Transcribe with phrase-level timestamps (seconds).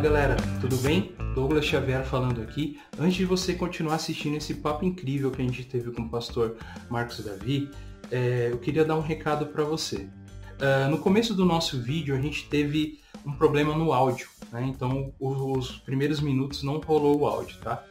[0.00, 1.12] galera, tudo bem?
[1.34, 2.80] Douglas Xavier falando aqui.
[2.98, 6.56] Antes de você continuar assistindo esse papo incrível que a gente teve com o pastor
[6.88, 7.70] Marcos Davi,
[8.10, 10.08] é, eu queria dar um recado para você.
[10.56, 14.64] Uh, no começo do nosso vídeo a gente teve um problema no áudio, né?
[14.64, 17.84] então os primeiros minutos não rolou o áudio, tá?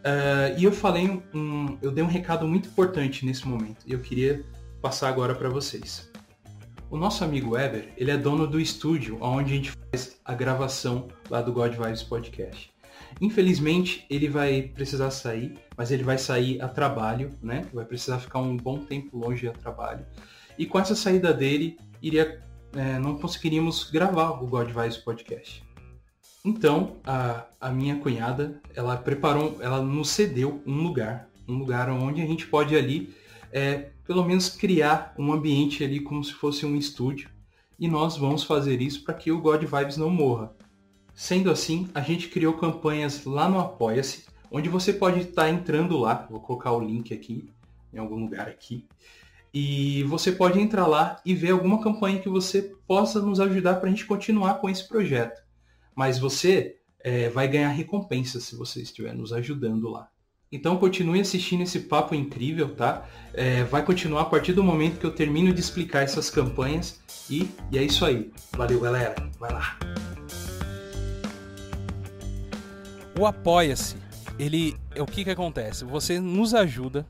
[0.00, 3.98] Uh, e eu falei um, eu dei um recado muito importante nesse momento e eu
[3.98, 4.44] queria
[4.80, 6.09] passar agora para vocês.
[6.90, 11.06] O nosso amigo Weber, ele é dono do estúdio onde a gente faz a gravação
[11.30, 12.68] lá do God Vibes Podcast.
[13.20, 17.64] Infelizmente, ele vai precisar sair, mas ele vai sair a trabalho, né?
[17.72, 20.04] Vai precisar ficar um bom tempo longe a trabalho.
[20.58, 22.42] E com essa saída dele, iria,
[22.74, 25.62] é, não conseguiríamos gravar o God Vibes Podcast.
[26.44, 32.20] Então, a, a minha cunhada, ela preparou, ela nos cedeu um lugar, um lugar onde
[32.20, 33.14] a gente pode ali,
[33.52, 37.30] é, pelo menos criar um ambiente ali como se fosse um estúdio.
[37.78, 40.52] E nós vamos fazer isso para que o God Vibes não morra.
[41.14, 45.96] Sendo assim, a gente criou campanhas lá no Apoia-se, onde você pode estar tá entrando
[45.96, 47.48] lá, vou colocar o link aqui,
[47.94, 48.84] em algum lugar aqui,
[49.54, 53.86] e você pode entrar lá e ver alguma campanha que você possa nos ajudar para
[53.86, 55.40] a gente continuar com esse projeto
[55.94, 60.08] mas você é, vai ganhar recompensa se você estiver nos ajudando lá.
[60.52, 63.06] Então continue assistindo esse papo incrível, tá?
[63.32, 67.48] É, vai continuar a partir do momento que eu termino de explicar essas campanhas e,
[67.70, 68.32] e é isso aí.
[68.56, 69.14] Valeu, galera.
[69.38, 69.78] Vai lá.
[73.16, 73.96] O Apoia-se,
[74.40, 75.84] ele, o que que acontece?
[75.84, 77.06] Você nos ajuda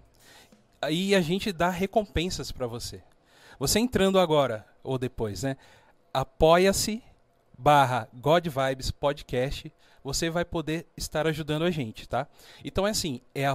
[0.90, 3.02] e a gente dá recompensas para você.
[3.58, 5.56] Você entrando agora ou depois, né?
[6.12, 7.02] Apoia-se
[7.56, 9.72] barra God Vibes Podcast,
[10.02, 12.26] você vai poder estar ajudando a gente, tá?
[12.64, 13.46] Então é assim, é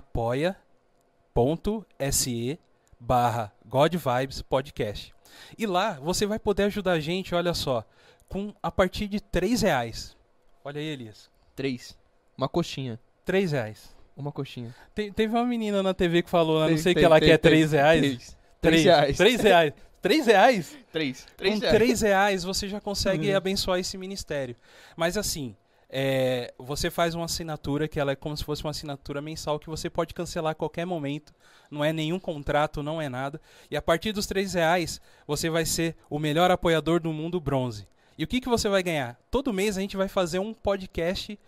[1.34, 2.60] apoia.se
[3.00, 5.14] barra God Vibes Podcast.
[5.58, 7.84] E lá você vai poder ajudar a gente, olha só,
[8.30, 10.16] com a partir de três reais.
[10.64, 11.30] Olha aí, Elias.
[11.56, 11.98] Três.
[12.38, 13.00] Uma coxinha.
[13.24, 13.94] Três reais.
[14.16, 14.74] Uma coxinha.
[14.94, 17.38] Te, teve uma menina na TV que falou, né, não sei o que ela quer,
[17.38, 18.02] três reais.
[18.02, 18.38] Três.
[18.62, 19.18] Três reais.
[19.18, 19.74] Três reais.
[20.02, 20.78] Três reais?
[20.92, 21.28] Três.
[21.36, 21.76] três Com reais.
[21.76, 23.38] três reais você já consegue Uhum.
[23.38, 24.56] abençoar esse ministério.
[24.96, 25.56] Mas assim,
[25.98, 29.70] é, você faz uma assinatura que ela é como se fosse uma assinatura mensal que
[29.70, 31.34] você pode cancelar a qualquer momento.
[31.72, 33.40] Não é nenhum contrato, não é nada.
[33.72, 37.88] E a partir dos três reais, você vai ser o melhor apoiador do mundo bronze.
[38.18, 39.18] E o que, que você vai ganhar?
[39.32, 41.40] Todo mês a gente vai fazer um podcast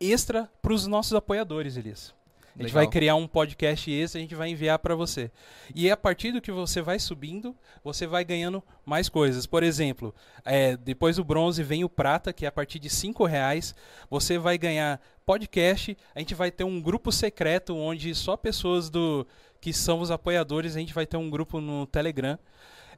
[0.00, 2.12] extra para os nossos apoiadores, Elias.
[2.54, 2.84] A gente Legal.
[2.84, 5.30] vai criar um podcast extra, a gente vai enviar para você.
[5.74, 9.46] E a partir do que você vai subindo, você vai ganhando mais coisas.
[9.46, 10.14] Por exemplo,
[10.44, 13.74] é, depois do bronze vem o prata, que é a partir de cinco reais.
[14.10, 15.96] Você vai ganhar podcast.
[16.14, 19.26] A gente vai ter um grupo secreto onde só pessoas do
[19.58, 20.76] que são os apoiadores.
[20.76, 22.38] A gente vai ter um grupo no Telegram.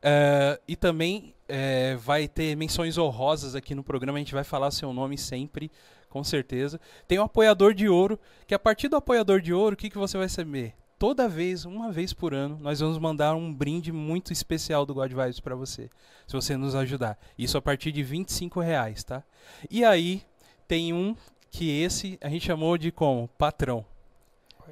[0.03, 4.19] É, e também é, vai ter menções honrosas aqui no programa.
[4.19, 5.71] A gente vai falar seu nome sempre,
[6.15, 6.81] com certeza.
[7.09, 9.99] Tem o apoiador de ouro, que a partir do apoiador de ouro, o que, que
[9.99, 10.73] você vai receber?
[10.97, 15.11] Toda vez, uma vez por ano, nós vamos mandar um brinde muito especial do God
[15.13, 15.91] Vibes para você,
[16.25, 17.19] se você nos ajudar.
[17.37, 19.25] Isso a partir de 25 reais, tá?
[19.69, 20.23] E aí
[20.69, 21.17] tem um
[21.51, 23.27] que esse a gente chamou de como?
[23.37, 23.85] Patrão.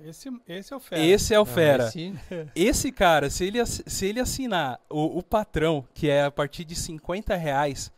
[0.06, 1.02] Esse, esse é o fera.
[1.04, 1.84] Esse é o Não, fera.
[1.88, 2.14] esse-
[2.54, 6.74] Esse cara, se ele, se ele assinar o, o patrão, que é a partir de
[6.76, 7.92] 50 reais,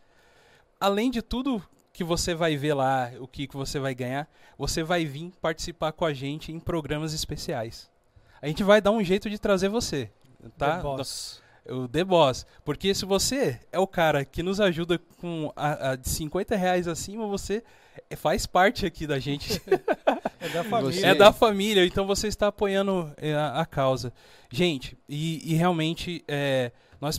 [0.81, 1.62] além de tudo
[1.94, 4.28] que você vai ver lá, o que, que você vai ganhar,
[4.59, 7.88] você vai vir participar com a gente em programas especiais.
[8.43, 10.10] A gente vai dar um jeito de trazer você,
[10.59, 10.78] tá?
[10.78, 11.41] The Boss.
[11.66, 12.44] O The Boss.
[12.65, 16.88] Porque se você é o cara que nos ajuda com a, a de 50 reais
[16.88, 17.62] acima, você
[18.11, 19.62] é- faz parte aqui da gente.
[20.44, 21.06] É da família.
[21.06, 24.12] É da família, então você está apoiando é, a, a causa.
[24.50, 27.19] Gente, e, e realmente, é, nós,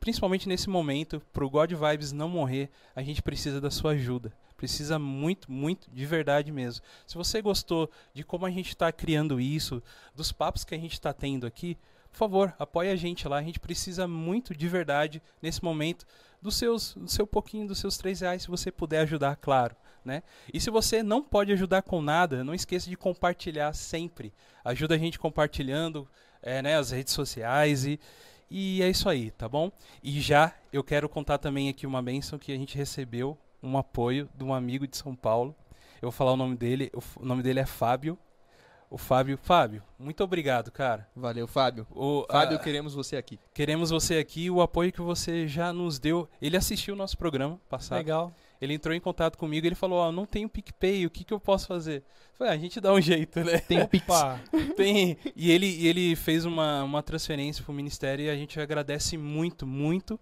[0.00, 4.32] principalmente nesse momento, para o God Vibes não morrer, a gente precisa da sua ajuda.
[4.56, 6.84] Precisa muito, muito, de verdade mesmo.
[7.06, 9.80] Se você gostou de como a gente está criando isso,
[10.14, 11.76] dos papos que a gente está tendo aqui,
[12.10, 13.38] por favor, apoie a gente lá.
[13.38, 16.04] A gente precisa muito, de verdade, nesse momento,
[16.42, 19.76] dos seus, do seu pouquinho, dos seus três reais, se você puder ajudar, claro.
[20.04, 20.22] Né?
[20.52, 24.32] E se você não pode ajudar com nada, não esqueça de compartilhar sempre.
[24.64, 26.08] Ajuda a gente compartilhando
[26.42, 28.00] é, né, as redes sociais e,
[28.50, 29.70] e é isso aí, tá bom?
[30.02, 34.28] E já eu quero contar também aqui uma bênção que a gente recebeu, um apoio
[34.34, 35.54] de um amigo de São Paulo.
[36.00, 38.16] Eu vou falar o nome dele, o, nome dele é Fábio.
[38.90, 41.06] O Fábio, Fábio, muito obrigado, cara.
[41.14, 41.86] Valeu, Fábio.
[41.90, 43.38] O, Fábio, a- queremos você aqui.
[43.52, 46.26] queremos você aqui, o apoio que você já nos deu.
[46.40, 47.98] Ele assistiu o nosso programa passado.
[47.98, 48.32] Legal.
[48.60, 51.38] Ele entrou em contato comigo ele falou, ó, não tenho PicPay, o que, que eu
[51.38, 51.98] posso fazer?
[51.98, 53.58] Eu falei, ah, a gente dá um jeito, né?
[53.58, 54.06] Tem o Pix.
[54.76, 55.16] Tem.
[55.36, 59.66] E ele, e ele fez uma, uma transferência pro ministério e a gente agradece muito,
[59.66, 60.18] muito.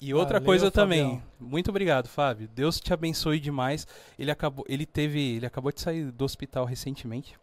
[0.00, 1.22] E outra Valeu, coisa também, Fabião.
[1.38, 2.48] muito obrigado, Fábio.
[2.48, 3.86] Deus te abençoe demais.
[4.18, 7.38] Ele acabou, ele teve, ele acabou de sair do hospital recentemente.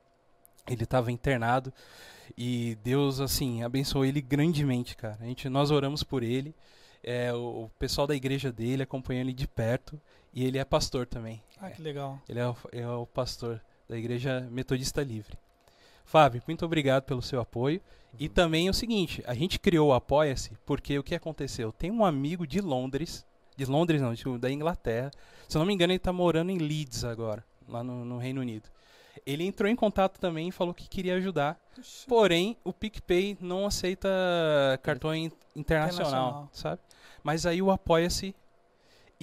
[0.69, 1.73] Ele estava internado
[2.37, 5.17] e Deus assim abençoou ele grandemente, cara.
[5.21, 6.53] A gente, nós oramos por ele.
[7.03, 9.99] É, o, o pessoal da igreja dele acompanha ele de perto
[10.33, 11.41] e ele é pastor também.
[11.59, 12.19] Ah, que legal.
[12.27, 15.37] Ele é o, é o pastor da Igreja Metodista Livre.
[16.05, 17.81] Fábio, muito obrigado pelo seu apoio.
[18.19, 21.71] E também é o seguinte, a gente criou o Apoia-se porque o que aconteceu?
[21.71, 23.25] Tem um amigo de Londres,
[23.55, 25.11] de Londres não, de- da Inglaterra.
[25.47, 28.41] Se eu não me engano, ele está morando em Leeds agora, lá no, no Reino
[28.41, 28.67] Unido.
[29.25, 31.57] Ele entrou em contato também e falou que queria ajudar.
[32.07, 34.09] Porém, o PicPay não aceita
[34.83, 36.11] cartão in- internacional,
[36.47, 36.49] Internacional.
[36.51, 36.81] sabe?
[37.23, 38.35] Mas aí o Apoia-se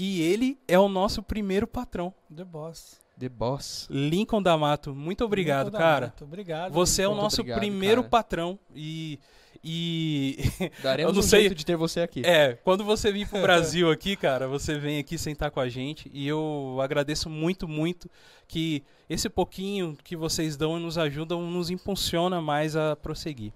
[0.00, 2.15] e ele é o nosso primeiro patrão.
[2.35, 3.00] The Boss.
[3.19, 3.89] The Boss.
[3.91, 6.06] Lincoln D'Amato, muito obrigado, Muito cara.
[6.06, 6.73] Muito obrigado.
[6.73, 8.11] Você é o nosso obrigado, primeiro cara.
[8.11, 9.19] patrão e
[9.65, 10.37] e
[10.85, 12.23] Daremos Eu não um sei- jeito de ter você aqui.
[12.25, 16.09] é, quando você vir pro Brasil aqui, cara, você vem aqui sentar com a gente
[16.15, 18.09] e eu agradeço muito, muito
[18.47, 23.53] que esse pouquinho que vocês dão e nos ajudam nos impulsiona mais a prosseguir.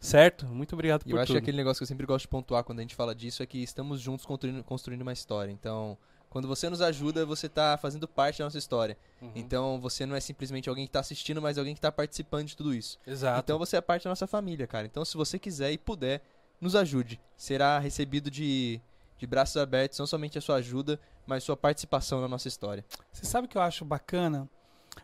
[0.00, 0.46] Certo?
[0.46, 1.36] Muito obrigado E por eu acho tudo.
[1.36, 3.46] que aquele negócio que eu sempre gosto de pontuar quando a gente fala disso é
[3.46, 5.50] que estamos juntos construindo, construindo uma história.
[5.50, 5.96] Então,
[6.28, 8.96] quando você nos ajuda, você está fazendo parte da nossa história.
[9.22, 9.32] Uhum.
[9.34, 12.56] Então, você não é simplesmente alguém que está assistindo, mas alguém que está participando de
[12.56, 12.98] tudo isso.
[13.06, 13.40] Exato.
[13.40, 14.86] Então, você é parte da nossa família, cara.
[14.86, 16.22] Então, se você quiser e puder,
[16.60, 17.20] nos ajude.
[17.36, 18.80] Será recebido de,
[19.18, 22.84] de braços abertos, não somente a sua ajuda, mas sua participação na nossa história.
[23.12, 24.48] Você sabe o que eu acho bacana?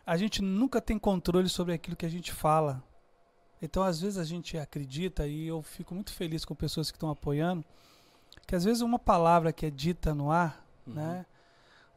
[0.05, 2.83] A gente nunca tem controle sobre aquilo que a gente fala.
[3.63, 7.09] Então, às vezes, a gente acredita, e eu fico muito feliz com pessoas que estão
[7.09, 7.63] apoiando,
[8.45, 10.93] que às vezes uma palavra que é dita no ar, Uhum.
[10.95, 11.25] né?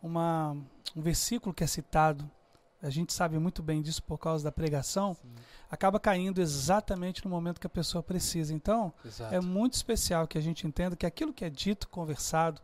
[0.01, 0.57] Uma,
[0.95, 2.31] um versículo que é citado,
[2.81, 5.17] a gente sabe muito bem disso por causa da pregação,
[5.69, 8.55] acaba caindo exatamente no momento que a pessoa precisa.
[8.55, 9.35] Então, Exato.
[9.35, 12.61] é muito especial que a gente entenda que aquilo que é dito, conversado,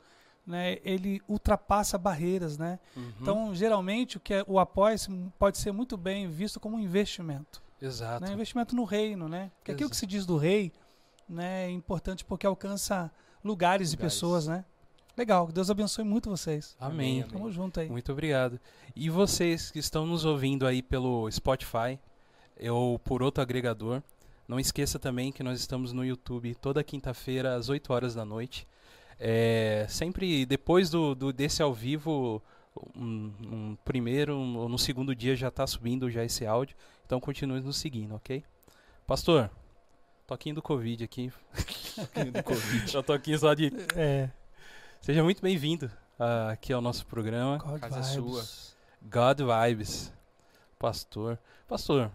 [0.46, 2.78] né, ele ultrapassa barreiras, né?
[2.96, 3.12] Uhum.
[3.20, 4.96] Então, geralmente, o que é, o apoio
[5.38, 8.24] pode ser muito bem visto como um investimento, Exato.
[8.24, 8.32] né?
[8.32, 9.50] Investimento no reino, né?
[9.58, 10.06] Porque aquilo que Exato.
[10.10, 10.72] se diz do rei,
[11.28, 13.10] né, é importante porque alcança
[13.42, 14.14] lugares, e Lugares.
[14.14, 14.64] pessoas, né?
[15.16, 16.74] Legal, que Deus abençoe muito vocês.
[16.80, 17.20] Amém.
[17.22, 17.30] Amém.
[17.32, 17.88] Tamo junto aí.
[17.90, 18.58] Muito obrigado.
[18.96, 21.98] E vocês que estão nos ouvindo aí pelo Spotify
[22.70, 24.02] ou por outro agregador,
[24.48, 28.66] não esqueça também que nós estamos no YouTube toda quinta-feira às 8 horas da noite.
[29.18, 32.42] É, sempre depois do, do- desse ao vivo,
[32.96, 36.74] um, um primeiro um- ou no segundo dia já está subindo já esse áudio.
[37.12, 38.42] Então continue nos seguindo, ok?
[39.06, 39.50] Pastor,
[40.26, 41.30] toquinho do Covid aqui.
[42.32, 42.88] do Covid.
[42.90, 43.70] Já toquinho só de.
[43.94, 44.30] É,
[45.02, 47.58] Seja muito bem-vindo ah, aqui ao nosso programa.
[47.58, 48.74] God Casa é vibes.
[49.02, 50.10] God Vibes.
[50.78, 51.38] Pastor.
[51.68, 52.10] Pastor.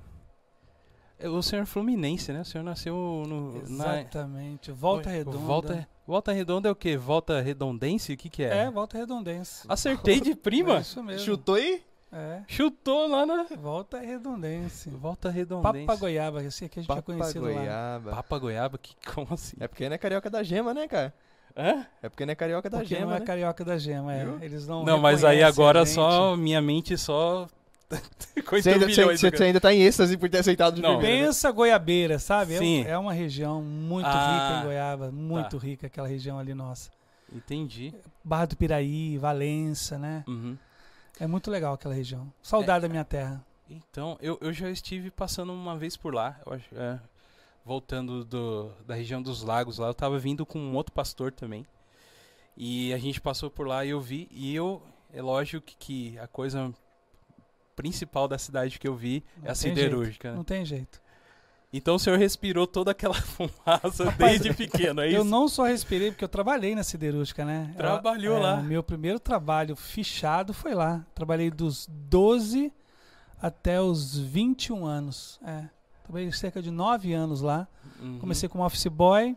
[1.20, 2.42] é O senhor é fluminense, né?
[2.42, 2.96] O senhor nasceu
[3.28, 3.54] no.
[3.70, 4.72] na- Exatamente.
[4.72, 5.38] Volta Oi, Redonda.
[5.38, 6.98] Volta, volta Redonda é o quê?
[6.98, 8.14] Volta Redondense?
[8.14, 8.64] O que, que é?
[8.64, 9.64] É, Volta Redondense.
[9.70, 10.80] Acertei de É prima.
[10.80, 11.24] isso mesmo.
[11.24, 11.86] Chutou aí?
[12.12, 12.42] É.
[12.48, 13.46] Chutou lá na.
[13.58, 14.90] Volta Redondense.
[14.90, 15.86] Volta Redondense.
[15.86, 17.50] Papa Goiaba, esse aqui a gente é conhecido lá.
[17.52, 18.12] Papagoiaba.
[18.12, 18.78] Papa Goiaba?
[18.78, 19.58] Que, como assim?
[19.60, 21.14] É porque não é carioca da gema, né, cara?
[21.56, 21.86] Hã?
[22.02, 23.26] É porque não é carioca da Porque gema, não é né?
[23.26, 24.24] carioca da gema, é.
[24.24, 24.38] Viu?
[24.42, 26.36] Eles não Não, mas aí agora só.
[26.38, 27.48] Minha mente só.
[28.50, 29.46] Você ainda, você- turbilhões, você cara.
[29.46, 30.98] ainda tá em êxtase por ter aceitado de Não.
[30.98, 31.20] primeira.
[31.22, 31.26] né?
[31.28, 32.56] Pensa goiabeira, sabe?
[32.56, 32.84] É Sim.
[32.86, 36.90] É, uma região muito Ah, rica em Goiaba, muito rica aquela região ali nossa.
[37.34, 37.94] Entendi.
[38.24, 40.24] Barra do Piraí, Valença, né?
[40.28, 40.58] Uhum.
[41.20, 42.32] É muito legal aquela região.
[42.42, 43.44] Saudade da minha terra.
[43.70, 47.00] Então, eu, eu já estive passando uma vez por lá, eu acho, é,
[47.66, 51.66] voltando do, da região dos lagos lá, eu tava vindo com um outro pastor também.
[52.56, 54.82] E a gente passou por lá e eu vi, e eu,
[55.14, 56.74] é lógico que, que a coisa
[57.76, 60.32] principal da cidade que eu vi é Não a tem siderúrgica.
[60.32, 60.38] né?
[60.38, 61.02] Não tem jeito.
[61.78, 65.18] Então o senhor respirou toda aquela fumaça Rapaz, desde pequeno, é isso?
[65.18, 67.74] Eu não só respirei, porque eu trabalhei na siderúrgica, né?
[67.78, 68.56] Trabalhou É, lá.
[68.56, 71.06] O meu primeiro trabalho fichado foi lá.
[71.14, 72.72] Trabalhei dos 12
[73.42, 75.40] até os 21 anos.
[75.46, 75.66] É.
[76.04, 77.68] Trabalhei cerca de 9 anos lá.
[78.00, 78.20] Uhum.
[78.20, 79.36] Comecei como office boy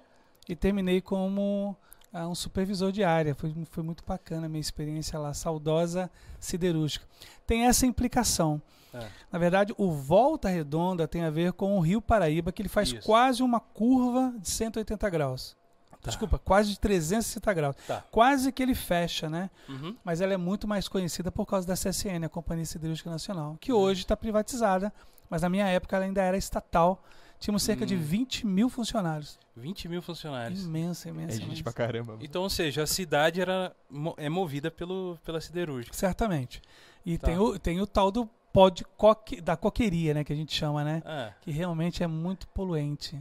[0.48, 1.76] e terminei como
[2.12, 3.34] ah, um supervisor de área.
[3.34, 7.04] Foi, foi muito bacana a minha experiência lá, saudosa siderúrgica.
[7.46, 8.60] Tem essa implicação.
[8.94, 9.06] É.
[9.30, 12.88] Na verdade, o Volta Redonda tem a ver com o Rio Paraíba, que ele faz
[12.92, 13.02] Isso.
[13.06, 15.56] quase uma curva de 180 graus.
[16.00, 16.08] Tá.
[16.08, 17.76] Desculpa, quase de 360 graus.
[17.86, 18.02] Tá.
[18.10, 19.50] Quase que ele fecha, né?
[19.68, 19.94] Uhum.
[20.02, 23.70] Mas ela é muito mais conhecida por causa da CSN, a Companhia Siderúrgica Nacional, que
[23.72, 24.90] hoje está privatizada,
[25.28, 27.02] mas na minha época ela ainda era estatal.
[27.38, 28.00] Tínhamos cerca de Hum.
[28.02, 29.38] 20 mil funcionários.
[29.56, 30.64] 20 mil funcionários.
[30.64, 31.32] Imensa, É imensa.
[31.36, 31.62] gente imensa.
[31.62, 32.16] pra caramba.
[32.20, 33.74] Então, ou seja, a cidade era,
[34.16, 35.94] é movida pelo, pela siderúrgica.
[35.96, 36.60] Certamente.
[37.04, 37.26] E Tá.
[37.28, 40.24] tem, o, tem o tal do pó de coque, da coqueria, né?
[40.24, 41.02] Que a gente chama, né?
[41.04, 43.18] Ah, Que realmente é muito poluente.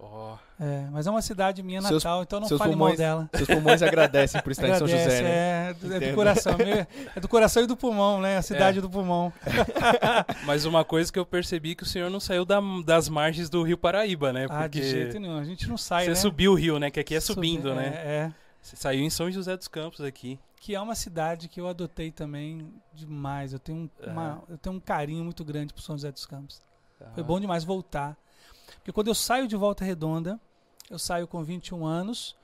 [0.00, 3.30] Ó, É, mas é uma cidade minha Seus- natal, então não fale pulmões- mal dela.
[3.34, 5.30] Seus pulmões agradecem por estar em São José, Agradece, né?
[5.30, 6.56] é, do- é do coração,
[7.16, 8.36] é do coração e do pulmão, né?
[8.36, 8.80] A cidade É.
[8.80, 9.32] do pulmão.
[10.46, 13.60] Mas uma coisa que eu percebi que o senhor não saiu da- das margens do
[13.64, 14.46] Rio Paraíba, né?
[14.48, 16.14] Ah, de Porque jeito nenhum, a gente não sai, você né?
[16.14, 16.90] subiu o rio, né?
[16.92, 17.86] Que aqui é Subi- subindo, né?
[17.96, 18.32] É, é.
[18.62, 20.38] Você saiu em São José dos Campos aqui.
[20.60, 23.52] Que é uma cidade que eu adotei também demais.
[23.52, 26.60] Eu tenho um, uma- eu tenho um carinho muito grande por São José dos Campos.
[27.14, 28.16] Foi bom demais voltar.
[28.76, 30.40] Porque quando eu saio de Volta Redonda,
[30.90, 32.36] eu saio com 21 anos.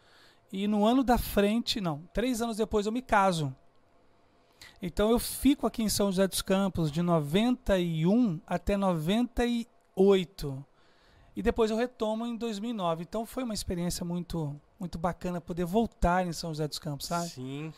[0.52, 3.54] E no ano da frente, não, três anos depois eu me caso.
[4.80, 10.64] Então eu fico aqui em São José dos Campos de 91 até 98.
[11.36, 13.02] E depois eu retomo em 2009.
[13.02, 17.28] Então foi uma experiência muito, muito bacana poder voltar em São José dos Campos, sabe?
[17.28, 17.72] Sim.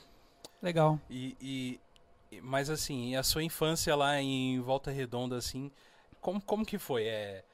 [0.63, 1.01] Legal.
[1.09, 5.71] E, e- mas assim, a sua infância lá em Volta Redonda, assim,
[6.21, 7.05] como, como que foi?
[7.05, 7.45] É,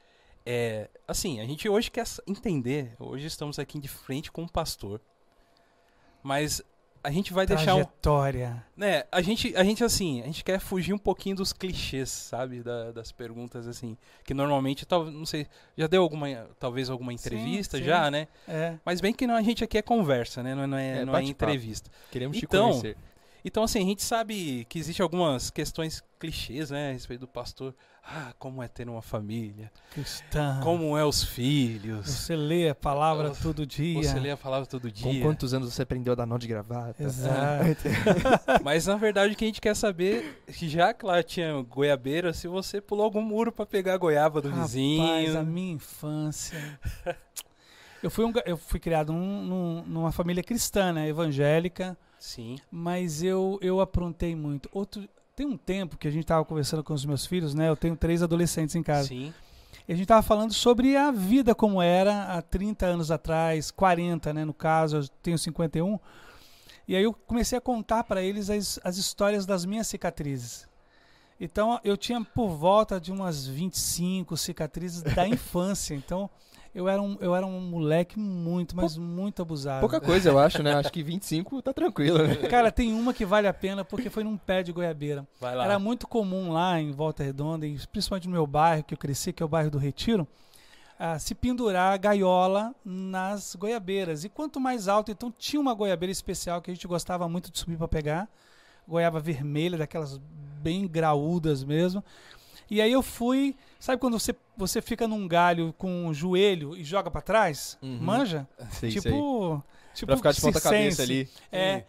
[0.47, 5.01] é, assim, a gente hoje quer entender, hoje estamos aqui de frente com um pastor,
[6.23, 6.63] mas
[7.05, 8.65] a gente vai deixar um, Trajetória.
[8.77, 12.63] né, a gente, a gente assim, a gente quer fugir um pouquinho dos clichês, sabe,
[12.63, 16.29] da- das perguntas assim, que normalmente, tal, não sei, já deu alguma,
[16.61, 17.85] talvez alguma entrevista sim.
[17.85, 18.29] já, né?
[18.47, 18.75] É.
[18.85, 20.55] Mas bem que não, a gente aqui é conversa, né?
[20.55, 21.91] Não é, não é, É, não é entrevista.
[22.11, 22.97] Queremos te Então, conhecer.
[23.45, 27.75] Então, assim, a gente sabe que existe algumas questões clichês, né, a respeito do pastor.
[28.05, 29.71] Ah, como é ter uma família?
[29.91, 30.61] Cristã.
[30.63, 32.09] Como é os filhos?
[32.09, 34.01] Você lê a palavra todo dia.
[34.03, 35.23] Você lê a palavra todo Com dia.
[35.23, 37.03] quantos anos você aprendeu a dar nó de gravata?
[37.03, 37.89] Exato.
[38.63, 41.61] Mas, na verdade, o que a gente quer saber, é que já que lá tinha
[41.63, 45.39] goiabeira, se você pulou algum muro pra pegar a goiaba do Rapaz, vizinho.
[45.39, 46.79] a minha infância.
[48.03, 51.09] Eu fui, um eu fui criado num- num- numa família cristã, né?
[51.09, 51.97] Evangélica.
[52.23, 52.57] Sim.
[52.71, 54.69] Mas eu, eu aprontei muito.
[54.73, 57.69] Outro, tem um tempo que a gente estava conversando com os meus filhos, né?
[57.69, 59.09] Eu tenho três adolescentes em casa.
[59.09, 59.35] Sim.
[59.89, 64.33] E a gente estava falando sobre a vida como era há 30 anos atrás, 40,
[64.33, 64.45] né?
[64.45, 65.99] No caso, eu tenho 51.
[66.87, 70.69] E aí eu comecei a contar para eles as, as histórias das minhas cicatrizes.
[71.41, 75.93] Então eu tinha por volta de umas 25 cicatrizes da infância.
[75.93, 76.31] Então
[76.75, 79.81] eu era um, eu era um moleque muito, mas muito abusado.
[79.81, 80.73] Pouca coisa, eu acho, né?
[80.75, 82.35] Acho que 25 tá tranquilo, né?
[82.49, 85.27] Cara, tem uma que vale a pena porque foi num pé de goiabeira.
[85.39, 85.65] Vai lá.
[85.65, 89.33] Era muito comum lá em Volta Redonda, e principalmente no meu bairro que eu cresci,
[89.33, 90.27] que é o bairro do Retiro,
[90.99, 94.25] ah, se pendurar gaiola nas goiabeiras.
[94.25, 97.59] E quanto mais alto, então tinha uma goiabeira especial que a gente gostava muito de
[97.59, 98.29] subir para pegar,
[98.89, 100.19] goiaba vermelha, daquelas
[100.63, 102.03] bem graúdas mesmo.
[102.71, 106.85] E aí eu fui, sabe quando você, você fica num galho com o joelho e
[106.85, 107.77] joga para trás?
[107.83, 107.99] Uhum.
[108.01, 108.49] Manja?
[108.71, 109.01] Sei, sei.
[109.01, 111.29] tipo, tipo Pra ficar de ponta cabeça ali.
[111.51, 111.85] É.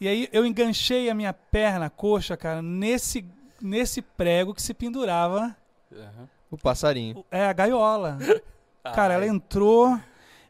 [0.00, 3.24] E aí eu enganchei a minha perna, a coxa, cara, nesse,
[3.60, 5.54] nesse prego que se pendurava.
[5.92, 6.28] Aham.
[6.50, 7.24] O passarinho.
[7.30, 8.18] É a gaiola.
[8.94, 9.98] Cara, ela entrou.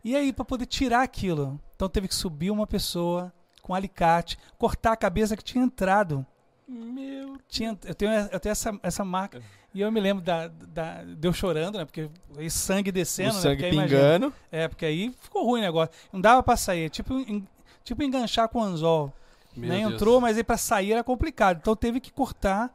[0.05, 1.59] E aí, pra poder tirar aquilo?
[1.75, 6.25] Então teve que subir uma pessoa com alicate, cortar a cabeça que tinha entrado.
[6.69, 7.37] Meu.
[7.49, 9.41] Tinha, eu tenho, eu tenho essa, essa marca.
[9.73, 11.85] E eu me lembro da, da, de eu chorando, né?
[11.85, 13.41] Porque aí sangue descendo, o né?
[13.41, 14.35] sangue Porque aí, imagina, pingando.
[14.51, 15.95] É, porque aí ficou ruim o negócio.
[16.13, 16.89] Não dava pra sair.
[16.91, 17.47] Tipo, en-
[17.85, 19.13] tipo enganchar com anzol.
[19.55, 19.81] Meu né?
[19.81, 19.93] Deus.
[19.93, 21.59] Entrou, mas aí pra sair era complicado.
[21.61, 22.75] Então teve que cortar,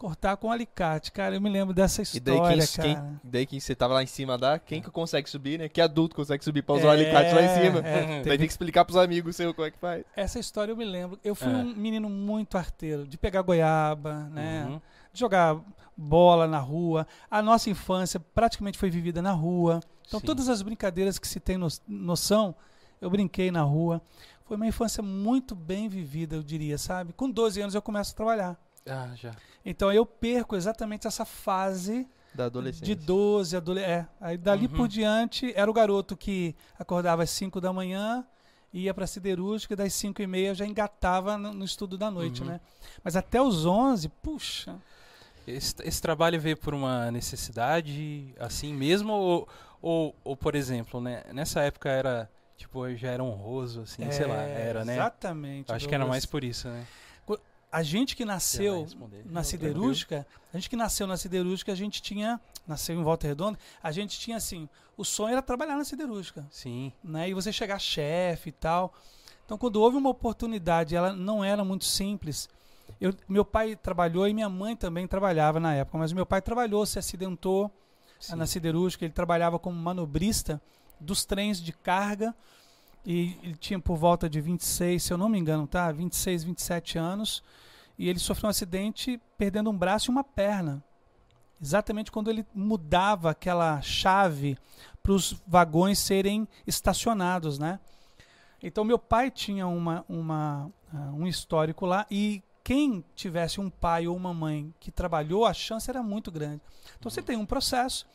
[0.00, 1.12] cortar com alicate.
[1.12, 3.20] Cara, eu me lembro dessa E daí história, quem, quem, cara.
[3.22, 5.68] daí quem você tava lá em cima da, quem que consegue subir, né?
[5.68, 7.78] Que adulto consegue subir pra usar o É, alicate lá em cima.
[7.80, 10.02] é, Daí teve- tem que explicar pros amigos seu como é que faz.
[10.16, 11.20] Essa história eu me lembro.
[11.22, 11.54] Eu fui É.
[11.56, 14.64] um menino muito arteiro, de pegar goiaba, né?
[14.70, 14.80] Uhum.
[15.12, 15.60] De jogar
[15.94, 17.06] bola na rua.
[17.30, 19.80] A nossa infância praticamente foi vivida na rua.
[20.08, 20.24] Então Sim.
[20.26, 22.54] todas as brincadeiras que se tem no- noção,
[23.02, 24.00] eu brinquei na rua.
[24.46, 27.12] Foi uma infância muito bem vivida, eu diria, sabe?
[27.12, 28.56] Com 12 anos eu começo a trabalhar.
[28.90, 29.32] Ah, já.
[29.64, 32.84] Então eu perco exatamente essa fase Da adolescência.
[32.86, 34.06] de 12, adole é.
[34.20, 34.72] Aí dali Uhum.
[34.72, 38.24] por diante era o garoto que acordava às 5 da manhã,
[38.72, 42.42] ia para siderúrgica, e das 5 e meia já engatava no, no estudo da noite,
[42.42, 42.48] Uhum.
[42.48, 42.60] né?
[43.04, 44.76] Mas até os 11, puxa,
[45.46, 49.12] Esse, esse trabalho veio por uma necessidade, assim mesmo?
[49.12, 49.48] Ou,
[49.82, 51.24] ou, ou, por exemplo, né?
[51.32, 54.94] Nessa época era, tipo, já era honroso, assim, sei lá, é, era, né?
[54.94, 55.72] Exatamente.
[55.72, 56.86] Acho que era mais por isso, né?
[57.72, 58.86] A gente que nasceu
[59.26, 63.58] na siderúrgica, a gente que nasceu na siderúrgica, a gente tinha, nasceu em Volta Redonda,
[63.80, 66.44] a gente tinha assim, o sonho era trabalhar na siderúrgica.
[66.50, 66.92] Sim.
[67.02, 67.28] né?
[67.28, 68.92] E você chegar chefe e tal.
[69.46, 72.48] Então, quando houve uma oportunidade, ela não era muito simples.
[73.00, 76.84] Eu, meu pai trabalhou e minha mãe também trabalhava na época, mas meu pai trabalhou,
[76.84, 77.70] se acidentou
[78.18, 78.34] sim.
[78.34, 80.60] na siderúrgica, ele trabalhava como manobrista
[81.00, 82.34] dos trens de carga
[83.04, 85.90] e ele tinha por volta de 26, se eu não me engano, tá?
[85.90, 87.42] 26, 27 anos,
[87.98, 90.82] e ele sofreu um acidente perdendo um braço e uma perna.
[91.62, 94.56] Exatamente quando ele mudava aquela chave
[95.02, 97.78] para os vagões serem estacionados, né?
[98.62, 104.06] Então meu pai tinha uma, uma, uh, um histórico lá e quem tivesse um pai
[104.06, 106.60] ou uma mãe que trabalhou, a chance era muito grande.
[106.98, 108.06] Então você tem um processo,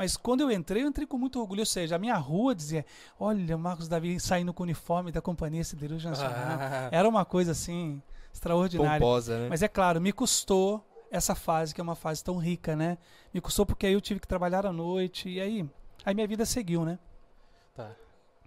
[0.00, 1.60] mas quando eu entrei, eu entrei com muito orgulho.
[1.60, 2.86] Ou seja, a minha rua dizia:
[3.18, 6.34] Olha, Marcos Davi saindo com o uniforme da Companhia Siderúrgica Nacional.
[6.58, 6.88] Ah.
[6.90, 8.00] Era uma coisa assim
[8.32, 8.98] extraordinária.
[8.98, 9.48] Pomposa, né?
[9.50, 12.96] Mas é claro, me custou essa fase, que é uma fase tão rica, né?
[13.34, 15.68] Me custou porque aí eu tive que trabalhar à noite e aí,
[16.02, 16.98] aí minha vida seguiu, né?
[17.76, 17.90] Tá.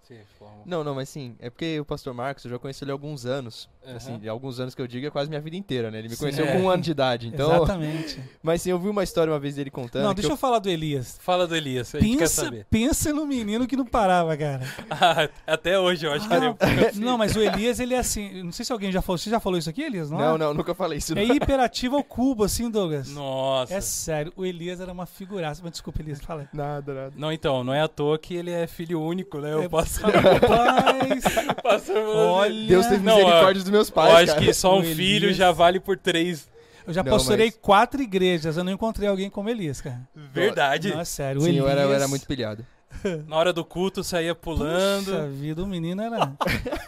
[0.02, 0.60] Sim, forma.
[0.66, 3.26] Não, não, mas sim, é porque o pastor Marcos, eu já conheço ele há alguns
[3.26, 3.70] anos.
[3.86, 3.96] Aham.
[3.96, 5.98] Assim, de alguns anos que eu digo é quase minha vida inteira, né?
[5.98, 6.20] Ele me Sim.
[6.20, 6.52] conheceu É.
[6.52, 7.54] com um ano de idade, então...
[7.56, 8.20] Exatamente.
[8.42, 10.68] Mas sim, eu vi uma história uma vez dele contando Não, deixa eu falar do
[10.68, 11.18] Elias.
[11.20, 12.66] Fala do Elias, a gente quer Pensa, saber.
[12.70, 14.62] pensa no menino que não parava, cara.
[14.90, 18.42] Ah, até hoje eu acho que ele é Não, mas o Elias, ele é assim.
[18.42, 19.18] Não sei se alguém já falou.
[19.18, 20.10] Você já falou isso aqui, Elias?
[20.10, 20.38] Não, Não, é?
[20.38, 21.12] não, nunca falei isso.
[21.18, 21.34] É não.
[21.34, 23.08] hiperativo ao cubo, assim, Douglas.
[23.10, 23.74] Nossa.
[23.74, 25.60] É sério, o Elias era uma figuraça.
[25.62, 26.48] Mas desculpa, Elias, fala.
[26.52, 27.12] Nada, nada.
[27.16, 29.50] Não, então, não é à toa que ele é filho único, né?
[29.50, 30.00] É, Eu posso.
[30.02, 32.66] Rapaz, posso olha.
[32.66, 34.46] Deus teve Não, misericórdia dos meus eu pais, acho cara.
[34.46, 36.48] que só um O filho Elias- já vale por três.
[36.86, 40.00] Eu já Não, pastorei mas- quatro igrejas, eu não encontrei alguém como Elias, cara.
[40.14, 40.90] Verdade.
[40.92, 41.40] Não, é sério.
[41.40, 42.64] Sim, eu Elias, era, eu era muito pilhado.
[43.26, 45.06] Na hora do culto saía pulando.
[45.06, 46.32] Puxa vida, o menino era.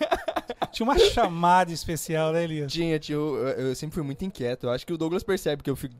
[0.71, 2.71] Tinha uma chamada especial, né, Elias?
[2.71, 4.67] Tinha, tinha, eu, eu sempre fui muito inquieto.
[4.67, 5.95] Eu acho que o Douglas percebe que eu fico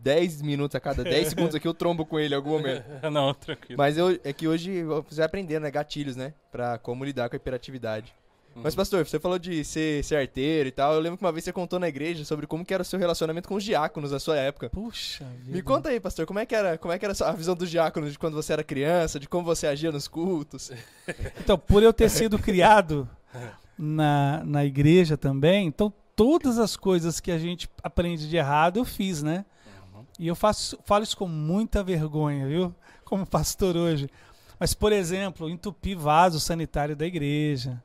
[0.00, 2.84] 10 minutos a cada 10 segundos aqui, eu trombo com ele em algum momento.
[3.10, 3.76] não, tranquilo.
[3.76, 5.70] Mas eu, é que hoje você vai aprendendo, né?
[5.72, 6.32] Gatilhos, né?
[6.52, 8.14] Pra como lidar com a hiperatividade.
[8.56, 10.94] Mas, pastor, você falou de ser, ser arteiro e tal.
[10.94, 13.48] Eu lembro que uma vez você contou na igreja sobre como era o seu relacionamento
[13.48, 14.68] com os diáconos na sua época.
[14.68, 15.56] Puxa vida.
[15.56, 17.70] Me conta aí, pastor, como é que era, como é que era a visão dos
[17.70, 20.70] diáconos de quando você era criança, de como você agia nos cultos?
[21.40, 23.08] Então, por eu ter sido criado
[23.76, 28.84] na, na igreja também, então todas as coisas que a gente aprende de errado eu
[28.84, 29.44] fiz, né?
[29.94, 30.04] Uhum.
[30.18, 32.74] E eu faço, falo isso com muita vergonha, viu?
[33.04, 34.08] Como pastor hoje.
[34.58, 37.82] Mas, por exemplo, entupir vaso sanitário da igreja,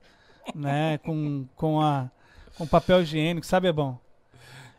[0.53, 0.97] né?
[0.99, 2.09] Com, com, a,
[2.57, 3.97] com papel higiênico, sabe, é bom.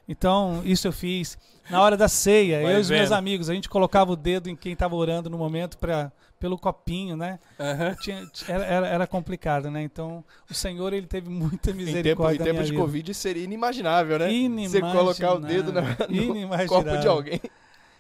[0.09, 1.37] Então, isso eu fiz.
[1.69, 4.49] Na hora da ceia, Vai eu e os meus amigos, a gente colocava o dedo
[4.49, 7.41] em quem estava orando no momento pra, pelo copinho, né?
[7.59, 7.97] Aham.
[8.01, 9.83] Tinha- era, era, era complicado, né?
[9.83, 12.81] Então, o Senhor, ele teve muita Em tempo, misericórdia em tempo de vida.
[12.83, 14.27] Covid seria inimaginável, né?
[14.29, 14.97] Você Inimaginável.
[15.01, 17.41] colocar o dedo na, no copo de alguém.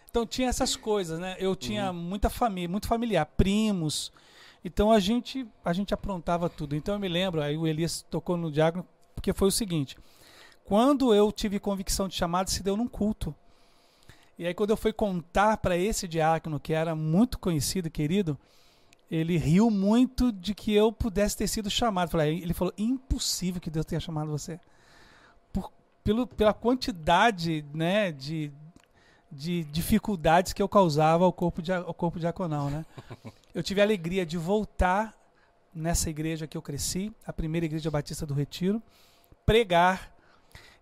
[0.08, 1.34] Então, tinha essas coisas, né?
[1.40, 1.96] Eu tinha Uhum.
[1.98, 4.12] muita família, muito familiar, primos.
[4.66, 6.74] Então, a gente, a gente aprontava tudo.
[6.74, 9.96] Então, eu me lembro, aí o Elias tocou no diácono, porque foi o seguinte.
[10.64, 13.32] Quando eu tive convicção de chamado, se deu num culto.
[14.36, 18.36] E aí, quando eu fui contar para esse diácono, que era muito conhecido querido,
[19.08, 22.20] ele riu muito de que eu pudesse ter sido chamado.
[22.20, 24.58] Ele falou: impossível que Deus tenha chamado você.
[25.52, 25.70] Por,
[26.02, 28.50] pelo, pela quantidade né, de,
[29.30, 32.70] de dificuldades que eu causava ao corpo, dia- ao corpo diaconal.
[32.70, 32.84] Né?
[33.54, 35.14] Eu tive a alegria de voltar
[35.74, 38.82] nessa igreja que eu cresci, a primeira igreja batista do Retiro,
[39.44, 40.10] pregar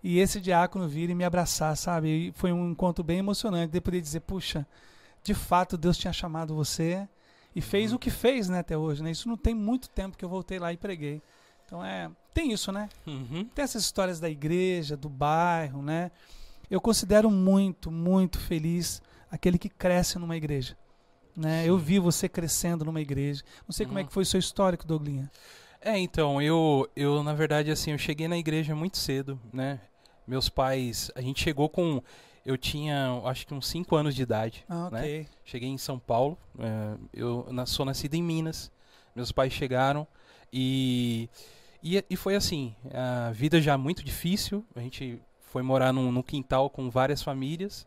[0.02, 2.28] e esse diácono vir e me abraçar, sabe?
[2.28, 4.66] E foi um encontro bem emocionante de poder dizer, puxa,
[5.22, 7.09] de fato Deus tinha chamado você
[7.57, 9.11] e fez o que fez, né, até hoje, né?
[9.11, 11.22] Isso não tem muito tempo que eu voltei lá e preguei.
[11.64, 12.88] Então é, tem isso, né?
[13.07, 13.46] Uhum.
[13.54, 16.11] Tem essas histórias da igreja, do bairro, né?
[16.70, 20.77] Eu considero muito, muito feliz aquele que cresce numa igreja.
[21.37, 21.64] Né?
[21.66, 23.42] Eu vi você crescendo numa igreja.
[23.66, 24.07] Não sei como é Uhum.
[24.09, 25.31] que foi o seu histórico, Douglinha.
[25.81, 29.81] É, então, eu, eu, na verdade, assim, eu cheguei na igreja muito cedo, né?
[30.27, 32.03] Meus pais, a gente chegou com.
[32.46, 34.64] Eu tinha, acho que uns 5 anos de idade.
[34.68, 35.00] Ah, né?
[35.00, 35.29] ok.
[35.44, 36.38] Cheguei em São Paulo.
[36.59, 38.70] é, eu na- sou nascido em Minas.
[39.14, 40.07] Meus pais chegaram
[40.53, 41.29] e,
[41.83, 42.74] e, e foi assim.
[42.92, 44.64] A vida já muito difícil.
[44.74, 45.20] A gente
[45.54, 47.86] foi morar num, num quintal com várias famílias.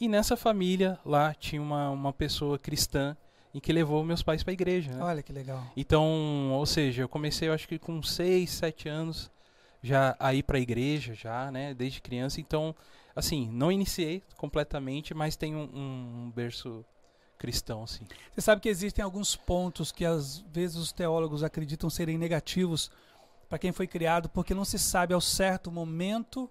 [0.00, 3.16] E nessa família lá tinha uma, uma pessoa cristã
[3.54, 4.90] em que levou meus pais para a igreja.
[4.90, 5.00] Né?
[5.00, 5.64] Olha que legal.
[5.76, 9.30] Então, ou seja, eu comecei, eu acho que com 6, 7 anos
[9.80, 12.40] já a ir para a igreja, já, né, desde criança.
[12.40, 12.74] Então,
[13.14, 16.84] assim, não iniciei completamente, mas tenho um, um berço
[17.38, 18.08] cristão, assim.
[18.34, 22.90] Você sabe que existem alguns pontos que às vezes os teólogos acreditam serem negativos
[23.48, 26.50] para quem foi criado, porque não se sabe ao certo momento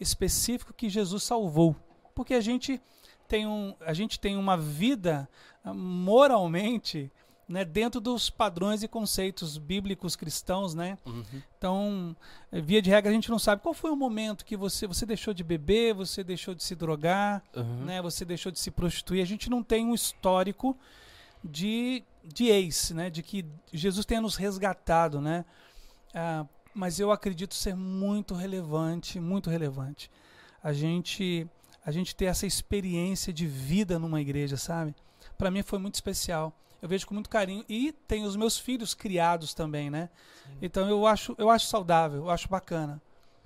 [0.00, 1.76] específico que Jesus salvou.
[2.14, 2.80] Porque a gente
[3.28, 5.28] tem, um, a gente tem uma vida
[5.62, 7.10] ah, moralmente
[7.48, 10.96] né, dentro dos padrões e conceitos bíblicos cristãos, né?
[11.58, 12.14] Então,
[12.52, 15.04] eh, via de regra, a gente não sabe qual foi o momento que você, você
[15.04, 17.84] deixou de beber, você deixou de se drogar, Uhum.
[17.86, 18.00] né?
[18.02, 19.20] Você deixou de se prostituir.
[19.20, 20.76] A gente não tem um histórico
[21.42, 23.10] de, de ex, né?
[23.10, 25.44] De que Jesus tenha nos resgatado, né?
[26.14, 30.10] Ah, mas eu acredito ser muito relevante, muito relevante.
[30.62, 31.46] A gente,
[31.84, 34.94] a gente ter essa experiência de vida numa igreja, sabe?
[35.36, 36.52] Para mim foi muito especial.
[36.82, 37.64] eu vejo com muito carinho.
[37.68, 40.08] E tenho os meus filhos criados também, né?
[40.62, 43.00] Então eu acho, eu acho saudável, eu acho bacana.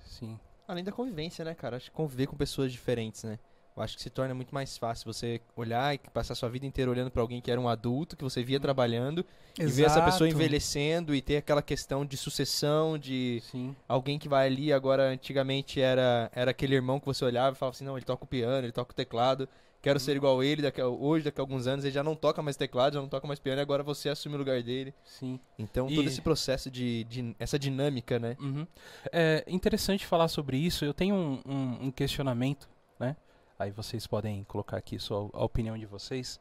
[0.04, 0.38] Sim.
[0.66, 1.76] Além da convivência, né, cara?
[1.76, 3.38] Acho que conviver com pessoas diferentes, né?
[3.76, 6.88] Eu acho que se torna muito mais fácil você olhar e passar sua vida inteira
[6.88, 9.26] olhando pra alguém que era um adulto, que você via trabalhando,
[9.58, 10.40] e ver essa pessoa Exato.
[10.42, 13.74] envelhecendo e ter aquela questão de sucessão, de Sim.
[13.88, 17.74] alguém que vai ali, agora antigamente era, era aquele irmão que você olhava e falava
[17.74, 19.48] assim, não, ele toca o piano, ele toca o teclado,
[19.82, 22.40] quero ser igual ele, daqui a- hoje, daqui a alguns anos, ele já não toca
[22.40, 24.94] mais teclado, já não toca mais piano, e agora você assume o lugar dele.
[25.04, 25.38] Sim.
[25.58, 28.36] Então, E- todo esse processo de, de- essa dinâmica, né?
[28.40, 28.64] Uhum.
[29.12, 30.84] É interessante falar sobre isso.
[30.84, 32.72] Eu tenho um, um- um questionamento?
[33.58, 36.40] Aí vocês podem colocar aqui sua, a opinião de vocês.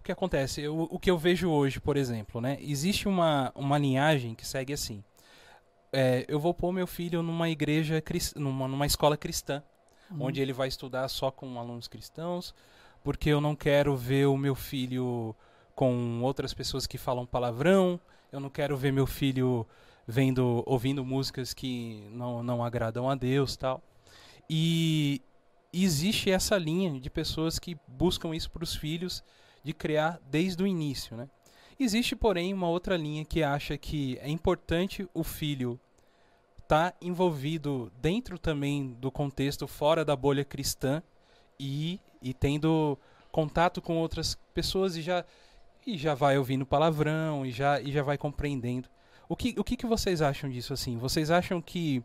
[0.00, 0.62] O que acontece?
[0.62, 2.56] Eu- o que eu vejo hoje, por exemplo, né?
[2.60, 5.02] Existe uma, uma linhagem que segue assim.
[5.92, 8.02] É, eu vou pôr meu filho numa igreja,
[8.36, 9.62] numa, numa escola cristã,
[10.10, 10.24] Uhum.
[10.24, 12.54] onde ele vai estudar só com alunos cristãos,
[13.04, 15.34] porque eu não quero ver o meu filho
[15.74, 18.00] com outras pessoas que falam palavrão,
[18.32, 19.66] eu não quero ver meu filho
[20.06, 23.82] vendo, ouvindo músicas que não, não agradam a Deus, tal.
[24.48, 25.20] E
[25.72, 29.22] existe essa linha de pessoas que buscam isso para os filhos
[29.62, 31.28] de criar desde o início, né?
[31.78, 35.78] Existe, porém, uma outra linha que acha que é importante o filho
[36.60, 41.02] estar envolvido dentro também do contexto fora da bolha cristã
[41.58, 42.98] e, e tendo
[43.30, 45.24] contato com outras pessoas e já
[45.86, 48.88] e já vai ouvindo palavrão e já e já vai compreendendo.
[49.28, 50.98] O que o que, que vocês acham disso assim?
[50.98, 52.02] Vocês acham que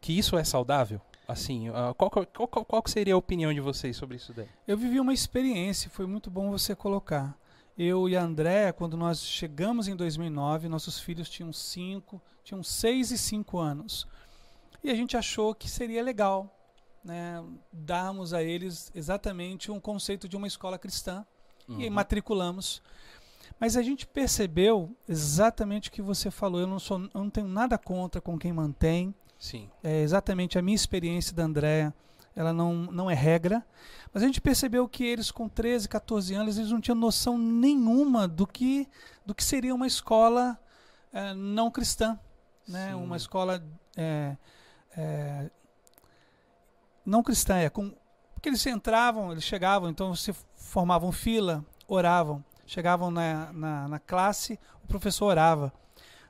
[0.00, 1.00] que isso é saudável?
[1.26, 4.48] Assim, ah, qual, qual, qual, qual seria a opinião de vocês sobre isso daí?
[4.66, 7.36] Eu vivi uma experiência, foi muito bom você colocar.
[7.78, 13.12] Eu e a Andréa, quando nós chegamos em 2009, nossos filhos tinham 5, tinham 6
[13.12, 14.06] e 5 anos.
[14.84, 16.54] E a gente achou que seria legal
[17.04, 21.24] né, darmos a eles exatamente um conceito de uma escola cristã.
[21.68, 21.90] E Uhum.
[21.92, 22.82] matriculamos.
[23.58, 26.60] Mas a gente percebeu exatamente o que você falou.
[26.60, 29.14] Eu não, sou, eu não tenho nada contra com quem mantém.
[29.42, 29.68] Sim.
[29.82, 31.92] É exatamente a minha experiência da Andréa.
[32.36, 33.66] Ela não, não é regra.
[34.14, 38.28] Mas a gente percebeu que eles, com 13, 14 anos, eles não tinham noção nenhuma
[38.28, 38.88] do que,
[39.26, 40.56] do que seria uma escola
[41.12, 42.16] eh, não cristã.
[42.68, 42.90] Né?
[42.90, 42.94] Sim.
[42.94, 43.60] Uma escola
[43.96, 44.36] eh,
[44.96, 45.50] eh,
[47.04, 47.56] não cristã.
[47.56, 47.92] É, com,
[48.34, 52.44] porque eles entravam, eles chegavam, então se formavam fila, oravam.
[52.64, 55.72] Chegavam na, na, na classe, o professor orava.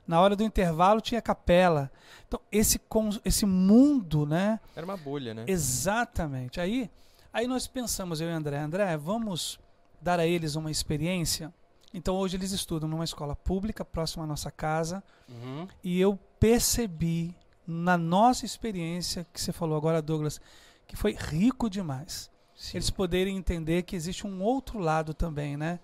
[0.05, 1.91] Na hora do intervalo tinha capela.
[2.27, 2.79] Então, esse,
[3.23, 4.59] esse mundo, né?
[4.75, 5.45] Era uma bolha, né?
[5.47, 6.59] Exatamente.
[6.59, 6.89] Aí,
[7.31, 9.59] aí nós pensamos, eu e André, André, vamos
[10.01, 11.53] dar a eles uma experiência.
[11.93, 15.67] Então hoje eles estudam numa escola pública próxima à nossa casa Uhum.
[15.83, 17.35] e eu percebi
[17.65, 20.41] na nossa experiência que você falou agora, Douglas,
[20.87, 22.29] que foi rico demais.
[22.55, 22.77] Sim.
[22.77, 25.79] Eles poderem entender que existe um outro lado também, né?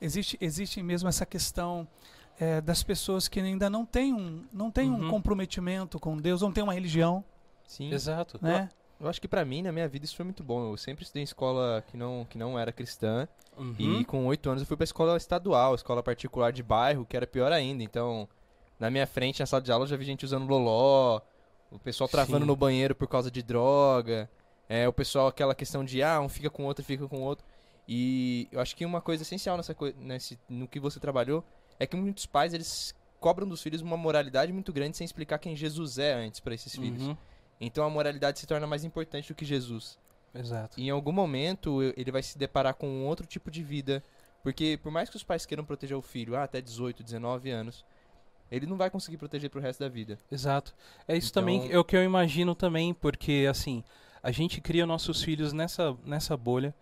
[0.00, 1.86] Existe, existe mesmo essa questão
[2.40, 5.10] eh, das pessoas que ainda não têm um, não têm um Uhum.
[5.10, 7.22] comprometimento com Deus, não têm uma religião,
[7.64, 7.92] Sim.
[7.92, 8.38] Exato.
[8.42, 8.68] né?
[8.98, 10.72] Eu acho que pra mim, na minha vida, isso foi muito bom.
[10.72, 13.26] Eu sempre estudei em escola que não, que não era cristã.
[13.56, 13.74] Uhum.
[13.78, 17.26] E com oito anos eu fui pra escola estadual, escola particular de bairro, que era
[17.26, 17.82] pior ainda.
[17.82, 18.28] Então,
[18.78, 21.20] na minha frente, na sala de aula, eu já vi gente usando loló,
[21.70, 22.46] o pessoal travando Sim.
[22.46, 24.28] no banheiro por causa de droga.
[24.68, 27.22] É, o pessoal, aquela questão de, ah, um fica com o outro, fica com o
[27.22, 27.44] outro.
[27.88, 31.42] E eu acho que uma coisa essencial nessa coi- nesse, no que você trabalhou
[31.80, 35.56] é que muitos pais, eles cobram dos filhos uma moralidade muito grande sem explicar quem
[35.56, 37.02] Jesus é antes pra esses filhos.
[37.02, 37.16] Uhum.
[37.60, 39.98] Então a moralidade se torna mais importante do que Jesus.
[40.34, 40.78] Exato.
[40.78, 44.02] E em algum momento ele vai se deparar com um outro tipo de vida.
[44.42, 47.84] Porque por mais que os pais queiram proteger o filho ah, até 18, 19 anos,
[48.50, 50.18] ele não vai conseguir proteger pro resto da vida.
[50.30, 50.74] Exato.
[51.06, 53.84] É isso Então- também, é o que eu imagino também, porque assim,
[54.22, 56.74] a gente cria nossos filhos nessa, nessa bolha,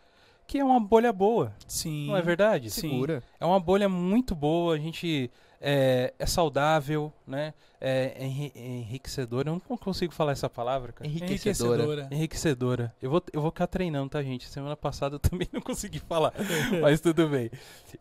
[0.48, 2.06] que é uma bolha boa, Sim.
[2.08, 2.70] não é verdade?
[2.70, 2.88] Sim.
[2.88, 3.22] Segura.
[3.38, 5.30] É uma bolha muito boa, a gente
[5.60, 7.52] é, é saudável, né?
[7.80, 9.50] É enri- enriquecedora.
[9.50, 11.08] Eu não consigo falar essa palavra, cara.
[11.08, 12.08] Enriquecedora.
[12.10, 12.94] Enriquecedora.
[13.00, 14.48] Eu vou, eu vou ficar treinando, tá, gente?
[14.48, 16.32] Semana passada eu também não consegui falar,
[16.80, 17.50] mas tudo bem.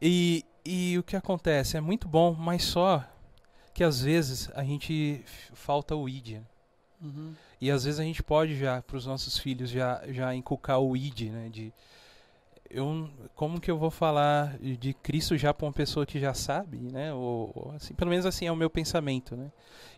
[0.01, 1.75] E, e o que acontece?
[1.77, 3.03] É muito bom, mas só
[3.73, 5.21] que às vezes a gente
[5.53, 6.36] falta o id.
[6.36, 6.41] né?
[7.01, 7.33] Uhum.
[7.62, 10.95] E às vezes a gente pode já, para os nossos filhos, já, já inculcar o
[10.97, 11.49] id, né?
[11.51, 11.71] De,
[12.69, 16.77] eu, como que eu vou falar de Cristo já para uma pessoa que já sabe,
[16.77, 17.13] né?
[17.13, 19.51] Ou, ou assim, pelo menos assim é o meu pensamento, né?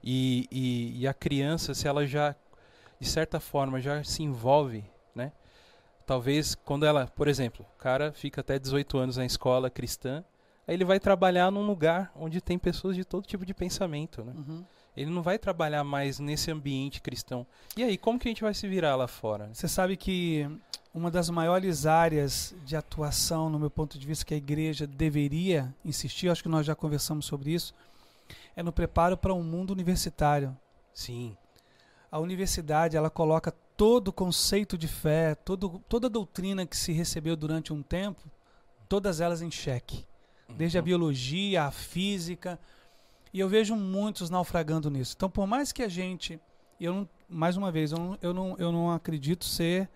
[0.04, 2.36] E, e, e a criança, se ela já,
[3.00, 4.84] de certa forma, já se envolve,
[5.16, 5.32] né?
[6.06, 10.24] Talvez quando ela, por exemplo, o cara fica até 18 anos na escola cristã,
[10.68, 14.34] aí ele vai trabalhar num lugar onde tem pessoas de todo tipo de pensamento, né?
[14.36, 14.66] Uhum.
[14.96, 17.46] Ele não vai trabalhar mais nesse ambiente cristão.
[17.78, 19.50] E aí, como que a gente vai se virar lá fora?
[19.54, 20.46] Você sabe que
[21.00, 25.74] uma das maiores áreas de atuação, no meu ponto de vista, que a igreja deveria
[25.86, 27.74] insistir, acho que nós já conversamos sobre isso,
[28.54, 30.56] é no preparo para um mundo universitário.
[30.94, 31.38] Sim.
[32.12, 36.92] A universidade, ela coloca todo o conceito de fé, todo, toda a doutrina que se
[36.92, 38.22] recebeu durante um tempo,
[38.90, 40.06] todas elas em xeque.
[40.50, 40.86] Desde a Uhum.
[40.86, 42.60] biologia, a física.
[43.34, 45.14] E eu vejo muitos naufragando nisso.
[45.16, 46.40] Então, por mais que a gente.
[46.80, 49.88] e Eu não, mais uma vez, eu não, eu, não, eu não acredito ser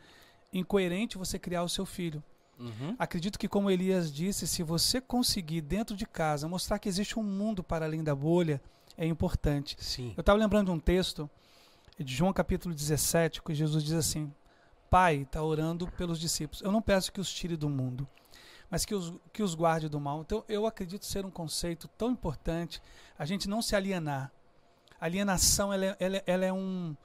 [0.54, 2.24] incoerente você criar o seu filho.
[2.60, 2.96] Uhum.
[3.00, 7.24] Acredito que, como Elias disse, se você conseguir dentro de casa mostrar que existe um
[7.24, 8.62] mundo para além da bolha,
[8.96, 9.76] é importante.
[9.80, 10.14] Sim.
[10.16, 11.30] Eu estava lembrando de um texto
[12.00, 14.32] de João capítulo 17, que Jesus diz assim:
[14.90, 16.62] Pai está orando pelos discípulos.
[16.62, 18.08] Eu não peço que os tire do mundo,
[18.70, 20.22] mas que os, que os guarde do mal.
[20.22, 22.82] Então, eu acredito ser um conceito tão importante
[23.18, 24.32] a gente não se alienar.
[25.02, 26.96] Alienação ela é, ela, é- ela é um,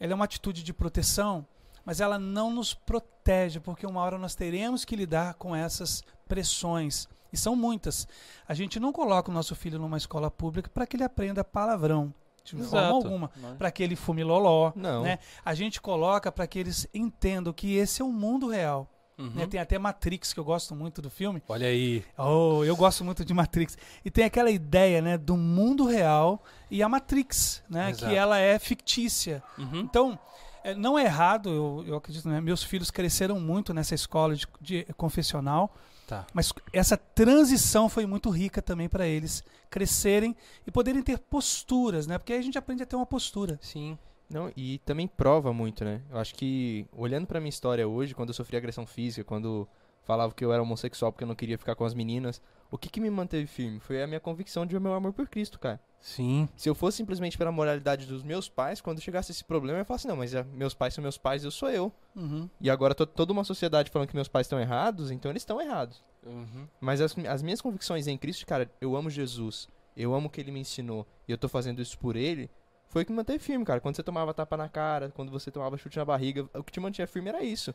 [0.00, 1.46] ela é uma atitude de proteção,
[1.84, 7.08] mas ela não nos protege, porque uma hora nós teremos que lidar com essas pressões.
[7.32, 8.06] E são muitas.
[8.46, 12.14] A gente não coloca o nosso filho numa escola pública para que ele aprenda palavrão,
[12.44, 12.94] de forma Exato.
[12.94, 13.54] alguma Não é?
[13.54, 14.72] para que ele fume loló.
[14.76, 15.02] Não.
[15.02, 15.18] Né?
[15.44, 18.88] A gente coloca para que eles entendam que esse é o mundo real.
[19.16, 19.30] Uhum.
[19.30, 19.46] né?
[19.46, 21.40] Tem até Matrix, que eu gosto muito do filme.
[21.48, 22.04] Olha aí.
[22.18, 23.78] Oh, eu gosto muito de Matrix.
[24.04, 28.10] E tem aquela ideia né, do mundo real e a Matrix, né, Exato.
[28.10, 29.42] que ela é fictícia.
[29.56, 29.80] Uhum.
[29.80, 30.18] Então,
[30.64, 32.40] é, não é errado, eu, eu acredito, né?
[32.40, 35.72] meus filhos cresceram muito nessa escola de, de confessional,
[36.06, 36.26] Tá.
[36.34, 42.18] mas essa transição foi muito rica também para eles crescerem e poderem ter posturas, né?
[42.18, 43.58] Porque aí a gente aprende a ter uma postura.
[43.62, 43.96] Sim.
[44.28, 46.02] Não, e também prova muito, né?
[46.10, 49.66] Eu acho que, olhando pra minha história hoje, quando eu sofri agressão física, quando
[50.04, 52.40] falava que eu era homossexual porque eu não queria ficar com as meninas,
[52.70, 53.80] o que, que me manteve firme?
[53.80, 55.80] Foi a minha convicção de meu amor por Cristo, cara.
[56.00, 56.48] Sim.
[56.56, 59.84] Se eu fosse simplesmente pela moralidade dos meus pais, quando chegasse esse problema, eu ia
[59.84, 61.90] falar assim, não, mas é, meus pais são meus pais, eu sou eu.
[62.14, 62.48] Uhum.
[62.60, 65.60] E agora to- toda uma sociedade falando que meus pais estão errados, então eles estão
[65.60, 66.04] errados.
[66.26, 66.66] Uhum.
[66.80, 70.40] Mas as, as minhas convicções em Cristo, cara, eu amo Jesus, eu amo o que
[70.40, 72.50] ele me ensinou, e eu tô fazendo isso por ele,
[72.88, 73.80] foi o que me manteve firme, cara.
[73.80, 76.80] Quando você tomava tapa na cara, quando você tomava chute na barriga, o que te
[76.80, 77.74] mantinha firme era isso.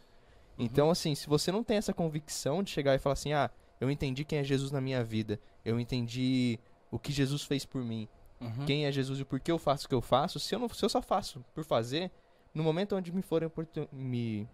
[0.59, 3.89] Então, assim, se você não tem essa convicção de chegar e falar assim, ah, eu
[3.89, 6.59] entendi quem é Jesus na minha vida, eu entendi
[6.91, 8.07] o que Jesus fez por mim,
[8.41, 8.65] Uhum.
[8.65, 10.69] quem é Jesus e por que eu faço o que eu faço, se eu, não,
[10.69, 12.11] se eu só faço por fazer,
[12.53, 13.49] no momento onde me forem
[13.91, 14.47] me,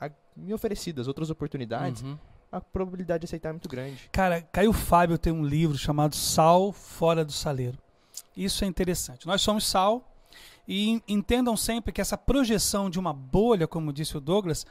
[0.00, 2.18] a- me oferecidas outras oportunidades, Uhum.
[2.52, 4.08] a probabilidade de aceitar é muito grande.
[4.12, 7.78] Cara, Caio Fábio tem um livro chamado Sal Fora do Saleiro.
[8.36, 9.26] Isso é interessante.
[9.26, 10.06] Nós somos sal
[10.66, 14.66] e en- entendam sempre que essa projeção de uma bolha, como disse o Douglas,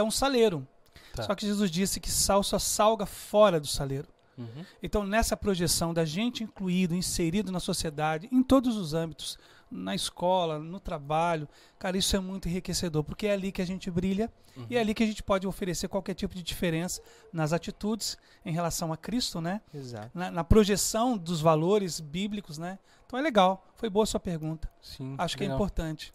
[0.00, 0.66] é um saleiro.
[1.14, 1.22] Tá.
[1.24, 4.08] Só que Jesus disse que sal só salga fora do saleiro.
[4.36, 4.64] Uhum.
[4.82, 9.36] Então, nessa projeção da gente incluído, inserido na sociedade, em todos os âmbitos,
[9.70, 13.90] na escola, no trabalho, cara, isso é muito enriquecedor, porque é ali que a gente
[13.90, 14.66] brilha Uhum.
[14.68, 17.00] e é ali que a gente pode oferecer qualquer tipo de diferença
[17.32, 19.60] nas atitudes em relação a Cristo, né?
[19.72, 20.10] Exato.
[20.12, 22.78] Na, na projeção dos valores bíblicos, né?
[23.06, 23.64] Então é legal.
[23.76, 24.68] Foi boa a sua pergunta.
[24.82, 25.14] Sim.
[25.16, 25.56] Acho que é legal.
[25.56, 26.12] importante.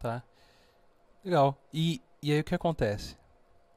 [0.00, 0.22] Tá.
[1.24, 1.56] Legal.
[1.72, 3.16] E, e aí o que acontece?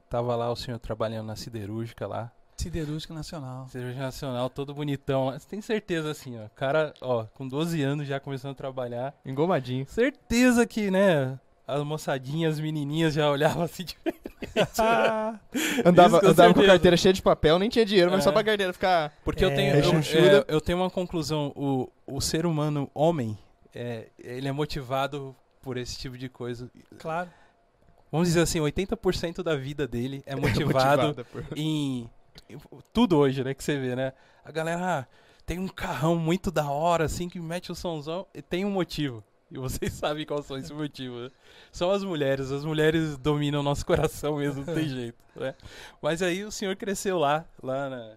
[0.10, 2.32] Tava lá o senhor trabalhando na siderúrgica lá.
[2.56, 3.68] Siderúrgica Nacional.
[3.68, 5.38] Siderúrgica Nacional, todo bonitão lá.
[5.38, 6.48] Você tem certeza assim, ó.
[6.56, 9.14] Cara, ó, com 12 anos já começando a trabalhar.
[9.26, 9.86] Engomadinho.
[9.88, 11.38] Certeza que, né?
[11.68, 13.98] As moçadinhas, as menininhas já olhavam assim de
[14.80, 15.38] Ah,
[15.86, 18.24] Andava, Isso com andava com carteira cheia de papel, nem tinha dinheiro, mas É.
[18.24, 19.14] só pra carteira ficar.
[19.24, 21.52] Porque eu É, tenho, eu, é, eu tenho uma conclusão.
[21.56, 23.38] O, o ser humano, homem,
[23.76, 26.72] é, ele é motivado por esse tipo de coisa.
[26.98, 27.30] claro.
[28.12, 32.10] Vamos dizer assim, 80% da vida dele é motivado Motivada por- em,
[32.94, 33.54] tudo hoje, né?
[33.54, 34.14] Que você vê, né?
[34.46, 35.06] A galera ah,
[35.46, 39.24] tem um carrão muito da hora, assim, que mete o somzão e tem um motivo.
[39.52, 41.16] E vocês sabem qual são esse motivo.
[41.20, 41.32] né?
[41.72, 42.52] São as mulheres.
[42.52, 45.18] As mulheres dominam o nosso coração mesmo, não tem jeito.
[45.36, 45.54] Né?
[46.02, 48.14] Mas aí o senhor cresceu lá, lá na,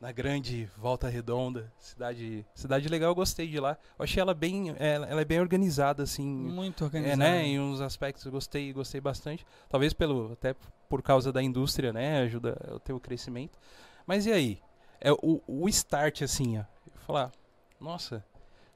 [0.00, 1.70] na grande Volta Redonda.
[1.78, 3.76] Cidade, cidade legal, eu gostei de lá.
[3.98, 4.74] Eu achei ela bem.
[4.78, 6.26] Ela, ela é bem organizada, assim.
[6.26, 7.18] Muito É, organizado.
[7.18, 7.44] né?
[7.44, 9.44] Em uns aspectos eu gostei, gostei bastante.
[9.68, 10.54] Talvez pelo até
[10.88, 12.20] por causa da indústria, né?
[12.22, 13.58] Ajuda o crescimento.
[14.06, 14.60] Mas e aí?
[15.00, 16.62] É o, o start assim, ó.
[16.86, 17.32] Eu falar,
[17.78, 18.24] nossa,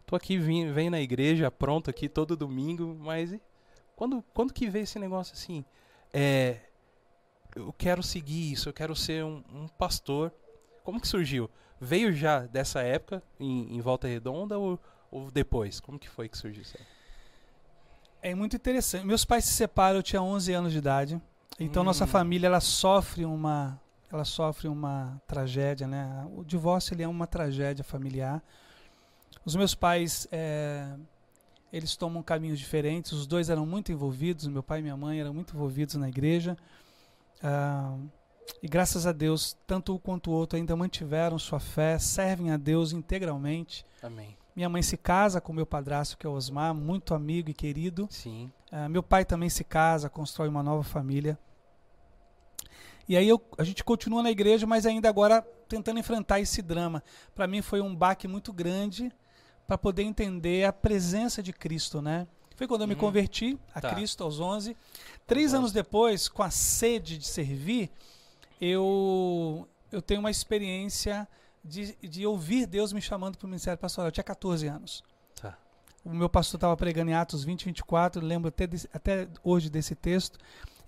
[0.06, 3.34] tô aqui vim, venho na igreja, pronto aqui todo domingo, mas
[3.96, 5.64] quando quando que veio esse negócio assim?
[6.12, 6.60] É,
[7.56, 10.32] eu quero seguir isso, eu quero ser um, um pastor.
[10.84, 11.50] Como que surgiu?
[11.80, 14.78] Veio já dessa época em, em Volta Redonda ou,
[15.10, 15.80] ou depois?
[15.80, 16.76] Como que foi que surgiu isso?
[16.78, 18.30] aí?
[18.30, 19.04] É muito interessante.
[19.04, 21.20] Meus pais se separam, eu tinha 11 anos de idade.
[21.58, 21.86] Então Hum.
[21.86, 23.80] nossa família ela sofre uma
[24.12, 26.24] ela sofre uma tragédia, né?
[26.36, 28.40] O divórcio ele é uma tragédia familiar.
[29.44, 30.94] Os meus pais é,
[31.72, 33.10] eles tomam caminhos diferentes.
[33.12, 36.56] Os dois eram muito envolvidos, meu pai e minha mãe eram muito envolvidos na igreja.
[37.42, 37.96] Ah,
[38.62, 42.56] e graças a Deus, tanto um quanto o outro ainda mantiveram sua fé, servem a
[42.56, 43.84] Deus integralmente.
[44.02, 44.36] Amém.
[44.56, 48.06] Minha mãe se casa com meu padrasto, que é o Osmar, muito amigo e querido.
[48.10, 48.50] Sim.
[48.70, 51.38] Ah, meu pai também se casa, constrói uma nova família.
[53.08, 57.02] E aí eu- a gente continua na igreja, mas ainda agora tentando enfrentar esse drama.
[57.34, 59.12] Para mim foi um baque muito grande
[59.66, 62.26] para poder entender a presença de Cristo, né?
[62.56, 63.00] Foi quando eu me Uhum.
[63.00, 63.94] converti a Tá.
[63.94, 64.76] Cristo aos 11.
[65.26, 65.56] Três Gosto.
[65.58, 67.90] anos depois, com a sede de servir,
[68.64, 71.26] eu, eu tenho uma experiência
[71.64, 74.08] de, de ouvir Deus me chamando para o ministério pastoral.
[74.08, 75.02] Eu tinha 14 anos.
[75.40, 75.56] Tá.
[76.04, 79.70] O meu pastor estava pregando em Atos 20, 24, eu lembro até, desse- até hoje
[79.70, 80.38] desse texto.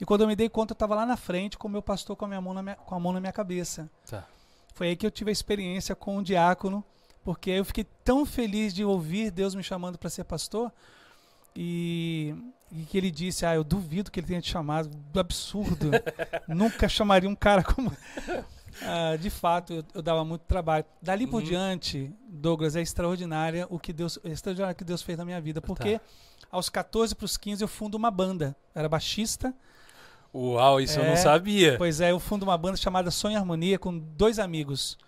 [0.01, 2.17] E quando eu me dei conta, eu estava lá na frente com o meu pastor
[2.17, 3.91] com a, minha mão na minha, com a mão na minha cabeça.
[4.09, 4.27] Tá.
[4.75, 6.85] Foi aí que eu tive a experiência com o diácono,
[7.25, 10.71] porque eu fiquei tão feliz de ouvir Deus me chamando para ser pastor.
[11.57, 12.35] E,
[12.71, 14.91] e que ele disse: Ah, eu duvido que ele tenha te chamado.
[15.19, 15.91] Absurdo.
[16.49, 17.91] Nunca chamaria um cara como.
[18.83, 20.85] Ah, de fato, eu, eu dava muito trabalho.
[21.01, 21.49] Dali por Uhum.
[21.49, 25.41] diante, Douglas, é extraordinária o que Deus, é extraordinário o que Deus fez na minha
[25.41, 25.63] vida.
[25.63, 26.05] Porque Tá.
[26.53, 28.55] aos 14 para os 15 eu fundo uma banda.
[28.75, 29.55] Eu era baixista.
[30.35, 31.79] Uau, isso eu não É, sabia.
[31.79, 34.99] Pois é, eu fundo uma banda chamada Sonho e Harmonia com dois amigos.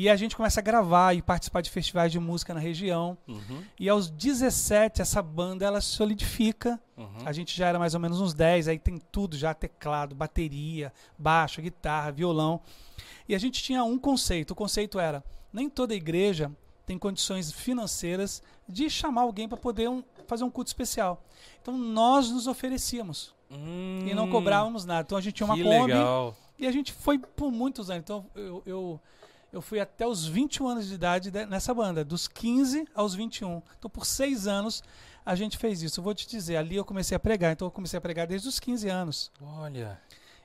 [0.00, 3.18] E a gente começa a gravar e participar de festivais de música na região.
[3.26, 6.80] Uhum, E aos 17, essa banda ela se solidifica.
[6.96, 7.08] uhum.
[7.24, 10.92] A gente já era mais ou menos uns 10, aí tem tudo já: teclado, bateria,
[11.18, 12.60] baixo, guitarra, violão.
[13.28, 16.50] E a gente tinha um conceito: o conceito era, nem toda igreja
[16.86, 21.22] tem condições financeiras de chamar alguém para poder um- fazer um culto especial.
[21.60, 25.02] Então nós nos oferecíamos e não Hum, cobrávamos nada.
[25.06, 26.36] Então a gente tinha uma Kombi legal.
[26.58, 28.02] e a gente foi por muitos anos.
[28.04, 29.00] Então eu, eu,
[29.52, 33.62] eu fui até os 21 anos de idade de- nessa banda, dos 15 aos 21.
[33.78, 34.82] Então por seis anos
[35.24, 36.00] a gente fez isso.
[36.00, 37.52] Eu vou te dizer, ali eu comecei a pregar.
[37.52, 39.30] Então eu comecei a pregar desde os 15 anos.
[39.40, 40.00] Olha.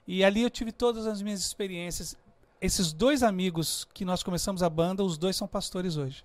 [0.08, 2.16] E ali eu tive todas as minhas experiências.
[2.60, 6.24] Esses dois amigos que nós começamos a banda, os dois são pastores hoje.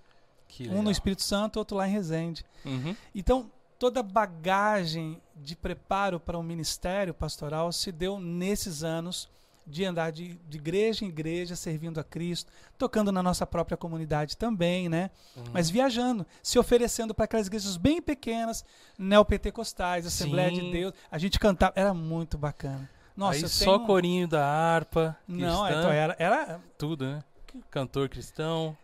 [0.70, 2.44] Um no Espírito Santo, outro lá em Resende.
[2.64, 2.96] Uhum.
[3.14, 9.28] Então, toda a bagagem de preparo para o ministério pastoral se deu nesses anos
[9.68, 14.36] de andar de, de igreja em igreja, servindo a Cristo, tocando na nossa própria comunidade
[14.36, 15.10] também, né?
[15.36, 15.44] Uhum.
[15.52, 18.64] Mas viajando, se oferecendo para aquelas igrejas bem pequenas,
[18.98, 20.60] neopentecostais, Assembleia Sim.
[20.60, 20.92] de Deus.
[21.10, 22.88] A gente cantava, era muito bacana.
[23.16, 27.24] Nossa, Aí só um corinho da harpa, Não, cristã, então era, era tudo, né?
[27.70, 28.76] Cantor cristão.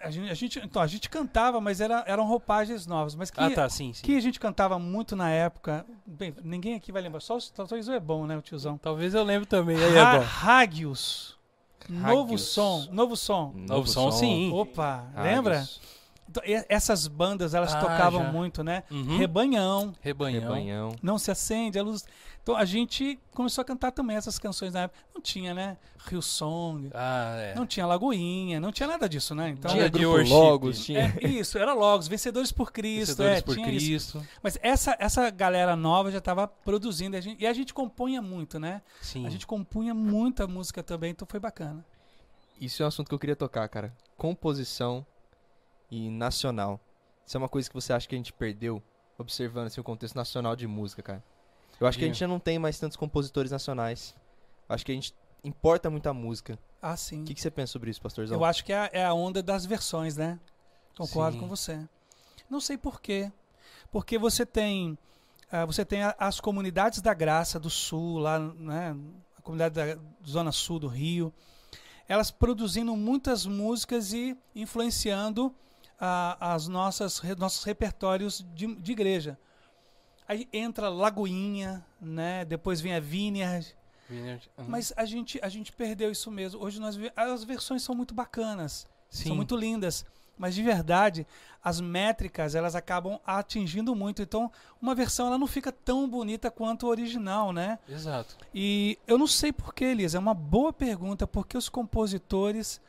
[0.00, 3.14] A, gente, a gente- então, a gente cantava, mas era, eram roupagens novas.
[3.14, 4.02] Mas que, Ah, tá, sim, sim.
[4.02, 5.84] que a gente cantava muito na época.
[6.06, 7.20] Bem, ninguém aqui vai lembrar.
[7.20, 7.76] Só o Dr.
[7.76, 8.76] Iso é bom, né, o tiozão?
[8.78, 9.76] Talvez eu lembre também.
[9.76, 10.26] Aí Ha- é.
[10.46, 11.36] Hagios.
[11.88, 12.88] Novo som.
[12.90, 13.52] Novo som.
[13.54, 14.50] Novo som, sim.
[14.52, 15.24] Opa, Hagios.
[15.34, 15.68] lembra?
[16.28, 18.32] Então, essas bandas, elas Ah, tocavam já.
[18.32, 18.82] muito, né?
[18.90, 19.16] Uhum.
[19.16, 19.94] Rebanhão.
[20.00, 20.42] Rebanhão.
[20.42, 20.96] Rebanhão.
[21.00, 22.04] Não se acende a luz.
[22.46, 25.00] Então a gente começou a cantar também essas canções na época.
[25.12, 25.76] Não tinha, né?
[26.06, 26.90] Rio Song.
[26.94, 27.54] Ah, é.
[27.56, 28.60] Não tinha Lagoinha.
[28.60, 29.48] Não tinha nada disso, né?
[29.48, 30.30] Então, Tinha de worship.
[30.32, 31.12] Logos, tinha...
[31.20, 33.16] É, isso, era Logos, Vencedores por Cristo.
[33.16, 34.20] Vencedores é, por tinha isso.
[34.20, 34.38] Cristo.
[34.40, 38.22] Mas essa, essa galera nova já estava produzindo e a, gente, e a gente compunha
[38.22, 38.80] muito, né?
[39.02, 39.26] Sim.
[39.26, 41.84] A gente compunha muita música também, então foi bacana.
[42.60, 43.92] Isso é um assunto que eu queria tocar, cara.
[44.16, 45.04] Composição
[45.90, 46.78] e nacional.
[47.26, 48.80] Isso é uma coisa que você acha que a gente perdeu,
[49.18, 51.24] observando assim, o contexto nacional de música, cara.
[51.80, 54.14] Eu acho que a gente já não tem mais tantos compositores nacionais.
[54.68, 56.58] Acho que a gente importa muita música.
[56.80, 57.22] Ah, sim.
[57.22, 58.36] O que, que você pensa sobre isso, pastorzão?
[58.36, 60.38] Eu acho que é a, é a onda das versões, né?
[60.96, 61.40] Concordo Sim.
[61.40, 61.88] com você.
[62.48, 63.30] Não sei por quê.
[63.90, 64.98] Porque você tem,
[65.50, 68.96] ah, você tem as comunidades da graça do sul, lá, né?
[69.36, 71.32] A comunidade da Zona Sul do Rio.
[72.08, 75.54] Elas produzindo muitas músicas e influenciando
[76.00, 79.38] ah, as nossas nossos repertórios de, de igreja.
[80.28, 82.44] Aí entra Lagoinha, né?
[82.44, 83.76] Depois vem a Vineyard,
[84.08, 84.50] Vineyard.
[84.58, 84.64] Uhum.
[84.68, 86.62] mas a gente, a gente perdeu isso mesmo.
[86.62, 89.28] Hoje nós as versões são muito bacanas, Sim.
[89.28, 90.04] são muito lindas,
[90.36, 91.26] mas de verdade
[91.62, 94.20] as métricas elas acabam atingindo muito.
[94.20, 94.50] Então
[94.80, 97.78] uma versão ela não fica tão bonita quanto a original, né?
[97.88, 98.36] Exato.
[98.54, 102.80] E eu não sei por que, Elisa, é uma boa pergunta, porque os compositores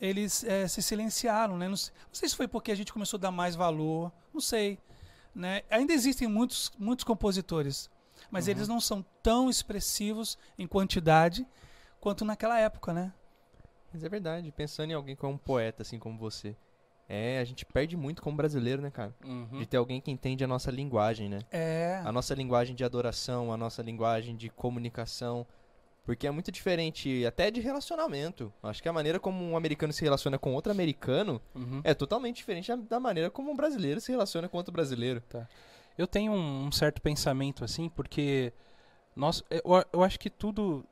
[0.00, 1.68] eles eh, se silenciaram, né?
[1.68, 4.40] Não sei, não sei se foi porque a gente começou a dar mais valor, não
[4.40, 4.76] sei,
[5.34, 5.62] né?
[5.70, 7.90] Ainda existem muitos muitos compositores,
[8.30, 8.50] mas Uhum.
[8.52, 11.46] eles não são tão expressivos em quantidade
[12.00, 13.12] quanto naquela época, né?
[13.92, 16.56] Mas é verdade, pensando em alguém que é um poeta, assim como você.
[17.08, 19.14] É, a gente perde muito como brasileiro, né, cara?
[19.22, 19.58] Uhum.
[19.58, 21.40] De ter alguém que entende a nossa linguagem, né?
[21.50, 22.00] É.
[22.04, 25.46] A nossa linguagem de adoração, a nossa linguagem de comunicação.
[26.04, 28.52] Porque é muito diferente até de relacionamento.
[28.62, 31.80] Acho que a maneira como um americano se relaciona com outro americano Uhum.
[31.84, 35.22] é totalmente diferente da- maneira como um brasileiro se relaciona com outro brasileiro.
[35.96, 38.52] Eu tenho um, um certo pensamento assim, porque
[39.14, 40.84] nós, eu, a- eu acho que tudo,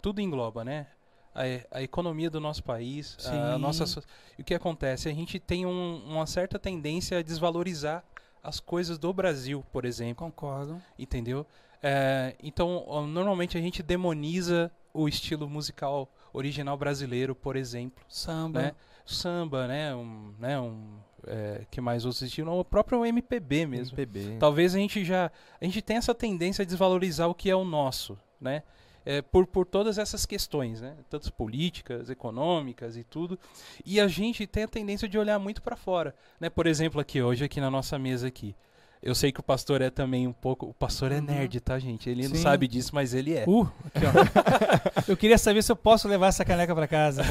[0.00, 0.86] tudo engloba, né?
[1.34, 3.22] A, a economia do nosso país, a
[3.54, 3.58] Sim.
[3.60, 4.02] nossa, so-
[4.38, 5.08] e o que acontece?
[5.08, 8.04] A gente tem um- uma certa tendência a desvalorizar
[8.42, 10.80] as coisas do Brasil, por exemplo, Concordo.
[10.98, 11.46] entendeu?
[11.82, 18.62] É, então, normalmente a gente demoniza o estilo musical original brasileiro, por exemplo Samba.
[18.62, 18.72] né?
[19.04, 19.94] Samba, né?
[19.94, 20.60] Um, né?
[20.60, 22.54] Um, é, que mais outros estilos?
[22.54, 23.98] O próprio MPB mesmo.
[23.98, 24.36] MPB.
[24.38, 25.30] Talvez a gente já
[25.60, 28.62] a gente tenha essa tendência a desvalorizar o que é o nosso, né?
[29.04, 30.96] É, por, por todas essas questões, né?
[31.10, 33.36] Tanto políticas, econômicas e tudo.
[33.84, 36.48] E a gente tem a tendência de olhar muito para fora, né?
[36.48, 38.54] Por exemplo, aqui hoje aqui na nossa mesa aqui.
[39.02, 41.22] Eu sei que o pastor é também um pouco, o pastor é Uhum.
[41.22, 42.08] nerd, tá, gente?
[42.08, 42.42] Ele não Sim.
[42.42, 43.44] sabe disso, mas ele é.
[43.48, 45.02] Uh, aqui, ó.
[45.10, 47.22] eu queria saber se eu posso levar essa caneca pra casa.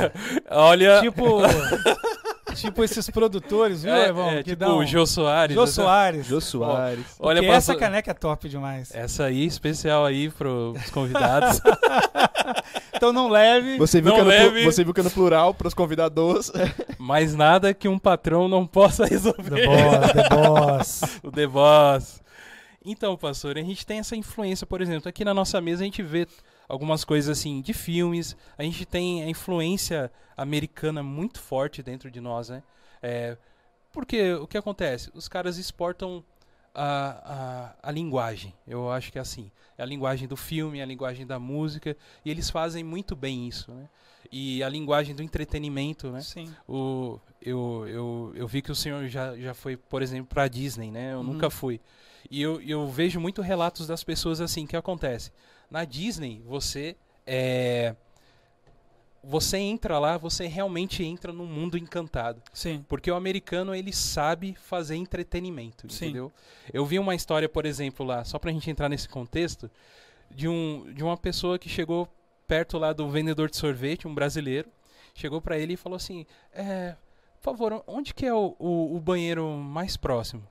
[0.49, 1.39] Olha, tipo,
[2.55, 4.29] tipo esses produtores, viu, é, Evão?
[4.31, 5.55] é, que tipo dão- o Jô Soares.
[5.55, 6.25] Jô essa- Soares.
[6.25, 7.05] Jô Soares.
[7.17, 8.93] Olha, Porque essa pastor- caneca é top demais.
[8.93, 11.61] Essa aí, especial aí pros convidados.
[13.01, 13.79] Então não leve.
[13.79, 14.63] Você viu, Não que é no, leve.
[14.63, 16.51] você viu que é no plural pros convidados.
[16.99, 19.49] Mais nada que um patrão não possa resolver.
[19.49, 21.01] The boss, the boss.
[21.25, 22.21] o The Boss.
[22.85, 26.03] Então, pastor, a gente tem essa influência, por exemplo, aqui na nossa mesa a gente
[26.03, 26.27] vê
[26.69, 32.21] algumas coisas assim de filmes, a gente tem a influência americana muito forte dentro de
[32.21, 32.61] nós, né?
[33.01, 33.35] É,
[33.91, 35.09] porque o que acontece?
[35.15, 36.23] Os caras exportam
[36.73, 39.51] a, a, a linguagem, eu acho que é assim.
[39.77, 43.71] É a linguagem do filme, a linguagem da música, e eles fazem muito bem isso,
[43.71, 43.89] né?
[44.31, 46.21] E a linguagem do entretenimento, né?
[46.21, 46.53] Sim.
[46.67, 50.89] O, eu, eu, eu vi que o senhor já, já foi, por exemplo, para Disney,
[50.91, 51.13] né?
[51.13, 51.23] Eu Uhum.
[51.23, 51.81] nunca fui.
[52.29, 55.31] E eu, eu vejo muito relatos das pessoas assim, que acontece.
[55.69, 56.95] Na Disney, você
[57.25, 57.95] é,
[59.23, 62.41] você entra lá, você realmente entra num mundo encantado.
[62.53, 62.83] Sim.
[62.87, 66.05] Porque o americano, ele sabe fazer entretenimento, Sim.
[66.05, 66.31] entendeu?
[66.73, 69.69] Eu vi uma história, por exemplo, lá, só pra gente entrar nesse contexto,
[70.29, 72.07] de, um, de uma pessoa que chegou
[72.47, 74.69] perto lá do vendedor de sorvete, um brasileiro,
[75.13, 76.95] chegou pra ele e falou assim, é,
[77.39, 80.47] por favor, onde que é o, o, o banheiro mais próximo?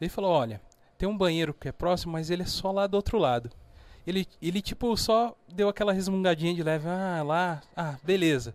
[0.00, 0.60] Ele falou, olha,
[0.96, 3.50] tem um banheiro que é próximo, mas ele é só lá do outro lado.
[4.06, 8.54] Ele, ele tipo, só deu aquela resmungadinha de leve, ah, lá, ah, beleza.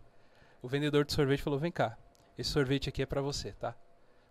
[0.62, 1.97] O vendedor de sorvete falou, vem cá,
[2.38, 3.76] esse sorvete aqui é pra você, tá?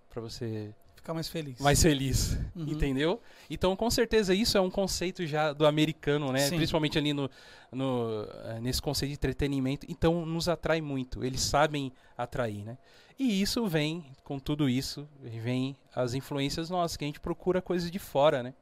[0.08, 1.58] Pra você Ficar mais feliz.
[1.60, 2.68] mais feliz, Uhum.
[2.68, 3.20] entendeu?
[3.48, 6.40] Então, com certeza, isso é um conceito já do americano, né?
[6.40, 6.56] Sim.
[6.56, 7.28] Principalmente ali no,
[7.72, 9.86] no, eh, nesse conceito de entretenimento.
[9.88, 11.24] Então, nos atrai muito.
[11.24, 12.76] Eles sabem atrair, né?
[13.18, 17.90] E isso vem, com tudo isso, vem as influências nossas, que a gente procura coisas
[17.90, 18.54] de fora, né?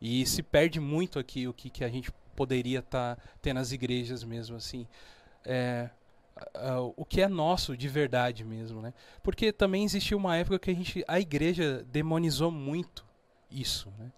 [0.00, 4.24] E se perde muito aqui o que, que a gente poderia estar tendo nas igrejas
[4.24, 4.86] mesmo, assim.
[5.44, 5.90] É,
[6.54, 8.94] a- o que é nosso de verdade mesmo, né?
[9.22, 13.04] Porque também existiu uma época que a gente, a igreja demonizou muito
[13.50, 14.10] isso, né?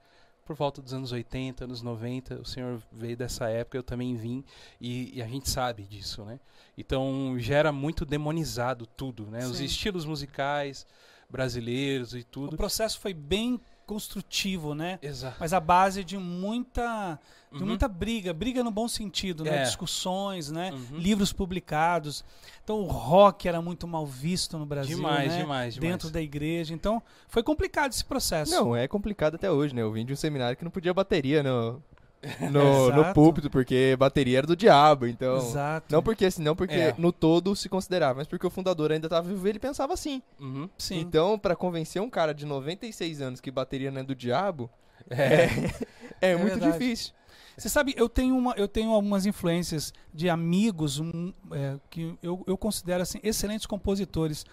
[0.45, 4.45] Por volta dos anos 80, anos 90, o senhor veio dessa época, eu também vim,
[4.81, 6.39] e, e a gente sabe disso, né?
[6.77, 9.47] Então gera muito demonizado tudo, né?
[9.47, 9.65] Os Sim.
[9.65, 10.85] estilos musicais
[11.31, 12.57] brasileiros e O tudo.
[12.57, 14.99] processo foi bem construtivo, né?
[15.03, 15.37] Exato.
[15.39, 17.19] Mas a base de muita,
[17.51, 17.67] de Uhum.
[17.67, 19.59] muita briga, briga no bom sentido, né?
[19.59, 19.63] É.
[19.63, 20.73] Discussões, né?
[20.73, 20.99] Uhum.
[20.99, 22.25] Livros publicados.
[22.65, 25.39] Então o rock era muito mal visto no Brasil, Demais, né?
[25.39, 25.91] demais, demais.
[25.93, 26.73] Dentro da igreja.
[26.75, 28.51] Então foi complicado esse processo.
[28.53, 29.83] Não, é complicado até hoje, né?
[29.83, 31.83] Eu vim de um seminário que não podia bateria no,
[32.51, 35.37] no, no púlpito, porque bateria era do diabo, então...
[35.39, 35.87] Exato.
[35.91, 36.95] Não porque, assim, não porque É.
[36.97, 40.23] no todo se considerava, mas porque o fundador ainda estava vivo e ele pensava assim.
[40.41, 40.69] Uhum.
[40.79, 41.01] Sim.
[41.01, 44.71] Então, pra convencer um cara de 96 anos que bateria não é do diabo,
[45.11, 45.49] É.
[46.21, 46.79] é, muito verdade.
[46.79, 47.13] difícil.
[47.57, 52.43] Você sabe, eu tenho, uma, eu tenho algumas influências de amigos um, é, que eu,
[52.47, 54.47] eu considero assim, excelentes compositores,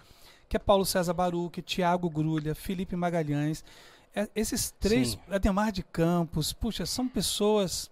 [0.48, 3.64] que é Paulo César Baruch, Tiago Grulha, Felipe Magalhães.
[4.14, 5.18] É, esses três, Sim.
[5.30, 7.90] Ademar de Campos, puxa, são pessoas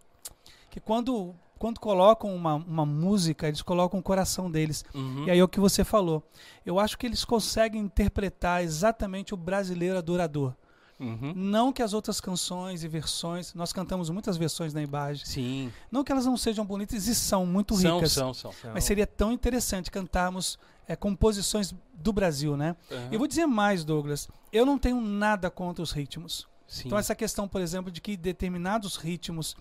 [0.70, 4.84] que quando, quando colocam uma, uma música, eles colocam o coração deles.
[4.94, 5.26] Uhum.
[5.26, 6.22] E aí é o que você falou.
[6.66, 10.54] Eu acho que eles conseguem interpretar exatamente o brasileiro adorador.
[10.98, 11.32] Uhum.
[11.36, 15.72] Não que as outras canções e versões, nós cantamos muitas versões na Ibage, Sim.
[15.92, 18.52] não que elas não sejam bonitas e são muito São, ricas, são, são.
[18.74, 20.58] mas seria tão interessante cantarmos
[20.88, 22.74] é, composições do Brasil, né?
[22.90, 23.08] Uhum.
[23.12, 24.26] Eu vou dizer mais, Douglas.
[24.50, 26.48] Eu não tenho nada contra os ritmos.
[26.66, 26.84] Sim.
[26.86, 29.54] Então essa questão, por exemplo, de que determinados ritmos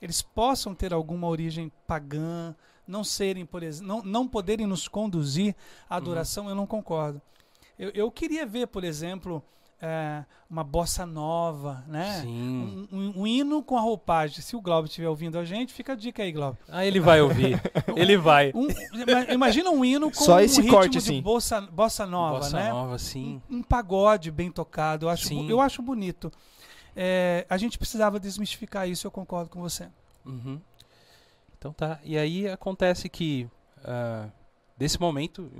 [0.00, 2.54] eles possam ter alguma origem pagã,
[2.86, 5.54] não serem, por exemplo, não, não poderem nos conduzir
[5.88, 6.02] à Uhum.
[6.02, 7.22] adoração, eu não concordo.
[7.78, 9.42] Eu, eu queria ver, por exemplo,
[9.84, 12.20] é, uma bossa nova, né?
[12.22, 12.86] Sim.
[12.92, 14.40] Um, um- um hino com a roupagem.
[14.40, 16.58] Se o Glauber estiver ouvindo a gente, fica a dica aí, Glauber.
[16.68, 17.60] Ah, ele vai ouvir.
[17.96, 18.52] ele vai.
[18.54, 18.68] Um-
[19.00, 21.20] ima- imagina um hino com Só um esse ritmo corte, de assim.
[21.20, 22.70] bossa, bossa nova, Bossa né?
[22.72, 23.42] nova, sim.
[23.50, 25.06] Um pagode bem tocado.
[25.06, 25.50] Eu acho, Sim.
[25.50, 26.30] eu acho bonito.
[26.94, 29.88] É, a gente precisava desmistificar isso, eu concordo com você.
[30.24, 30.60] Uhum.
[31.58, 31.98] Então tá.
[32.04, 33.48] E aí acontece que
[33.84, 34.28] ah,
[34.76, 35.50] desse momento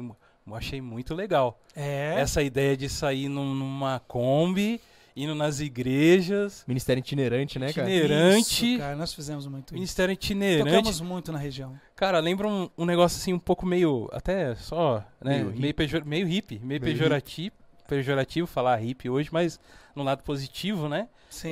[0.47, 2.15] eu achei muito legal É.
[2.19, 4.81] essa ideia de sair num- numa Kombi,
[5.15, 7.89] indo nas igrejas, Ministério itinerante, né, cara?
[7.91, 9.75] itinerante, Isso, cara, nós fizemos muito isso.
[9.75, 10.71] ministério itinerante.
[10.71, 11.79] Tocamos muito na região.
[11.95, 15.73] Cara, lembra um, um negócio assim um pouco meio, até só, né, Meio meio, hippie.
[15.75, 17.55] pejor, meio hippie, meio, Meio pejorativo,
[17.87, 19.61] pejorativo falar hippie hoje, mas
[19.95, 21.09] no lado positivo, né?
[21.29, 21.51] Sim.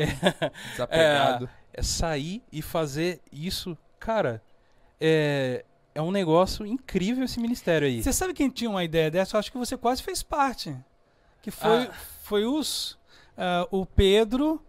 [0.70, 1.48] Desapegado.
[1.72, 4.42] é sair e fazer isso, cara,
[5.00, 5.64] é,
[5.94, 8.02] é um negócio incrível esse ministério aí.
[8.02, 9.36] Você sabe quem tinha uma ideia dessa?
[9.36, 10.76] Eu acho que você quase fez parte.
[11.42, 11.90] Que foi, Ah.
[12.22, 12.98] foi os,
[13.36, 14.62] ah, o Pedro,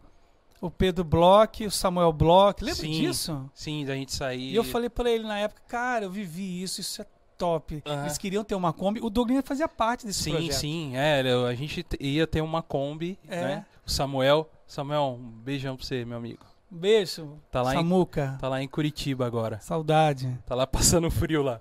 [0.61, 2.61] o Pedro Bloch, o Samuel Bloch.
[2.63, 2.91] Lembra Sim.
[2.91, 3.49] disso?
[3.53, 4.51] Sim, da gente sair.
[4.51, 7.05] E eu falei pra ele na época, cara, eu vivi isso, isso é
[7.37, 7.81] top.
[7.85, 8.99] Eles queriam ter uma Kombi.
[9.01, 10.53] O Douglas fazia parte desse Sim, projeto.
[10.53, 13.41] sim, é, eu- a gente ia ter uma Kombi, É.
[13.41, 13.65] né?
[13.85, 16.45] O Samuel, Samuel, um beijão pra você, meu amigo.
[16.71, 18.37] Beijo, Tá lá, em, Samuca.
[18.39, 19.59] tá lá em Curitiba agora.
[19.59, 20.39] Saudade.
[20.45, 21.59] Tá lá passando frio lá.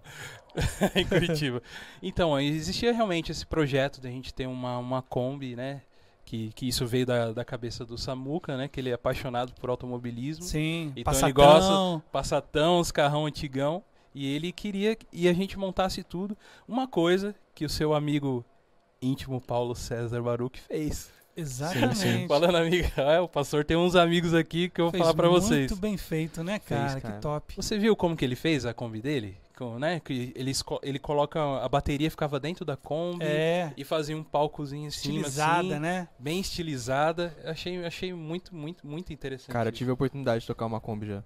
[0.94, 1.60] em Curitiba.
[2.02, 5.82] Então, existia realmente esse projeto da gente ter uma, uma Kombi, né?
[6.24, 8.68] Que, que isso veio da, da cabeça do Samuca, né?
[8.68, 10.44] Que ele é apaixonado por automobilismo.
[10.44, 11.28] Sim, Então Passatão.
[11.28, 13.82] ele gosta- Passatão, os carrão antigão.
[14.14, 16.36] E ele queria que a gente montasse tudo.
[16.68, 18.44] Uma coisa que o seu amigo
[19.02, 21.10] íntimo Paulo César Baruch fez.
[21.36, 22.26] Exatamente.
[22.28, 25.28] Falando, amiga, ah, o pastor tem uns amigos aqui que eu vou Fez falar pra
[25.28, 25.70] vocês.
[25.70, 27.00] Muito bem feito, né, cara?
[27.00, 27.14] cara.
[27.16, 27.54] Que top.
[27.56, 29.36] Você viu como que ele fez a Kombi dele?
[29.56, 30.00] Com, né?
[30.00, 30.52] Que ele,
[30.82, 31.38] ele coloca.
[31.62, 33.24] A bateria ficava dentro da Kombi.
[33.24, 36.08] É, E fazia um palcozinho em cima, estilizada, assim, né?
[36.18, 37.36] bem estilizada.
[37.44, 39.50] Achei, achei muito, muito, muito interessante.
[39.52, 41.22] Cara, eu tive a oportunidade de tocar uma Kombi já.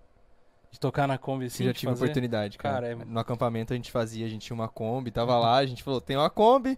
[0.73, 1.65] De tocar na Kombi assim.
[1.65, 2.05] já tive a fazer.
[2.07, 2.75] oportunidade, cara.
[2.75, 5.67] Cara, é- No acampamento a gente fazia, a gente tinha uma Kombi, tava lá, a
[5.67, 6.77] gente falou, tem uma Kombi,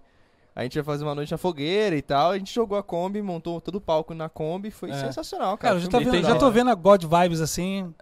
[0.56, 3.20] a gente vai fazer uma noite na fogueira e tal, a gente jogou a Kombi,
[3.20, 4.94] montou todo o palco na Kombi, foi É.
[4.94, 5.76] sensacional, Cara, cara.
[5.76, 7.94] eu já, muito vendo, já tô vendo a God Vibes assim,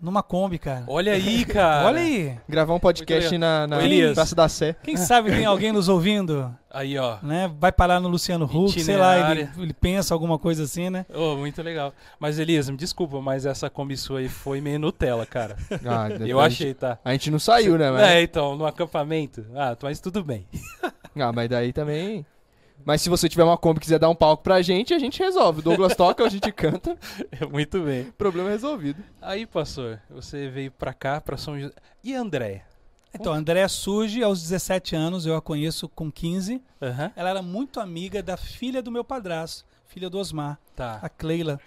[0.00, 0.84] numa Kombi, cara.
[0.86, 1.86] Olha aí, cara.
[1.86, 2.38] Olha aí.
[2.46, 3.78] Gravar um podcast na, na.
[4.14, 4.76] Praça da Sé.
[4.82, 7.18] Quem sabe tem alguém nos ouvindo, Aí, ó.
[7.22, 7.50] né?
[7.58, 11.06] Vai parar no Luciano Huck, sei lá, ele, ele pensa alguma coisa assim, né?
[11.14, 11.94] Oh, muito legal.
[12.18, 15.56] Mas, Elias, me desculpa, mas essa Kombi sua aí foi meio Nutella, cara.
[15.86, 16.98] Ah, Eu achei, tá?
[17.04, 18.02] A gente não saiu, né, mas...
[18.02, 19.46] É, então, no acampamento.
[19.54, 20.46] Ah, mas tudo bem.
[21.16, 22.24] Ah, mas daí também...
[22.84, 25.18] Mas se você tiver uma Kombi e quiser dar um palco pra gente, a gente
[25.22, 25.60] resolve.
[25.60, 26.98] O Douglas toca, a gente canta,
[27.50, 28.12] muito bem.
[28.18, 29.02] problema resolvido.
[29.22, 31.72] Aí, pastor, você veio pra cá, pra São José.
[32.02, 32.62] E a Andréia?
[33.14, 36.60] Então, a Andréa surge aos 17 anos, eu a conheço com 15.
[36.82, 37.12] Aham.
[37.14, 41.08] Ela era muito amiga da filha do meu padrasto, filha do Osmar, a Tá.
[41.08, 41.60] Cleila.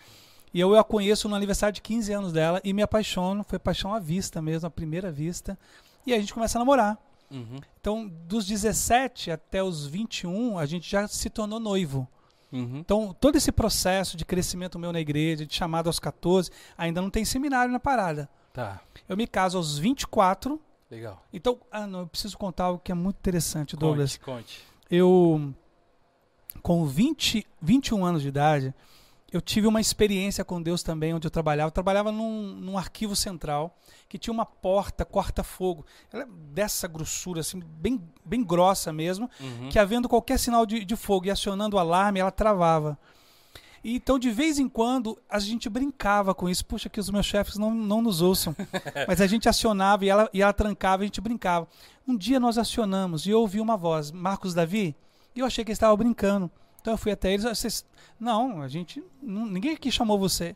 [0.53, 3.93] E eu a conheço no aniversário de 15 anos dela e me apaixono, foi paixão
[3.93, 5.57] à vista mesmo, à primeira vista.
[6.05, 6.97] E a gente começa a namorar.
[7.29, 7.59] Uhum.
[7.79, 12.07] Então, dos 17 até os 21, a gente já se tornou noivo.
[12.51, 12.77] Uhum.
[12.77, 17.09] Então, todo esse processo de crescimento meu na igreja, de chamado aos 14, ainda não
[17.09, 18.29] tem seminário na parada.
[18.53, 18.81] Tá.
[19.07, 20.59] Eu me caso aos 24.
[20.89, 21.23] Legal.
[21.33, 24.17] Então, ah, não, eu preciso contar algo que é muito interessante, Douglas.
[24.17, 24.63] Conte, conte.
[24.89, 25.53] Eu,
[26.61, 28.73] com 20, 21 anos de idade,
[29.37, 31.67] eu tive uma experiência com Deus também, onde eu trabalhava.
[31.67, 33.77] Eu trabalhava num, num arquivo central
[34.09, 35.85] que tinha uma porta corta-fogo.
[36.11, 39.69] Ela é dessa grossura, assim, bem, bem grossa mesmo, Uhum.
[39.69, 42.97] que havendo qualquer sinal de, de fogo e acionando o alarme, ela travava.
[43.83, 46.65] E, então, de vez em quando, a gente brincava com isso.
[46.65, 48.55] Puxa, que os meus chefes não, não nos ouçam.
[49.07, 51.67] Mas a gente acionava e ela, e ela trancava e a gente brincava.
[52.07, 54.95] Um dia nós acionamos e eu ouvi uma voz, Marcos Davi,
[55.35, 56.49] e eu achei que eles estavam brincando.
[56.87, 57.85] Então eu fui até eles, vocês,
[58.17, 60.55] não, a gente, ninguém aqui chamou você.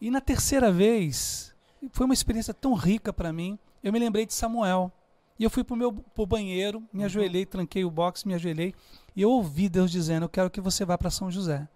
[0.00, 1.54] E na terceira vez,
[1.90, 4.90] foi uma experiência tão rica para mim, eu me lembrei de Samuel.
[5.38, 8.74] E eu fui pro meu pro banheiro, me ajoelhei, tranquei o box, me ajoelhei,
[9.14, 11.68] e eu ouvi Deus dizendo: "Eu quero que você vá para São José".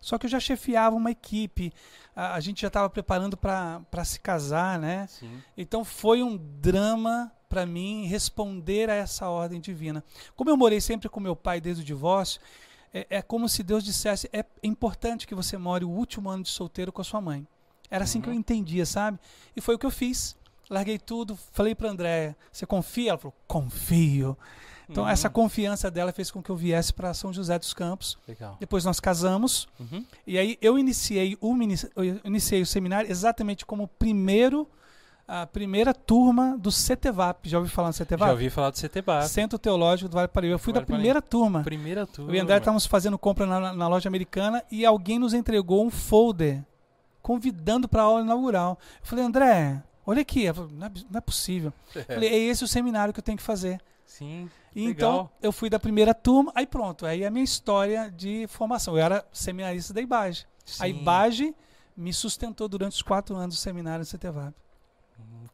[0.00, 1.72] Só que eu já chefiava uma equipe,
[2.14, 5.08] a, a gente já estava preparando para se casar, né?
[5.08, 5.42] Sim.
[5.56, 10.04] Então foi um drama para mim responder a essa ordem divina.
[10.36, 12.40] Como eu morei sempre com meu pai desde o divórcio,
[12.92, 16.50] é, é como se Deus dissesse: é importante que você more o último ano de
[16.50, 17.46] solteiro com a sua mãe.
[17.90, 18.38] Era assim que eu Uhum.
[18.38, 19.18] entendia, sabe?
[19.54, 20.36] E foi o que eu fiz.
[20.68, 23.10] Larguei tudo, falei para Andréia: você confia?
[23.10, 24.36] Ela falou: confio.
[24.88, 25.10] Então Uhum.
[25.10, 28.16] essa confiança dela fez com que eu viesse para São José dos Campos.
[28.26, 28.56] Legal.
[28.60, 29.66] Depois nós casamos.
[29.80, 30.04] Uhum.
[30.26, 31.54] E aí eu iniciei o,
[31.96, 34.68] eu iniciei o seminário exatamente como o primeiro
[35.26, 37.48] a primeira turma do CTVAP.
[37.48, 38.28] Já ouviu falar no CTVAP?
[38.28, 39.28] Já ouvi falar do CTBAP.
[39.28, 40.54] Centro Teológico do Vale do Paraíba.
[40.54, 41.62] Eu fui Vale da primeira turma.
[41.62, 42.30] Primeira turma.
[42.30, 45.90] Eu e André estávamos fazendo compra na, na loja americana e alguém nos entregou um
[45.90, 46.64] folder
[47.20, 48.78] convidando para a aula inaugural.
[49.00, 50.52] Eu falei, André, olha aqui.
[50.52, 51.72] Falei, não, é, não é possível.
[51.94, 53.80] Eu falei, é esse o seminário que eu tenho que fazer.
[54.04, 54.48] Sim.
[54.74, 54.92] E Legal.
[54.92, 58.94] então eu fui da primeira turma, aí pronto, aí a minha história de formação.
[58.94, 60.46] Eu era seminarista da IBAGE.
[60.78, 60.86] A sim.
[60.86, 61.54] IBAGE
[61.96, 64.54] me sustentou durante os quatro anos do seminário no CTVAP.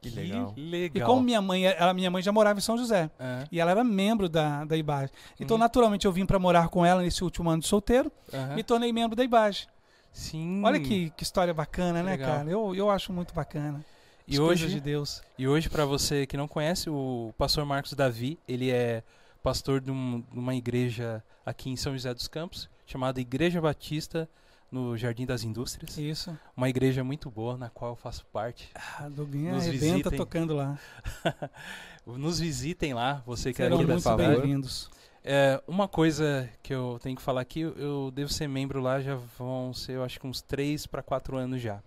[0.03, 0.53] Que legal.
[0.57, 1.03] legal.
[1.03, 3.09] E como minha mãe, ela, minha mãe já morava em São José.
[3.19, 5.13] É, E ela era membro da, da IBAGE.
[5.41, 5.61] Então, Uhum.
[5.61, 8.11] naturalmente, eu vim para morar com ela nesse último ano de solteiro.
[8.35, 8.55] aham.
[8.57, 9.69] Me tornei membro da IBAGE.
[10.13, 10.63] Sim.
[10.65, 12.31] Olha que, que história bacana, Que né, legal.
[12.39, 12.51] cara?
[12.51, 13.83] Eu, eu acho muito bacana.
[14.29, 15.23] E As hoje, coisas de Deus.
[15.39, 19.03] E hoje, para você que não conhece, o pastor Marcos Davi, ele é
[19.43, 24.29] pastor de, um- de uma igreja aqui em São José dos Campos, chamada Igreja Batista
[24.73, 25.97] no Jardim das Indústrias.
[25.99, 26.37] Isso.
[26.57, 28.71] Uma igreja muito boa, na qual eu faço parte.
[28.99, 30.19] A Doguinha Nos arrebenta visitem.
[30.19, 30.79] tocando lá.
[32.07, 34.91] Nos visitem lá, você que é aqui da muito bem-vindos.
[35.23, 39.01] É, uma coisa que eu tenho que falar aqui, eu- eu devo ser membro lá,
[39.01, 41.81] já vão ser, eu acho que uns 3 para 4 anos já.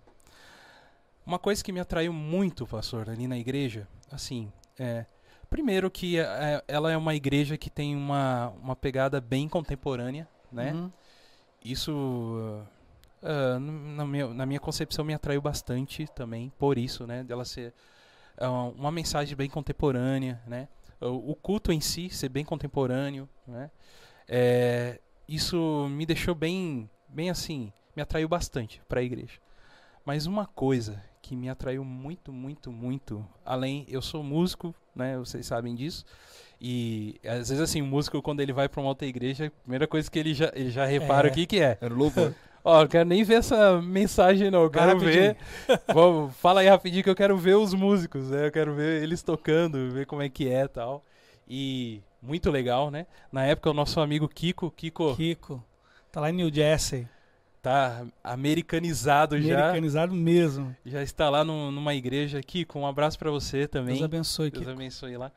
[1.26, 5.04] Uma coisa que me atraiu muito, pastor, ali na igreja, assim, é,
[5.50, 10.72] primeiro que é, ela é uma igreja que tem uma, uma pegada bem contemporânea, né?
[10.72, 10.90] Uhum.
[11.62, 12.62] Isso,
[13.58, 17.24] n- na, minha, na minha concepção, me atraiu bastante também, por isso, né?
[17.24, 17.72] Dela ser
[18.38, 20.68] ah, uma mensagem bem contemporânea, né?
[21.00, 23.70] O, o culto em si ser bem contemporâneo, né?
[24.28, 29.38] É, isso me deixou bem, bem assim, me atraiu bastante para a igreja.
[30.04, 35.18] Mas uma coisa que me atraiu muito, muito, muito, além, eu sou músico, né?
[35.18, 36.04] Vocês sabem disso.
[36.60, 39.86] E às vezes assim, o músico quando ele vai para uma outra igreja, a primeira
[39.86, 41.30] coisa que ele já, ele já repara É.
[41.30, 41.76] o que que é.
[41.80, 42.32] Era o louvor.
[42.68, 45.12] Ó, eu quero nem ver essa mensagem não, eu quero rapidinho.
[45.12, 45.36] ver.
[45.94, 48.46] Vamos, fala aí rapidinho que eu quero ver os músicos, né?
[48.48, 51.04] Eu quero ver eles tocando, ver como é que é, tal.
[51.48, 53.06] E muito legal, né?
[53.30, 55.62] Na época o nosso amigo Kiko, Kiko Kiko.
[56.10, 57.06] Tá lá em New Jersey.
[57.62, 60.74] tá americanizado já, Americanizado mesmo.
[60.84, 62.40] já está lá num- numa igreja.
[62.42, 63.94] Kiko, um abraço pra você também.
[63.94, 64.74] Deus abençoe, Deus Kiko.
[64.76, 65.30] abençoe lá.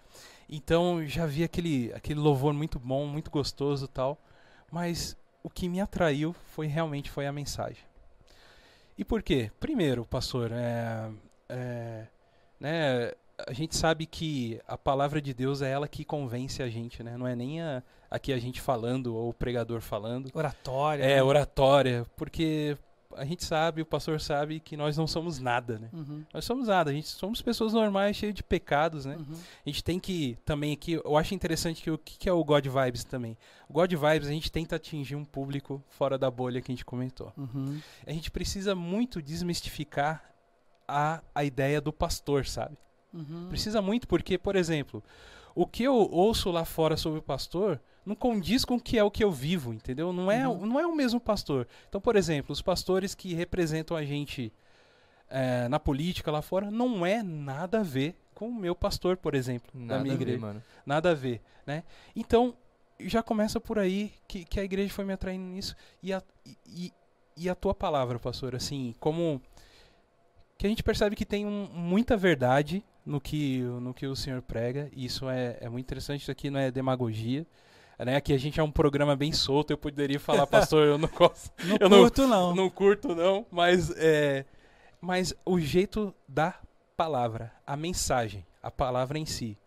[0.50, 4.18] Então já vi aquele, aquele louvor muito bom, muito gostoso e tal.
[4.72, 7.84] Mas o que me atraiu foi realmente foi a mensagem.
[8.98, 9.52] E por quê?
[9.60, 11.10] Primeiro, pastor, é,
[11.48, 12.08] é,
[12.60, 13.14] né,
[13.48, 17.18] a gente sabe que a palavra de Deus é ela que convence a gente, né?
[17.18, 20.30] Não é nem a, aqui a gente falando ou o pregador falando.
[20.34, 21.04] Oratória.
[21.04, 21.24] É né?
[21.24, 22.78] oratória, porque
[23.20, 25.90] a gente sabe, o pastor sabe que nós não somos nada, né?
[25.92, 29.18] Uhum, Nós somos nada, a gente somos pessoas normais, cheias de pecados, né?
[29.18, 29.36] uhum.
[29.66, 32.44] A gente tem que também aqui, eu acho interessante que o que, que é o
[32.44, 33.38] God Vibes também.
[33.68, 36.86] O God Vibes a gente tenta atingir um público fora da bolha que a gente
[36.86, 37.34] comentou.
[37.38, 37.80] Uhum.
[38.08, 40.24] A gente precisa muito desmistificar
[40.88, 42.78] a, a ideia do pastor, sabe?
[43.14, 43.48] Uhum.
[43.50, 45.04] Precisa muito porque, por exemplo,
[45.54, 49.04] o que eu ouço lá fora sobre o pastor não condiz com o que é
[49.04, 50.12] o que eu vivo, entendeu?
[50.12, 50.66] Não é, Uhum.
[50.66, 51.68] não é o mesmo pastor.
[51.88, 54.52] Então, por exemplo, os pastores que representam a gente
[55.30, 59.36] eh, na política lá fora não é nada a ver com o meu pastor, por
[59.36, 60.40] exemplo, da Nada minha a ver, igreja.
[60.42, 60.64] mano.
[60.86, 61.84] Nada a ver, né?
[62.16, 62.56] Então,
[63.00, 65.76] já começa por aí que, que a igreja foi me atraindo nisso.
[66.02, 66.24] E a,
[66.66, 66.92] e,
[67.38, 69.40] e a tua palavra, pastor, assim, como
[70.58, 74.42] que a gente percebe que tem um- muita verdade no que, no que o senhor
[74.42, 77.46] prega, e isso é, é muito interessante, isso aqui não é demagogia.
[78.00, 78.16] Né?
[78.16, 81.52] Aqui a gente é um programa bem solto, eu poderia falar, pastor, eu não gosto,
[81.66, 82.56] Não Eu não- curto, não.
[82.56, 84.46] não curto não, mas é,
[85.02, 86.58] mas o jeito da
[86.96, 89.58] palavra, a mensagem, a palavra em si,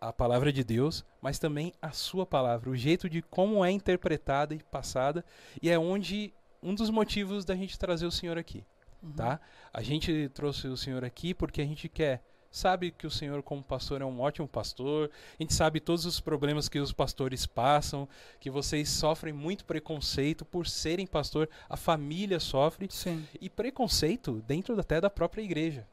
[0.00, 4.54] a palavra de Deus, mas também a sua palavra, o jeito de como é interpretada
[4.54, 5.24] e passada,
[5.62, 6.32] e é onde
[6.62, 8.64] um dos motivos da gente trazer o Senhor aqui,
[9.02, 9.12] Uhum.
[9.12, 9.40] tá?
[9.72, 13.62] A gente trouxe o Senhor aqui porque a gente quer sabe que o Senhor como
[13.62, 15.10] pastor é um ótimo pastor.
[15.38, 18.08] A gente sabe todos os problemas que os pastores passam,
[18.40, 24.78] que vocês sofrem muito preconceito por serem pastor, a família sofre Sim, e preconceito dentro
[24.78, 25.86] até da própria igreja.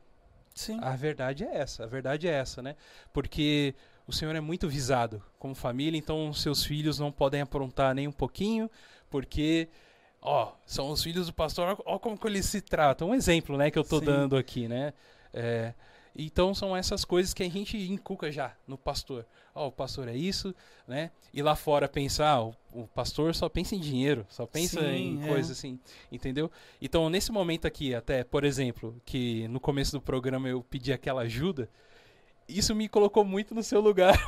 [0.53, 0.79] sim.
[0.81, 2.75] A verdade é essa, a verdade é essa, né?
[3.13, 3.75] Porque
[4.07, 8.11] o Senhor é muito visado como família, então seus filhos não podem aprontar nem um
[8.11, 8.69] pouquinho,
[9.09, 9.69] porque
[10.21, 13.09] ó, são os filhos do pastor, ó como que eles se tratam.
[13.09, 14.05] Um exemplo, né, que eu tô Sim.
[14.05, 14.93] dando aqui, né?
[15.33, 15.73] É,
[16.18, 19.26] então são essas coisas que a gente inculca já no pastor.
[19.53, 20.53] Ó, o pastor é isso,
[20.88, 21.11] né?
[21.32, 24.88] E lá fora pensar, ah, o, o pastor só pensa em dinheiro, só pensa Sim,
[24.88, 25.28] em é.
[25.28, 25.80] coisa assim,
[26.11, 26.51] entendeu?
[26.82, 31.22] Então, nesse momento aqui, até, por exemplo, que no começo do programa eu pedi aquela
[31.22, 31.70] ajuda,
[32.47, 34.17] isso me colocou muito no seu lugar.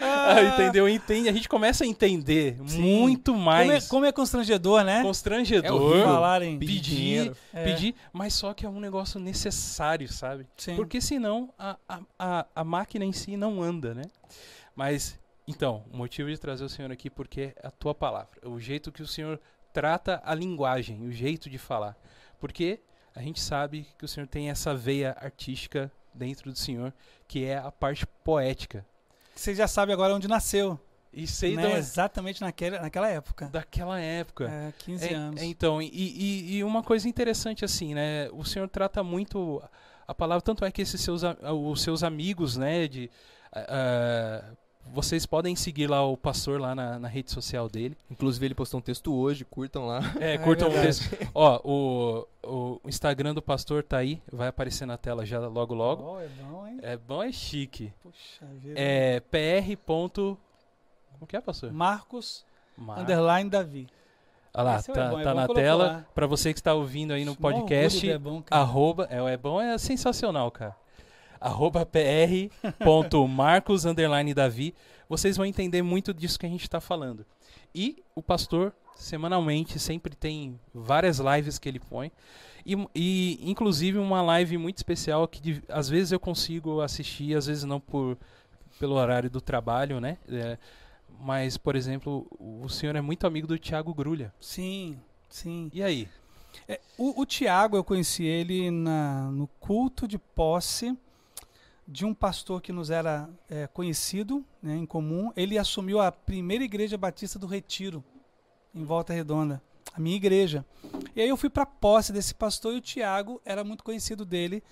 [0.00, 0.88] Ah, Entendeu?
[0.88, 1.28] Entende?
[1.28, 2.80] A gente começa a entender Sim.
[2.80, 3.88] muito Como é, mais.
[3.88, 5.00] como é constrangedor, né?
[5.00, 5.80] É Constrangedor.
[5.80, 6.04] horrível.
[6.06, 6.58] Falarem.
[6.58, 7.36] pedir, dinheiro.
[7.52, 10.46] É, pedir, mas só que é um negócio necessário, sabe?
[10.56, 10.76] sim.
[10.76, 14.02] Porque senão a, a, a, a máquina em si não anda, né?
[14.74, 18.58] Mas, então, o motivo de trazer o senhor aqui porque é a tua palavra, o
[18.58, 19.40] jeito que o senhor
[19.72, 21.96] trata a linguagem, o jeito de falar.
[22.38, 22.80] Porque
[23.14, 26.92] a gente sabe que o senhor tem essa veia artística dentro do senhor,
[27.28, 28.84] que é a parte poética.
[29.34, 30.78] Você já sabe agora onde nasceu.
[31.12, 31.62] E sei né?
[31.62, 33.46] da- Exatamente naquela, naquela época.
[33.48, 34.48] daquela época.
[34.48, 35.40] É, 15 É, anos.
[35.42, 38.28] é, então, e, e- e uma coisa interessante assim, né?
[38.32, 39.60] O senhor trata muito
[40.06, 42.86] a palavra, tanto é que esses seus, os seus amigos, né?
[42.86, 43.10] De,
[43.52, 44.44] ah,
[44.92, 47.96] vocês podem seguir lá o pastor lá na, na rede social dele.
[48.10, 50.00] Inclusive, ele postou um texto hoje, curtam lá.
[50.20, 51.08] É, É curtam o verdade.
[51.08, 51.30] texto.
[51.34, 52.26] Ó, o,
[52.84, 56.02] o Instagram do pastor tá aí, vai aparecer na tela já logo logo.
[56.14, 56.78] Oh, é bom, hein?
[56.82, 57.92] É bom, é chique.
[58.02, 58.74] Puxa vida.
[58.76, 59.76] É pr.
[59.84, 60.36] ponto-
[61.14, 61.72] Como que é, pastor?
[61.72, 62.44] Marcos
[62.76, 63.88] Mar- Underline Davi.
[64.52, 66.06] Olha lá, Esse é o tá, É bom, é tá bom na colocar tela.
[66.12, 68.60] Pra você que está ouvindo aí no podcast, É bom, cara.
[68.60, 70.74] arroba, é, o é bom, é sensacional, cara.
[71.40, 74.74] Arroba pr.marcos underline Davi.
[75.08, 77.24] Vocês vão entender muito disso que a gente está falando.
[77.74, 82.12] E o pastor, semanalmente, sempre tem várias lives que ele põe.
[82.64, 87.46] E, e, inclusive uma live muito especial que de- às vezes eu consigo assistir, às
[87.46, 88.18] vezes não por
[88.78, 90.16] pelo horário do trabalho, né?
[90.28, 90.58] É,
[91.20, 94.32] mas, por exemplo, o senhor é muito amigo do Thiago Grulha.
[94.40, 95.70] Sim, sim.
[95.74, 96.08] E aí?
[96.68, 100.96] É, o, o Tiago, eu conheci ele na, no culto de posse
[101.86, 105.32] de um pastor que nos era é, conhecido, né, em comum.
[105.36, 108.04] Ele assumiu a primeira igreja batista do Retiro,
[108.74, 109.62] em Volta Redonda,
[109.92, 110.64] a minha igreja.
[111.14, 114.24] E aí eu fui para a posse desse pastor e o Tiago era muito conhecido
[114.24, 114.62] dele.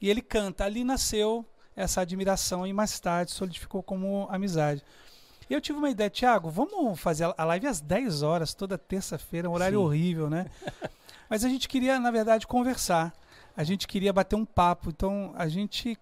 [0.00, 0.64] E ele canta.
[0.64, 1.44] Ali nasceu
[1.74, 4.82] essa admiração e mais tarde solidificou como amizade.
[5.48, 9.48] E eu tive uma ideia, Tiago, vamos fazer a live às 10 horas, toda terça-feira,
[9.48, 9.84] um horário Sim.
[9.84, 10.46] horrível, né?
[11.28, 13.14] Mas a gente queria, na verdade, conversar.
[13.56, 14.90] A gente queria bater um papo.
[14.90, 15.98] Então, a gente,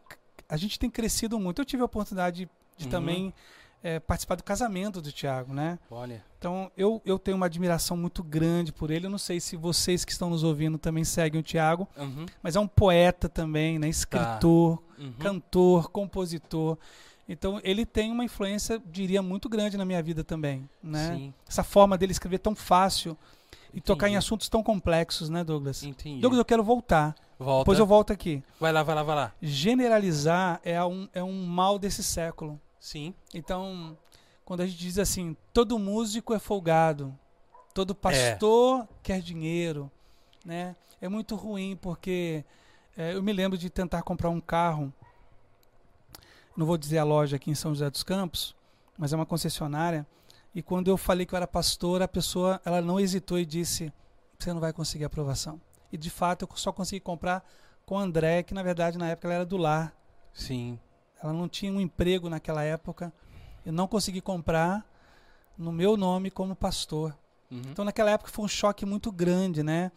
[0.48, 1.60] a gente tem crescido muito.
[1.60, 2.90] Eu tive a oportunidade de Uhum.
[2.90, 3.34] também
[3.82, 5.78] eh, participar do casamento do Tiago, né?
[5.90, 6.24] Olha.
[6.38, 9.06] Então, eu, eu tenho uma admiração muito grande por ele.
[9.06, 12.56] Eu não sei se vocês que estão nos ouvindo também seguem o Tiago, Uhum, mas
[12.56, 13.88] é um poeta também, né?
[13.88, 15.12] Escritor, uhum.
[15.18, 16.76] cantor, compositor.
[17.28, 21.14] Então, ele tem uma influência, diria, muito grande na minha vida também, né?
[21.16, 23.16] Sim, Essa forma dele escrever tão fácil
[23.74, 24.18] e tocar em Entendi.
[24.18, 25.82] assuntos tão complexos, né, Douglas?
[25.82, 26.20] entendi.
[26.20, 27.14] Douglas, eu quero voltar.
[27.38, 27.64] Volta.
[27.64, 28.42] Depois eu volto aqui.
[28.58, 29.32] Vai lá, vai lá, vai lá.
[29.42, 32.60] Generalizar é um, é um mal desse século.
[32.80, 33.14] Sim.
[33.34, 33.96] Então,
[34.44, 37.16] quando a gente diz assim, todo músico é folgado,
[37.74, 39.90] todo pastor quer dinheiro,
[40.44, 40.74] né?
[41.00, 42.44] É muito ruim porque
[42.96, 44.92] é, eu me lembro de tentar comprar um carro,
[46.56, 48.56] não vou dizer a loja aqui em São José dos Campos,
[48.96, 50.06] mas é uma concessionária.
[50.54, 53.92] E quando eu falei que eu era pastor, a pessoa ela não hesitou e disse:
[54.38, 55.60] você não vai conseguir aprovação.
[55.92, 57.44] E de fato eu só consegui comprar
[57.84, 59.94] com a André, que na verdade na época ela era do lar.
[60.32, 60.78] Sim.
[61.22, 63.12] Ela não tinha um emprego naquela época.
[63.64, 64.86] Eu não consegui comprar
[65.56, 67.16] no meu nome como pastor.
[67.50, 67.62] Uhum.
[67.70, 69.90] Então, naquela época foi um choque muito grande, né?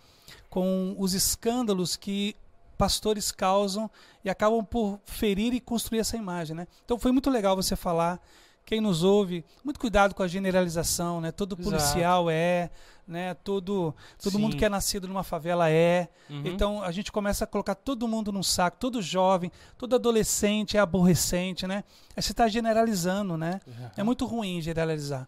[0.50, 2.36] Com os escândalos que
[2.78, 3.90] pastores causam
[4.24, 6.68] e acabam por ferir e construir essa imagem, né?
[6.86, 8.22] Então, foi muito legal você falar.
[8.70, 11.32] Quem nos ouve, muito cuidado com a generalização, né?
[11.32, 11.72] Todo Exato.
[11.72, 12.70] policial é,
[13.08, 13.34] né?
[13.34, 16.08] Todo, todo mundo que é nascido numa favela é.
[16.30, 16.44] Uhum.
[16.46, 20.80] Então a gente começa a colocar todo mundo num saco, todo jovem, todo adolescente é
[20.80, 21.84] aborrecente, né?
[22.16, 23.60] Aí você está generalizando, né?
[23.98, 25.28] É muito ruim generalizar.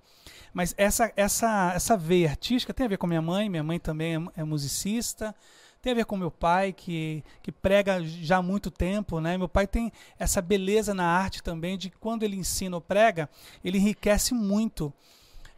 [0.54, 4.18] Mas essa, essa, essa veia artística tem a ver com minha mãe, minha mãe também
[4.18, 5.34] é, é musicista,
[5.82, 9.38] tem a ver com meu pai, que, que prega já há muito tempo, né?
[9.38, 13.30] Meu pai tem essa beleza na arte também, de quando ele ensina ou prega,
[13.64, 14.94] ele enriquece muito.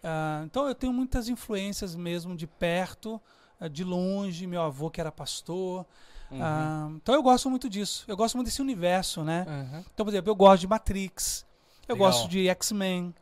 [0.02, 3.22] Ah, então eu tenho muitas influências mesmo de perto,
[3.60, 5.86] ah, de longe, meu avô que era pastor.
[6.32, 6.40] Uhum.
[6.42, 8.06] Ah, então eu gosto muito disso.
[8.08, 9.46] Eu gosto muito desse universo, né?
[9.48, 9.84] Uhum.
[9.94, 11.46] Então, por exemplo, eu gosto de Matrix,
[11.88, 12.12] eu Legal.
[12.12, 13.14] gosto de X-Men,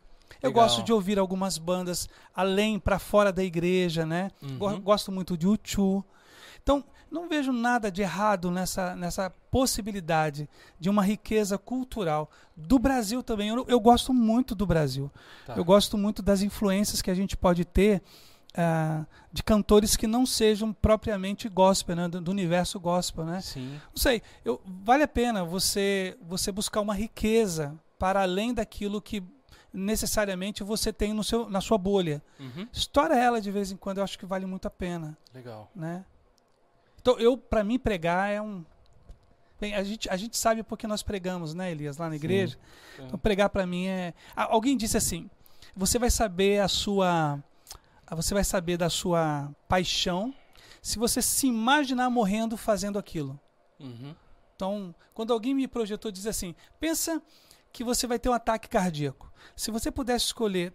[0.42, 0.64] eu Legal.
[0.64, 4.30] gosto de ouvir algumas bandas além, para fora da igreja, né?
[4.42, 4.80] Uhum.
[4.82, 6.04] Gosto muito de U2.
[6.64, 10.50] Então, não vejo nada de errado nessa, nessa possibilidade
[10.80, 13.50] de uma riqueza cultural do Brasil também.
[13.50, 15.12] Eu, eu gosto muito do Brasil.
[15.46, 15.56] Tá.
[15.58, 18.02] Eu gosto muito das influências que a gente pode ter
[18.54, 22.08] ah, de cantores que não sejam propriamente gospel, né?
[22.08, 23.42] do, do universo gospel, né?
[23.42, 23.80] Sim.
[23.90, 29.24] Não sei, eu, vale a pena você, você buscar uma riqueza para além daquilo que
[29.74, 32.22] necessariamente você tem no seu, na sua bolha.
[32.40, 32.68] Uhum.
[32.74, 35.72] Estoura ela de vez em quando, eu acho que vale muito a pena, Legal.
[35.74, 36.04] né?
[37.02, 38.64] Então, eu, para mim, pregar é um,
[39.62, 42.58] Bem, a gente, a gente sabe porque nós pregamos, né, Elias, lá na igreja.
[42.96, 43.04] Sim.
[43.06, 44.12] Então, pregar para mim é.
[44.36, 45.30] Alguém disse assim:
[45.76, 47.40] você vai saber a sua.
[48.10, 50.34] Você vai saber da sua paixão
[50.82, 53.40] se você se imaginar morrendo fazendo aquilo.
[53.80, 54.16] Uhum.
[54.56, 57.22] Então, quando alguém me projetou, diz assim: pensa
[57.72, 59.32] que você vai ter um ataque cardíaco.
[59.56, 60.74] Se você pudesse escolher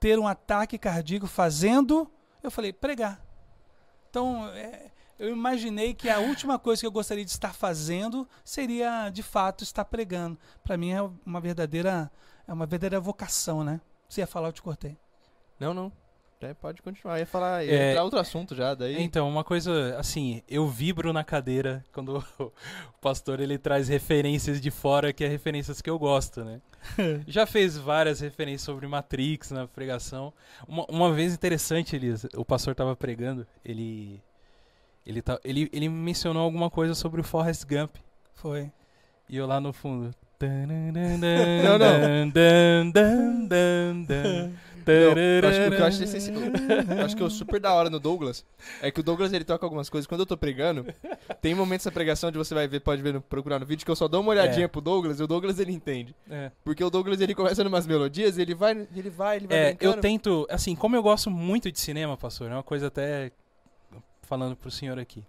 [0.00, 2.10] ter um ataque cardíaco fazendo,
[2.42, 3.24] eu falei, pregar.
[4.08, 4.90] Então, é,
[5.22, 9.62] eu imaginei que a última coisa que eu gostaria de estar fazendo seria, de fato,
[9.62, 10.36] estar pregando.
[10.64, 12.10] Para mim é uma verdadeira,
[12.46, 13.80] é uma verdadeira vocação, né?
[14.08, 14.98] Você ia falar, eu te cortei.
[15.60, 15.92] Não, não.
[16.40, 17.14] É, pode continuar.
[17.14, 19.00] Eu ia falar, ia É, entrar outro assunto já, daí.
[19.00, 22.52] Então, uma coisa, assim, eu vibro na cadeira quando o
[23.00, 26.60] pastor ele traz referências de fora, que é referências que eu gosto, né?
[27.28, 30.32] Já fez várias referências sobre Matrix na pregação.
[30.66, 34.20] Uma, uma vez interessante, Elias, o pastor estava pregando, ele
[35.06, 37.96] ele, tá, ele ele mencionou alguma coisa sobre o Forrest Gump.
[38.34, 38.70] Foi.
[39.28, 40.10] E eu lá no fundo.
[40.40, 40.48] Não,
[44.84, 46.36] Não, eu acho que o que eu acho essencial.
[46.98, 48.44] eu acho que o super da hora no Douglas
[48.80, 50.06] é que o Douglas ele toca algumas coisas.
[50.08, 50.84] Quando eu tô pregando,
[51.40, 53.90] tem momentos da pregação onde você vai ver, pode ver, no- procurar no vídeo, que
[53.90, 54.68] eu só dou uma olhadinha É.
[54.68, 56.14] pro Douglas e o Douglas ele entende.
[56.28, 56.50] É.
[56.64, 59.94] Porque o Douglas ele começa numas melodias, ele vai, ele vai, ele vai É, brincando.
[59.96, 63.30] eu tento, assim, como eu gosto muito de cinema, pastor, é uma coisa até
[64.32, 65.22] falando pro senhor aqui.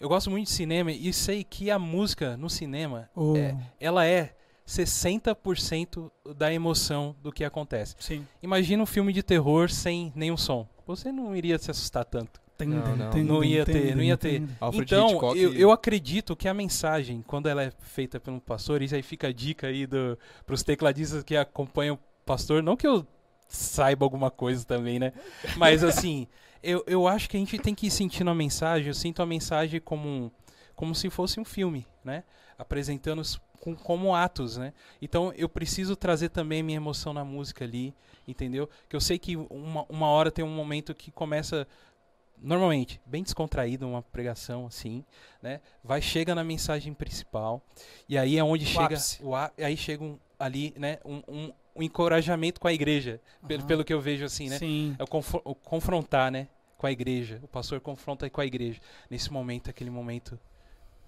[0.00, 3.56] Eu gosto muito de cinema e sei que a música no cinema, O- É.
[3.78, 4.34] ela é
[4.66, 7.94] 60% da emoção do que acontece.
[8.00, 8.26] Sim.
[8.42, 10.66] Imagina um filme de terror sem nenhum som.
[10.88, 12.40] Você não iria se assustar tanto.
[12.58, 13.24] Não, não.
[13.24, 14.42] Não ia ter, não ia ter.
[14.74, 19.02] Então, eu, eu acredito que a mensagem, quando ela é feita pelo pastor, isso aí
[19.02, 23.04] fica a dica aí do, pros tecladistas que acompanham o pastor, não que eu
[23.48, 25.12] saiba alguma coisa também, né?
[25.56, 26.26] Mas assim,
[26.62, 29.26] eu, eu acho que a gente tem que ir sentindo a mensagem, eu sinto a
[29.26, 30.30] mensagem como, um-
[30.74, 32.24] como se fosse um filme, né?
[32.58, 33.22] Apresentando
[33.60, 34.72] com, como atos, né?
[35.00, 37.94] Então eu preciso trazer também minha emoção na música ali,
[38.26, 38.68] entendeu?
[38.88, 41.66] Que eu sei que uma, uma hora tem um momento que começa
[42.40, 45.04] normalmente bem descontraído uma pregação assim,
[45.40, 45.60] né?
[45.84, 47.62] Vai chega na mensagem principal
[48.08, 49.22] e aí é onde O chega ápice.
[49.22, 50.98] o aí chega um, ali, né?
[51.04, 53.66] Um, um, um encorajamento com a igreja, pelo, Aham.
[53.68, 54.58] pelo que eu vejo assim, né?
[54.58, 54.94] Sim.
[54.98, 56.48] É o, confro- o confrontar, né?
[56.76, 57.38] Com a igreja.
[57.42, 58.80] O pastor confronta com a igreja.
[59.08, 60.38] Nesse momento, aquele momento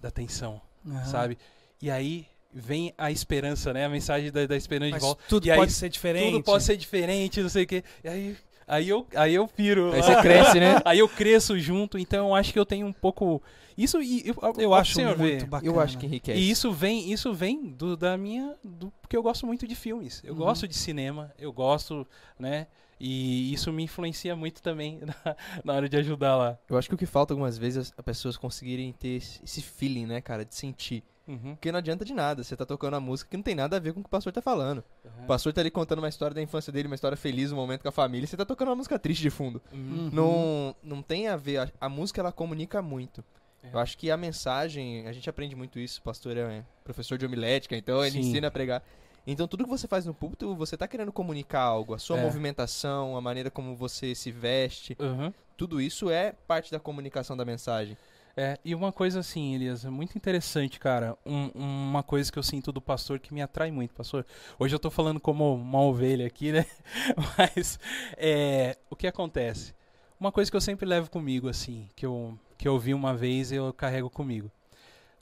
[0.01, 1.05] da tensão, Aham.
[1.05, 1.37] sabe?
[1.81, 3.85] E aí vem a esperança, né?
[3.85, 5.23] A mensagem da, da esperança Mas de volta.
[5.27, 6.31] tudo E aí pode ser diferente.
[6.31, 7.83] Tudo pode ser diferente, não sei o quê.
[8.03, 8.37] E aí,
[8.67, 9.91] aí, eu, aí eu piro.
[9.93, 10.75] Aí você cresce, né?
[10.85, 13.41] Aí eu cresço junto, então eu acho que eu tenho um pouco.
[13.77, 15.71] Isso e eu, Eu ó, acho muito vê, bacana.
[15.71, 16.39] Eu acho que enriquece.
[16.39, 18.55] E isso vem, isso vem do, da minha.
[18.63, 20.21] Do, porque eu gosto muito de filmes.
[20.23, 20.39] Eu Uhum.
[20.39, 22.07] gosto de cinema, eu gosto,
[22.39, 22.67] né?
[22.97, 26.57] E isso me influencia muito também na, na hora de ajudar lá.
[26.69, 29.61] Eu acho que o que falta algumas vezes é as pessoas conseguirem ter esse esse
[29.61, 31.03] feeling, né, cara, de sentir.
[31.27, 31.55] Uhum.
[31.55, 33.79] Porque não adianta de nada, você tá tocando uma música que não tem nada a
[33.79, 34.83] ver com o que o pastor tá falando.
[35.23, 37.81] O pastor tá ali contando uma história da infância dele, uma história feliz, um momento
[37.81, 39.61] com a família, você tá tocando uma música triste de fundo.
[39.73, 40.09] Uhum.
[40.13, 43.23] Não, não tem a ver, a, a música ela comunica muito.
[43.63, 43.69] É.
[43.73, 47.25] Eu acho que a mensagem, a gente aprende muito isso, o pastor é professor de
[47.25, 48.19] homilética, então ele Sim.
[48.29, 48.83] ensina a pregar.
[49.25, 52.21] Então tudo que você faz no púlpito, você tá querendo comunicar algo, a sua É.
[52.21, 55.33] movimentação, a maneira como você se veste, Uhum.
[55.57, 57.97] tudo isso é parte da comunicação da mensagem.
[58.37, 61.17] É, e uma coisa assim, Elias, é muito interessante, cara.
[61.25, 64.25] Um- uma coisa que eu sinto do pastor que me atrai muito, pastor.
[64.59, 66.65] Hoje eu tô falando como uma ovelha aqui, né?
[67.37, 67.79] Mas
[68.17, 69.73] é, o que acontece?
[70.19, 73.51] Uma coisa que eu sempre levo comigo, assim, que eu, que eu ouvi uma vez
[73.51, 74.51] e eu carrego comigo.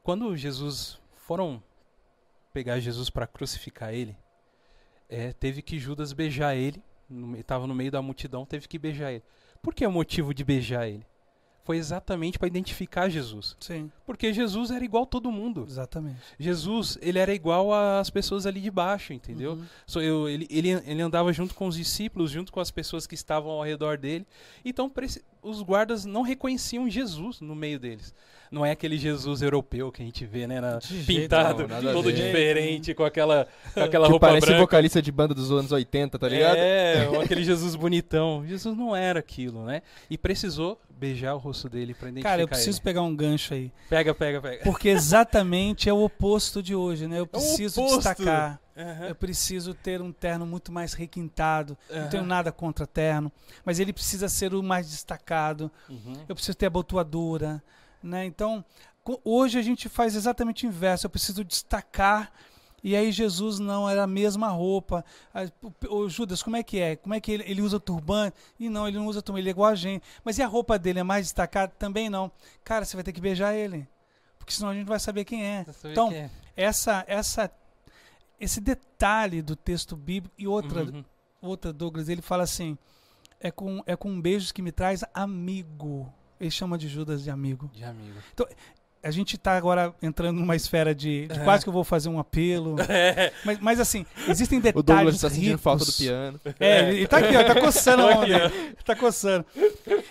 [0.01, 1.61] Quando Jesus foram
[2.51, 4.18] pegar Jesus para crucificar ele,
[5.07, 6.84] é, teve que Judas beijar ele.
[7.38, 9.24] Estava no meio da multidão, teve que beijar ele.
[9.61, 11.05] Por que o motivo de beijar ele?
[11.64, 13.55] Foi exatamente para identificar Jesus.
[13.59, 15.64] Sim, Porque Jesus era igual a todo mundo.
[15.66, 16.20] exatamente.
[16.38, 19.53] Jesus, ele era igual às pessoas ali de baixo, entendeu?
[19.53, 19.66] Uhum.
[19.88, 23.16] So, eu- ele, ele, ele andava junto com os discípulos, junto com as pessoas que
[23.16, 24.28] estavam ao redor dele.
[24.66, 24.91] Então,
[25.41, 28.14] os guardas não reconheciam Jesus no meio deles.
[28.53, 30.61] Não é aquele Jesus europeu que a gente vê, né?
[30.61, 32.13] na- pintado, não, a todo ver.
[32.13, 34.61] diferente, com aquela, com aquela que roupa parece branca.
[34.61, 36.55] vocalista de banda dos anos 80, tá ligado?
[36.57, 38.45] É, ou aquele Jesus bonitão.
[38.47, 39.81] Jesus não era aquilo, né?
[40.09, 42.83] E precisou beijar o rosto dele para identificar Cara, eu preciso ele.
[42.83, 43.71] pegar um gancho aí.
[43.89, 44.63] Pega, pega, pega.
[44.63, 47.19] Porque exatamente é o oposto de hoje, né?
[47.19, 47.97] Eu preciso oposto.
[47.97, 48.59] destacar.
[48.75, 51.77] Aham, Eu preciso ter um terno muito mais requintado.
[51.91, 52.09] Não aham.
[52.09, 53.31] tenho nada contra terno,
[53.63, 55.71] mas ele precisa ser o mais destacado.
[55.89, 56.13] Uhum.
[56.27, 57.61] Eu preciso ter abotoadura,
[58.03, 58.25] né?
[58.25, 58.63] Então,
[59.23, 61.05] hoje a gente faz exatamente o inverso.
[61.05, 62.31] Eu preciso destacar.
[62.85, 65.05] E aí Jesus não era a mesma roupa.
[65.33, 65.49] Ah,
[65.89, 66.97] o- O Judas, como é que é?
[66.97, 68.35] Como é que ele, ele usa turbante?
[68.59, 70.03] E não, ele não usa turbante, ele é igual a gente.
[70.23, 71.71] Mas e a roupa dele é mais destacada?
[71.79, 72.29] Também não.
[72.63, 73.87] Cara, você vai ter que beijar ele.
[74.37, 75.65] porque senão a gente não vai saber quem é.
[75.85, 76.29] Então, quem é.
[76.57, 77.49] Essa, essa,
[78.37, 81.05] esse detalhe do texto bíblico e outra, Uhum.
[81.41, 82.77] outra Douglas, ele fala assim:
[83.39, 86.13] é com, é com beijos que me traz amigo.
[86.43, 87.69] Ele chama de Judas de amigo.
[87.73, 88.17] De amigo.
[89.01, 91.43] A gente está agora entrando numa esfera de, de É.
[91.43, 92.75] quase que eu vou fazer um apelo.
[92.87, 93.33] É.
[93.43, 94.85] Mas, mas assim, existem O detalhes.
[94.85, 96.39] Douglas tá sentindo falta do piano.
[96.59, 98.75] É, ele, ele tá aqui, ó, tá coçando a dele.
[98.85, 99.45] Tá coçando.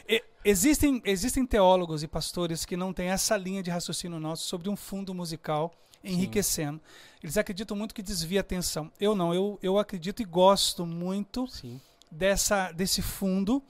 [0.07, 4.68] E- existem, existem teólogos e pastores que não têm essa linha de raciocínio nosso sobre
[4.68, 5.72] um fundo musical
[6.05, 6.78] enriquecendo.
[7.22, 8.91] Eles acreditam muito que desvia a atenção.
[9.01, 11.80] Eu não, eu, eu acredito e gosto muito Sim.
[12.11, 13.62] dessa, desse fundo.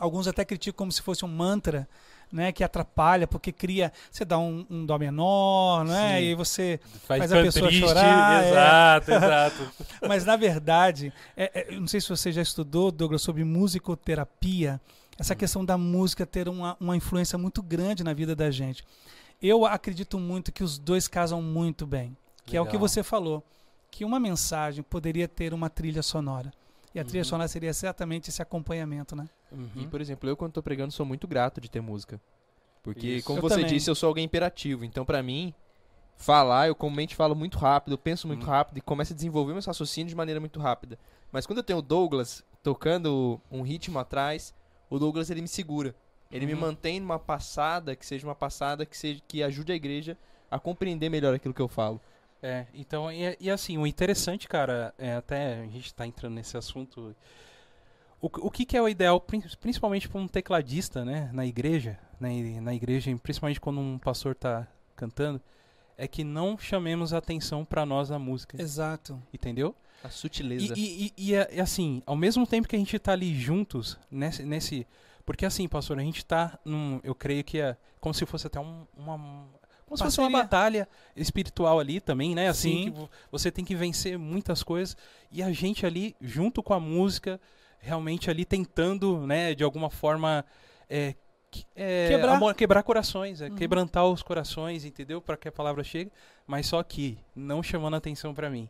[0.00, 1.88] Alguns até criticam como se fosse um mantra,
[2.32, 3.92] né, que atrapalha, porque cria.
[4.10, 6.18] Você dá um, um dó menor, né?
[6.18, 6.24] Sim.
[6.26, 7.84] E você Faz, Faz a pessoa triste.
[7.86, 8.48] chorar, é.
[8.50, 9.72] Exato, exato.
[10.08, 13.42] Mas na verdade, é- é, eu não sei se você já estudou, Douglas, sobre
[14.04, 14.80] musicoterapia,
[15.18, 18.84] essa questão da música ter uma, uma influência muito grande na vida da gente.
[19.42, 22.88] Eu acredito muito que os dois casam muito bem, que é o que Legal.
[22.88, 23.44] você falou,
[23.90, 26.50] que uma mensagem poderia ter uma trilha sonora.
[26.94, 27.24] E a trilha Uhum.
[27.24, 29.28] sonora seria exatamente esse acompanhamento, né?
[29.52, 29.88] E, Uhum.
[29.90, 32.20] por exemplo, eu quando tô pregando sou muito grato de ter música.
[32.82, 33.26] Porque, Isso.
[33.26, 33.66] como Eu você também.
[33.74, 34.84] disse, eu sou alguém imperativo.
[34.84, 35.52] Então, pra mim,
[36.16, 38.50] falar, eu comumente falo muito rápido, eu penso muito Hum.
[38.50, 40.98] rápido e começo a desenvolver meus raciocínios de maneira muito rápida.
[41.32, 44.54] Mas quando eu tenho o Douglas tocando um ritmo atrás,
[44.88, 45.94] o Douglas ele me segura.
[46.30, 46.60] Ele me Uhum.
[46.60, 50.16] mantém numa passada que seja uma passada que, seja, que ajude a igreja
[50.50, 52.00] a compreender melhor aquilo que eu falo.
[52.42, 56.56] É, então, e, e assim, o interessante, cara, é até a gente tá entrando nesse
[56.56, 57.14] assunto.
[58.20, 61.98] O, o que, que é o ideal, prin- principalmente para um tecladista, né, na igreja,
[62.20, 65.40] né, na igreja, principalmente quando um pastor tá cantando,
[65.96, 69.20] é que não chamemos a atenção para nós na música, Exato.
[69.32, 69.74] entendeu?
[70.04, 70.74] A E, sutileza.
[70.76, 73.98] e, e, e, é- e assim, ao mesmo tempo que a gente tá ali juntos,
[74.10, 74.86] nesse, nesse
[75.24, 78.58] porque assim, pastor, a gente tá num, eu creio que é como se fosse até
[78.58, 79.16] um- uma
[79.86, 82.48] como se fosse uma batalha espiritual ali também, né?
[82.48, 82.94] Assim,
[83.30, 84.96] você tem que vencer muitas coisas
[85.32, 87.40] e a gente ali junto com a música,
[87.80, 90.44] realmente ali tentando, né, de alguma forma
[90.88, 91.14] é,
[91.74, 92.34] é, Quebrar.
[92.36, 93.56] amor- quebrar corações, é, Uhum.
[93.56, 95.20] quebrantar os corações, entendeu?
[95.20, 96.10] Para que a palavra chegue,
[96.46, 98.68] mas só que não chamando atenção para mim.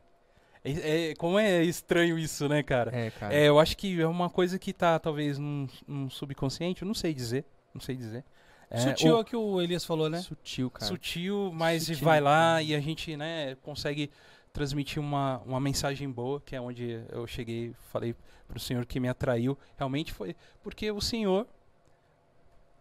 [0.65, 2.95] É, é- como é estranho isso, né, cara?
[2.95, 3.35] É, cara.
[3.35, 6.95] É, eu acho que é uma coisa que tá talvez num, num subconsciente, eu não
[6.95, 7.45] sei dizer,
[7.75, 8.25] não sei dizer.
[8.71, 10.19] É, Sutil é o que o Elias falou, né?
[10.21, 10.87] Sutil, cara.
[10.87, 12.05] sutil, mas Sutil.
[12.05, 14.11] vai lá e a gente, né, consegue
[14.53, 18.15] transmitir uma, uma mensagem boa, que é onde eu cheguei, falei
[18.51, 21.47] pro senhor que me atraiu, realmente foi porque o senhor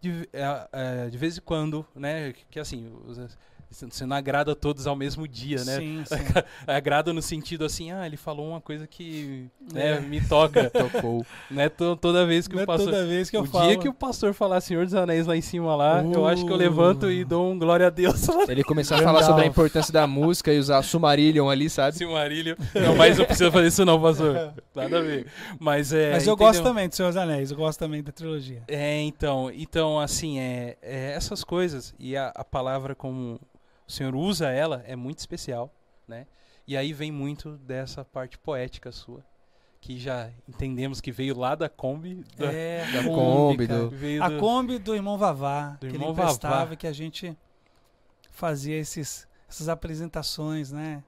[0.01, 3.38] de, é, é, de vez em quando, né, que, que assim, os-
[3.72, 5.78] você não agrada a todos ao mesmo dia, né?
[5.78, 6.15] Sim, sim.
[6.65, 9.99] Agrada no sentido assim, ah, ele falou uma coisa que né, É.
[9.99, 10.70] me toca.
[10.72, 11.26] Tocou.
[11.51, 12.91] Não é to- toda vez que Não o é pastor.
[12.91, 13.67] toda vez que eu o falo.
[13.67, 16.51] dia que o pastor falar Senhor dos Anéis lá em cima lá, eu acho que
[16.51, 16.59] eu Uh.
[16.59, 20.07] levanto e dou um glória a Deus Ele começar a falar sobre a importância da
[20.07, 21.95] música e usar Sumarillion ali, sabe?
[21.95, 22.55] Silmarillion.
[22.74, 24.53] Não, mas não precisa fazer isso não, pastor.
[24.76, 25.28] Nada a ver.
[25.59, 26.11] Mas é.
[26.13, 26.38] Mas eu entendeu?
[26.38, 28.63] gosto também do Senhor dos Anéis, eu gosto também da trilogia.
[28.67, 33.39] É, então, então assim, é, é essas coisas e a, a palavra como
[33.90, 35.74] o Senhor usa ela é muito especial,
[36.08, 36.28] né?
[36.68, 39.26] E aí vem muito dessa parte poética sua,
[39.82, 44.30] que já entendemos que veio lá da Kombi, da, É, da Kombi, do- veio A
[44.30, 46.76] do- Kombi do irmão Vavá, Do que irmão ele emprestava Vavá.
[46.76, 47.36] que a gente
[48.32, 51.04] fazia esses, essas apresentações, né?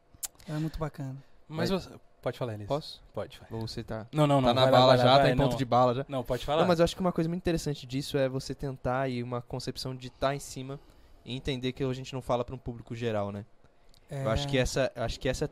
[0.47, 1.15] Era muito bacana.
[1.47, 1.89] Mas você
[2.21, 2.67] pode falar, Elias.
[2.67, 3.03] Posso?
[3.13, 3.39] Pode.
[3.49, 3.59] vai.
[3.61, 4.49] Você tá, Não, não, não.
[4.49, 5.57] tá na vai bala vai já, vai, tá em ponto não.
[5.57, 6.05] de bala já?
[6.09, 6.61] Não, pode falar.
[6.61, 9.41] Não, mas eu acho que uma coisa muito interessante disso é você tentar e uma
[9.41, 10.79] concepção de estar em cima
[11.25, 13.45] e entender que a gente não fala para um público geral, né?
[14.09, 15.49] É, Eu acho que essa, acho que essa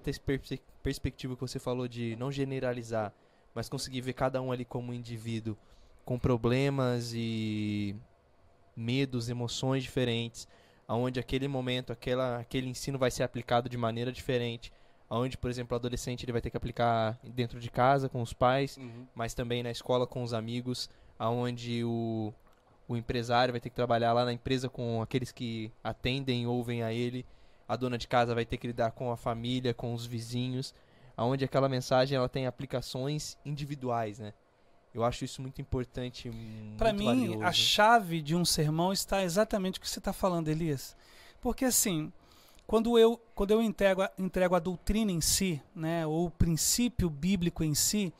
[0.84, 3.14] perspectiva que você falou de não generalizar,
[3.54, 5.58] mas conseguir ver cada um ali como um indivíduo
[6.06, 7.96] com problemas e
[8.76, 10.48] medos, emoções diferentes,
[10.88, 14.72] aonde aquele momento, aquela, aquele ensino vai ser aplicado de maneira diferente,
[15.10, 18.34] aonde, por exemplo, o adolescente ele vai ter que aplicar dentro de casa com os
[18.34, 19.06] pais, Uhum.
[19.14, 22.34] mas também na escola com os amigos, aonde o,
[22.90, 26.82] o empresário vai ter que trabalhar lá na empresa com aqueles que atendem e ouvem
[26.82, 27.24] a ele,
[27.68, 30.74] a dona de casa vai ter que lidar com a família, com os vizinhos,
[31.16, 34.34] aonde aquela mensagem ela tem aplicações individuais, né?
[34.92, 36.32] Eu acho isso muito importante,
[36.80, 37.44] Para mim, valioso.
[37.44, 40.98] a chave de um sermão está exatamente o que você está falando, Elias.
[41.40, 42.12] Porque assim,
[42.66, 47.08] quando eu, quando eu entrego, a, entrego a doutrina em si, né, ou o princípio
[47.08, 48.12] bíblico em si,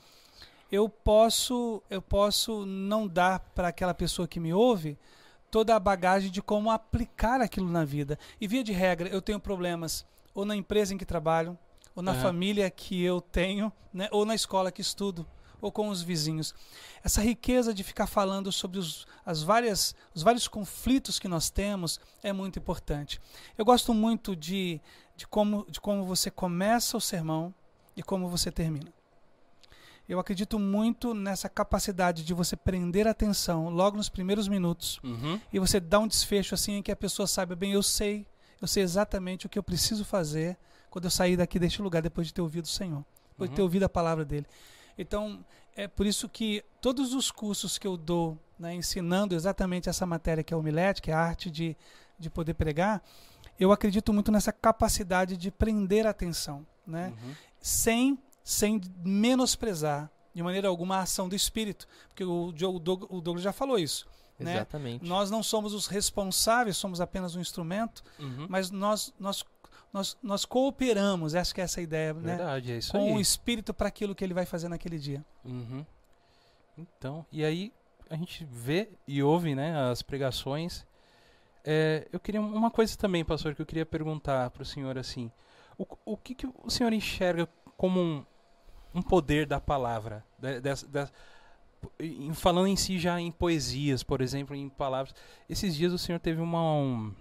[0.72, 4.98] eu posso, eu posso não dar para aquela pessoa que me ouve
[5.50, 8.20] toda a bagagem de como aplicar aquilo na vida.
[8.40, 11.58] E via de regra, eu tenho problemas ou na empresa em que trabalho,
[11.96, 12.22] ou na Aham.
[12.22, 15.26] família que eu tenho, né, ou na escola que estudo,
[15.60, 16.54] ou com os vizinhos.
[17.04, 22.00] Essa riqueza de ficar falando sobre os, as várias, os vários conflitos que nós temos
[22.24, 23.20] é muito importante.
[23.58, 24.80] Eu gosto muito de,
[25.18, 27.54] de, como, de como você começa o sermão
[27.98, 28.94] e como você termina.
[30.10, 35.40] Eu acredito muito nessa capacidade de você prender a atenção logo nos primeiros minutos Uhum.
[35.54, 38.26] e você dar um desfecho assim em que a pessoa saiba bem, eu sei,
[38.60, 40.58] eu sei exatamente o que eu preciso fazer
[40.90, 43.62] quando eu sair daqui deste lugar depois de ter ouvido o Senhor, depois de ter
[43.62, 43.68] Uhum.
[43.68, 44.48] ouvido a palavra dele.
[44.98, 45.46] Então,
[45.76, 50.44] é por isso que todos os cursos que eu dou, né, ensinando exatamente essa matéria
[50.44, 51.78] que é a homilética, que é a arte de,
[52.18, 53.02] de poder pregar,
[53.60, 57.14] eu acredito muito nessa capacidade de prender a atenção, né?
[57.24, 57.34] Uhum.
[57.62, 61.88] sem, sem menosprezar de maneira alguma a ação do Espírito.
[62.08, 64.08] Porque o, Doug- o Douglas já falou isso.
[64.38, 64.56] Né?
[64.56, 65.06] Exatamente.
[65.06, 68.48] Nós não somos os responsáveis, somos apenas um instrumento, Uhum.
[68.50, 69.44] mas nós, nós,
[69.92, 72.38] nós, nós cooperamos, acho que é essa a ideia, né?
[72.38, 73.12] Verdade, é isso com aí.
[73.12, 75.26] o Espírito para aquilo que ele vai fazer naquele dia.
[75.44, 75.86] Uhum.
[76.78, 77.74] Então, e aí
[78.10, 80.86] a gente vê e ouve, né, as pregações.
[81.66, 85.30] É, eu queria uma coisa também, pastor, que eu queria perguntar para o senhor assim:
[85.78, 87.48] o, o que, que o senhor enxerga
[87.80, 88.26] como um,
[88.94, 91.08] um poder da palavra, da- dessa- da-
[91.98, 95.16] em- falando em si já em poesias, por exemplo, em palavras.
[95.50, 97.14] Esses dias o senhor teve uma um-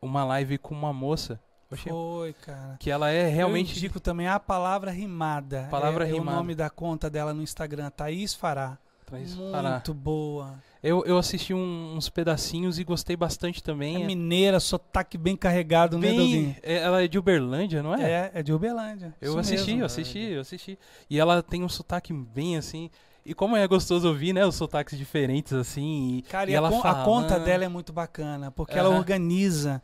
[0.00, 1.38] uma live com uma moça.
[1.70, 2.76] Foi, cara.
[2.80, 5.68] Que ela é realmente Eu indico também a palavra rimada.
[5.70, 6.32] Palavra é, é rimada.
[6.32, 8.76] o nome da conta dela no Instagram, Thaís Fará.
[9.06, 9.82] Thaís Muito Fará.
[9.94, 10.54] boa.
[10.82, 14.02] Eu, eu assisti um- uns pedacinhos e gostei bastante também.
[14.02, 16.56] É mineira, sotaque bem carregado, né, Bem- Doguinho?
[16.62, 18.02] é- ela é de Uberlândia, não é?
[18.10, 19.14] É, é de Uberlândia.
[19.20, 19.82] Eu assisti, mesmo.
[19.82, 20.78] eu assisti, eu assisti.
[21.08, 22.90] E ela tem um sotaque bem assim.
[23.24, 24.44] E como é gostoso ouvir, né?
[24.44, 26.16] Os sotaques diferentes, assim.
[26.18, 28.88] E, Cara, e a, ela con- a fala- conta dela é muito bacana, porque ela
[28.88, 28.98] Aham.
[28.98, 29.80] organiza.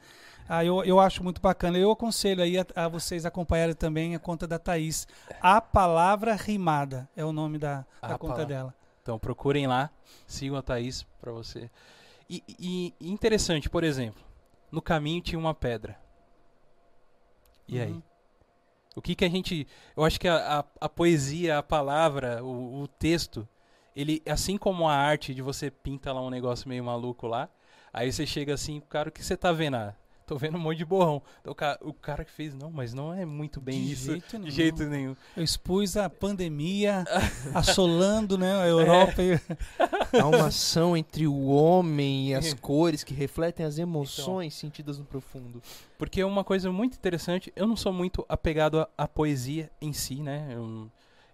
[0.48, 1.78] Ah, eu, eu acho muito bacana.
[1.78, 5.06] Eu aconselho aí a, a vocês acompanharem também a conta da Thaís.
[5.40, 8.46] A Palavra Rimada é o nome da, da A conta Palavra.
[8.46, 8.74] dela.
[9.08, 9.88] Então procurem lá,
[10.26, 11.70] sigam a Thaís pra você.
[12.28, 14.22] E, e- e interessante, por exemplo,
[14.70, 15.98] no caminho tinha uma pedra.
[17.66, 17.92] E aí?
[17.92, 18.02] Uhum.
[18.96, 19.66] O que que a gente.
[19.96, 23.48] Eu acho que a, a, a poesia, a palavra, o, o texto,
[23.94, 27.48] ele, assim como a arte de você pinta lá um negócio meio maluco lá,
[27.92, 29.76] aí você chega assim, cara, o que você tá vendo?
[29.76, 29.94] Ah,
[30.28, 31.22] tô vendo um monte de borrão.
[31.40, 34.06] Então, o, ca- o cara que fez, não, mas não é muito bem de isso.
[34.12, 34.44] jeito nenhum.
[34.44, 35.16] De jeito nenhum.
[35.36, 37.04] Eu expus a pandemia
[37.54, 39.22] assolando né, a Europa.
[39.22, 39.40] e-
[40.20, 42.54] Há uma ação entre o homem e as É.
[42.60, 45.62] cores que refletem as emoções sentidas no profundo.
[45.98, 49.92] Porque é uma coisa muito interessante, eu não sou muito apegado à, à poesia em
[49.92, 50.48] si, né?
[50.52, 50.90] Eu,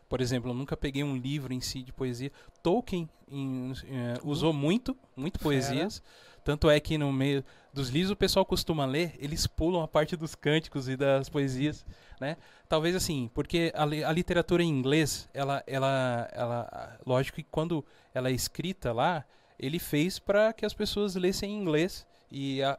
[0.08, 2.30] por exemplo, eu nunca peguei um livro em si de poesia.
[2.62, 6.02] Tolkien em- eh, usou muito, muito poesias.
[6.44, 7.42] Tanto é que no meio
[7.72, 11.84] dos livros o pessoal costuma ler, eles pulam a parte dos cânticos e das poesias,
[12.20, 12.36] né?
[12.68, 18.28] Talvez assim, porque a, a literatura em inglês, ela, ela, ela, lógico que quando ela
[18.28, 19.24] é escrita lá,
[19.58, 22.78] ele fez para que as pessoas lessem em inglês e a,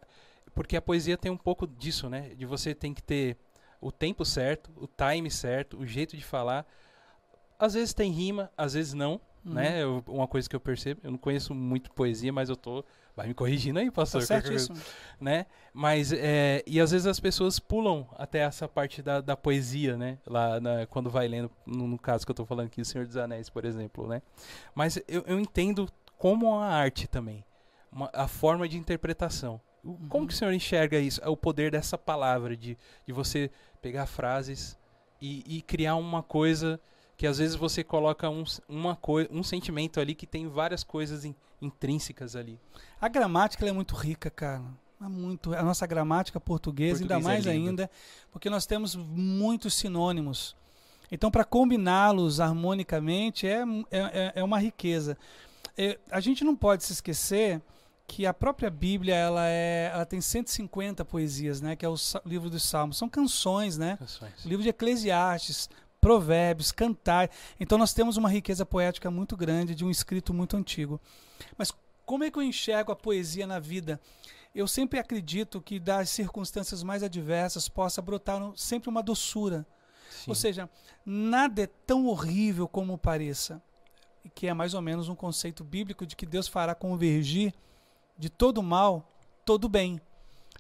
[0.54, 2.30] porque a poesia tem um pouco disso, né?
[2.38, 3.36] De você tem que ter
[3.82, 6.66] o tempo certo, o time certo, o jeito de falar.
[7.58, 9.54] Às vezes tem rima, às vezes não, Uhum.
[9.54, 9.84] né?
[9.84, 12.84] Eu- uma coisa que eu percebo, eu não conheço muito poesia, mas eu tô
[13.16, 14.78] vai me corrigindo aí, Tá pastor, certíssimo.
[15.20, 15.46] né?
[15.74, 20.18] Mas é, e às vezes as pessoas pulam até essa parte da, da poesia, né?
[20.26, 23.06] Lá na- quando vai lendo, no, no caso que eu tô falando aqui, o Senhor
[23.08, 24.22] dos Anéis, por exemplo, né?
[24.74, 27.44] Mas eu, eu entendo como a arte também,
[27.92, 29.60] uma- a forma de interpretação.
[29.84, 30.28] O- Como Uhum.
[30.28, 31.22] que o senhor enxerga isso?
[31.24, 33.52] É o poder dessa palavra, de, de você
[33.82, 34.78] pegar frases
[35.22, 36.80] e, e criar uma coisa
[37.18, 41.24] que às vezes você coloca um, uma coi um sentimento ali que tem várias coisas
[41.26, 42.60] in- intrínsecas ali.
[43.00, 44.62] A gramática é muito rica, cara.
[45.02, 47.70] É muito, a nossa gramática portuguesa, ainda Português é mais lindo.
[47.70, 47.92] ainda,
[48.32, 50.56] porque nós temos muitos sinônimos.
[51.12, 53.60] Então, para combiná-los harmonicamente é,
[53.92, 55.18] é, é- é uma riqueza.
[55.78, 57.62] É, a gente não pode se esquecer
[58.08, 61.76] que a própria Bíblia ela, é, ela tem 150 poesias, né?
[61.76, 61.96] Que é o
[62.26, 62.98] livro dos Salmos.
[62.98, 63.98] São canções, né?
[63.98, 64.46] Canções.
[64.46, 65.70] O livro de Eclesiastes,
[66.06, 67.32] Provérbios, Cantar.
[67.60, 71.02] Então nós temos uma riqueza poética muito grande de um escrito muito antigo.
[71.58, 71.74] Mas
[72.06, 74.00] como é que eu enxergo a poesia na vida?
[74.54, 79.66] Eu sempre acredito que das circunstâncias mais adversas possa brotar sempre uma doçura.
[80.12, 80.26] Sim.
[80.30, 80.70] Ou seja,
[81.04, 83.60] nada é tão horrível como pareça.
[84.36, 87.52] Que é mais ou menos um conceito bíblico de que Deus fará convergir
[88.16, 89.12] de todo mal
[89.44, 90.00] todo bem.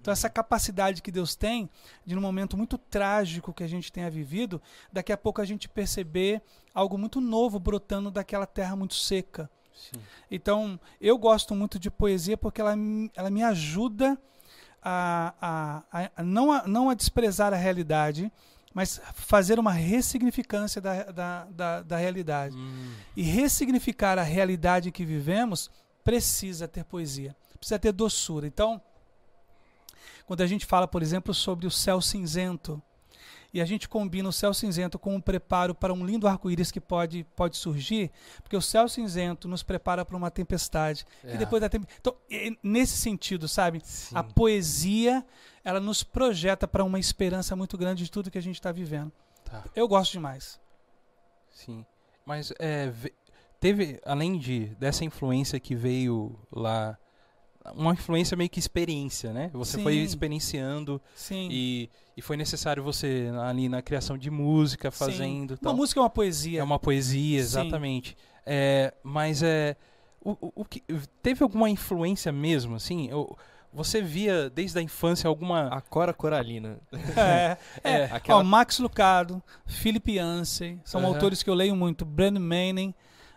[0.05, 1.67] Então essa capacidade que Deus tem
[2.05, 4.61] de num momento muito trágico que a gente tenha vivido,
[4.93, 6.43] daqui a pouco a gente perceber
[6.75, 9.49] algo muito novo brotando daquela terra muito seca.
[9.73, 9.99] Sim.
[10.29, 12.75] Então, eu gosto muito de poesia porque ela,
[13.15, 14.15] ela me ajuda
[14.79, 15.33] a,
[15.91, 18.31] a, a- não, a não a desprezar a realidade,
[18.75, 22.55] mas fazer uma ressignificância da, da, da, da realidade.
[22.55, 25.71] Hum, E ressignificar a realidade que vivemos
[26.03, 28.45] precisa ter poesia, precisa ter doçura.
[28.45, 28.79] Então,
[30.25, 32.81] quando a gente fala, por exemplo, sobre o céu cinzento,
[33.53, 36.81] e a gente combina o céu cinzento com um preparo para um lindo arco-íris que
[36.81, 38.11] pode, pode surgir,
[38.43, 41.05] porque o céu cinzento nos prepara para uma tempestade.
[41.23, 41.35] É.
[41.35, 41.97] E depois da tempestade.
[42.01, 42.17] Então,
[42.61, 43.81] nesse sentido, sabe?
[43.85, 44.13] sim.
[44.13, 45.25] A poesia,
[45.63, 49.13] ela nos projeta para uma esperança muito grande de tudo que a gente está vivendo.
[49.45, 49.63] Tá.
[49.73, 50.59] Eu gosto demais.
[51.49, 51.85] Sim.
[52.25, 53.13] Mas é, ve-
[53.57, 56.97] teve, além de dessa influência que veio lá,
[57.73, 59.49] uma influência meio que experiência, né?
[59.53, 60.03] Você foi Sim.
[60.03, 61.47] experienciando Sim.
[61.51, 64.97] e, e foi necessário você ali na criação de música, Sim.
[64.97, 65.51] fazendo.
[65.51, 65.75] Uma tal.
[65.75, 66.59] música é uma poesia.
[66.59, 68.15] É uma poesia, exatamente.
[68.45, 69.75] É, mas é.
[70.21, 70.81] O, o- o que,
[71.21, 73.07] teve alguma influência mesmo, assim?
[73.09, 73.37] Eu-
[73.73, 75.67] você via desde a infância alguma.
[75.67, 76.77] A Cora Coralina.
[77.17, 77.91] É, é.
[77.91, 81.09] É, aquela- Ó, Max Lucado, Philip Yancey, são Aham.
[81.09, 82.05] autores que eu leio muito.
[82.05, 82.93] Brandon Manning.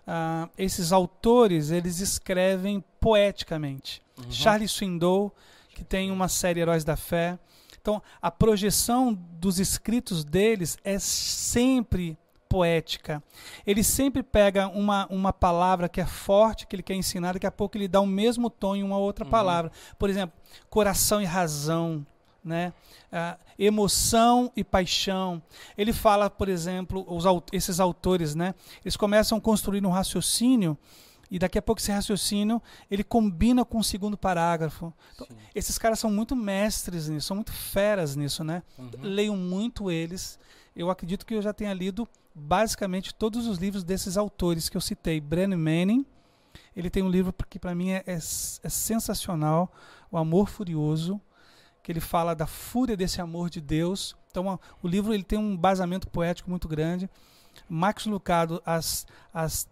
[0.06, 4.00] ah, esses autores, eles escrevem poeticamente.
[4.18, 4.30] Uhum.
[4.30, 5.32] Charlie Swindoll,
[5.70, 7.38] que tem uma série Heróis da Fé.
[7.80, 12.18] Então, a projeção dos escritos deles é sempre
[12.48, 13.22] poética.
[13.66, 17.50] Ele sempre pega uma, uma palavra que é forte, que ele quer ensinar, daqui a
[17.52, 19.30] pouco ele dá o mesmo tom em uma outra Uhum.
[19.30, 19.70] palavra.
[19.98, 20.36] Por exemplo,
[20.70, 22.06] coração e razão,
[22.42, 22.72] né?
[23.12, 25.42] Ah, emoção e paixão.
[25.76, 28.54] Ele fala, por exemplo, os, esses autores, né?
[28.84, 30.76] Eles começam a construir um raciocínio
[31.30, 34.92] e daqui a pouco esse raciocínio ele combina com o segundo parágrafo.
[35.14, 38.62] Então, esses caras são muito mestres nisso, são muito feras nisso, né?
[38.78, 38.90] Uhum.
[39.02, 40.38] Leio muito eles.
[40.74, 44.80] Eu acredito que eu já tenha lido basicamente todos os livros desses autores que eu
[44.80, 45.20] citei.
[45.20, 46.06] Brennan Manning,
[46.76, 48.18] ele tem um livro que para mim é, é, é
[48.68, 49.72] sensacional,
[50.10, 51.20] O Amor Furioso,
[51.82, 54.16] que ele fala da fúria desse amor de Deus.
[54.30, 57.10] Então a- o livro ele tem um basamento poético muito grande.
[57.68, 59.68] Max Lucado, às, às,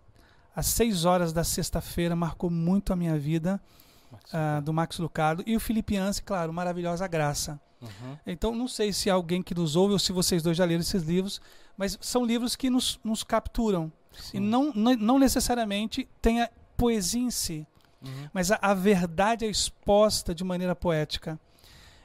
[0.56, 3.60] às seis horas da sexta-feira, marcou muito a minha vida,
[4.32, 5.44] ah, do Max Lucado.
[5.46, 7.60] E o Felipe Anse, claro, Maravilhosa Graça.
[7.82, 8.16] Uhum.
[8.26, 11.02] Então, não sei se alguém que nos ouve ou se vocês dois já leram esses
[11.02, 11.42] livros,
[11.76, 13.92] mas são livros que nos, nos capturam.
[14.18, 14.38] Sim.
[14.38, 17.66] E não, não, não necessariamente tem a poesia em si,
[18.02, 18.28] Uhum.
[18.32, 21.40] mas a, a verdade é exposta de maneira poética.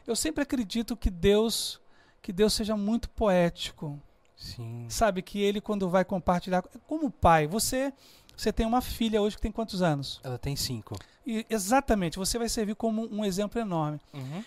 [0.07, 1.79] Eu sempre acredito que Deus,
[2.21, 4.01] que Deus seja muito poético.
[4.35, 4.85] Sim.
[4.89, 7.93] Sabe que ele quando vai compartilhar, como pai, você
[8.35, 10.19] você tem uma filha hoje que tem quantos anos?
[10.23, 10.95] Ela tem cinco.
[11.25, 13.99] E exatamente, você vai servir como um exemplo enorme.
[14.13, 14.43] Uhum.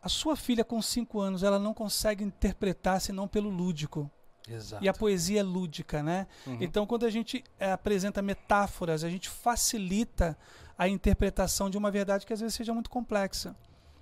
[0.00, 4.10] A sua filha com 5 anos, ela não consegue interpretar senão pelo lúdico.
[4.46, 4.84] Exato.
[4.84, 6.26] E a poesia é lúdica, né?
[6.46, 6.58] Uhum.
[6.60, 10.36] Então, quando a gente eh, apresenta metáforas, a gente facilita
[10.76, 13.56] a interpretação de uma verdade que às vezes seja muito complexa.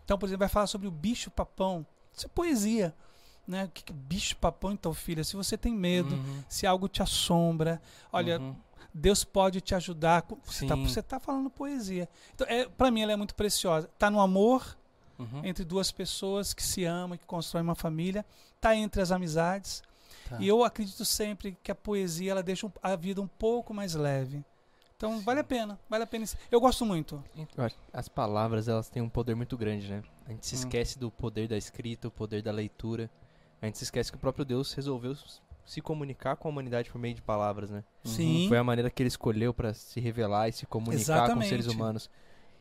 [0.04, 1.86] Então, por exemplo, vai falar sobre o bicho-papão.
[2.12, 2.92] Isso é poesia.
[3.46, 3.64] Né?
[3.64, 5.24] O que que é bicho-papão, então, filha?
[5.24, 6.44] Se você tem medo, Uhum.
[6.48, 7.80] se algo te assombra,
[8.12, 8.54] olha, Uhum.
[8.94, 10.24] Deus pode te ajudar.
[10.44, 10.86] Você está Sim.
[10.86, 12.08] você tá falando poesia.
[12.34, 13.88] Então, é, para mim, ela é muito preciosa.
[13.92, 14.76] Está no amor,
[15.18, 15.44] Uhum.
[15.44, 18.24] entre duas pessoas que se amam, que constroem uma família,
[18.56, 19.82] está entre as amizades.
[20.28, 20.36] Tá.
[20.40, 24.44] E eu acredito sempre que a poesia ela deixa a vida um pouco mais leve.
[24.96, 26.24] Então vale a pena, vale a pena.
[26.50, 27.22] Eu gosto muito.
[27.92, 30.02] As palavras, elas têm um poder muito grande, né?
[30.26, 30.58] A gente se Hum.
[30.58, 33.10] esquece do poder da escrita, o poder da leitura.
[33.62, 35.14] A gente se esquece que o próprio Deus resolveu
[35.64, 37.84] se comunicar com a humanidade por meio de palavras, né?
[38.04, 38.46] Sim.
[38.48, 41.66] Foi a maneira que ele escolheu para se revelar e se comunicar com os seres
[41.66, 41.74] Exatamente.
[41.74, 42.10] humanos.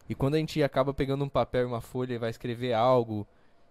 [0.08, 3.28] E quando a gente acaba pegando um papel e uma folha e vai escrever algo,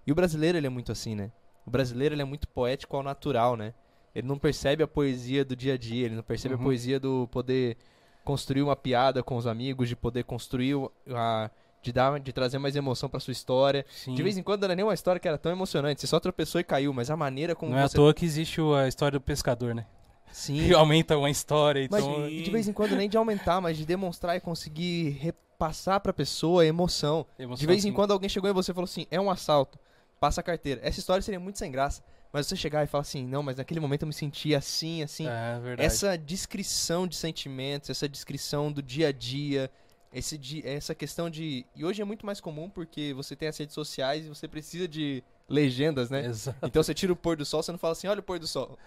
[0.06, 1.30] e o brasileiro ele é muito assim, né?
[1.64, 3.72] O brasileiro ele é muito poético ao natural, né?
[4.12, 6.60] Ele não percebe a poesia do dia a dia, ele não percebe Uhum.
[6.60, 7.76] a poesia do poder
[8.24, 10.74] construir uma piada com os amigos, de poder construir
[11.14, 11.48] a
[11.82, 13.84] de dar de trazer mais emoção pra sua história.
[13.90, 14.14] Sim.
[14.14, 16.20] De vez em quando não era nem uma história que era tão emocionante, você só
[16.20, 19.18] tropeçou e caiu, mas a maneira como Não é à toa que existe a história
[19.18, 19.86] do pescador, né?
[20.32, 20.66] Sim.
[20.66, 21.88] Que aumenta uma história.
[21.90, 25.10] Mas Então, e de vez em quando nem de aumentar, mas de demonstrar e conseguir
[25.20, 27.26] repassar pra pessoa a emoção.
[27.38, 29.30] emoção, De vez em assim, quando alguém chegou em você e falou assim: é um
[29.30, 29.78] assalto,
[30.20, 30.80] passa a carteira.
[30.84, 32.02] Essa história seria muito sem graça.
[32.32, 35.26] Mas você chegar e falar assim: não, mas naquele momento eu me senti assim, assim.
[35.26, 35.82] É verdade.
[35.84, 39.68] essa descrição de sentimentos, essa descrição do dia a dia,
[40.12, 41.64] esse di- essa questão de.
[41.74, 44.86] E hoje é muito mais comum porque você tem as redes sociais e você precisa
[44.88, 46.24] de legendas, né?
[46.26, 46.58] Exato.
[46.66, 48.46] Então você tira o pôr do sol, você não fala assim: olha o pôr do
[48.46, 48.78] sol.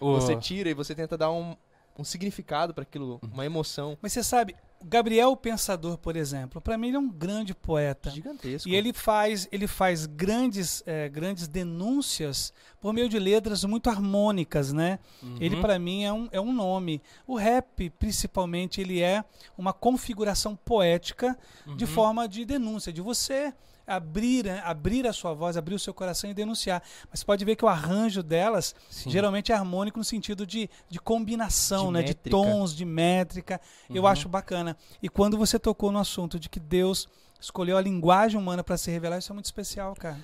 [0.00, 1.54] O- Você tira e você tenta dar um,
[1.98, 6.78] um significado para aquilo, uma emoção Mas você sabe, Gabriel o Pensador, por exemplo, para
[6.78, 8.10] mim ele é um grande poeta.
[8.10, 8.68] gigantesca.
[8.68, 14.72] E ele faz, ele faz grandes, eh, grandes denúncias por meio de letras muito harmônicas,
[14.72, 14.98] né?
[15.22, 15.36] Uhum.
[15.40, 17.02] Ele para mim é um, é um nome.
[17.26, 19.22] O rap, principalmente, ele é
[19.56, 21.38] uma configuração poética
[21.76, 21.90] de Uhum.
[21.90, 23.52] forma de denúncia, de você
[23.96, 26.82] abrir, né, abrir a sua voz, abrir o seu coração e denunciar.
[27.10, 29.10] Mas você pode ver que o arranjo delas Sim.
[29.10, 32.02] geralmente é harmônico no sentido de, de combinação, De né?
[32.02, 33.60] De tons, de métrica.
[33.88, 34.08] Eu Uhum.
[34.08, 34.76] acho bacana.
[35.02, 37.08] E quando você tocou no assunto de que Deus
[37.40, 40.18] escolheu a linguagem humana para se revelar, isso é muito especial, cara.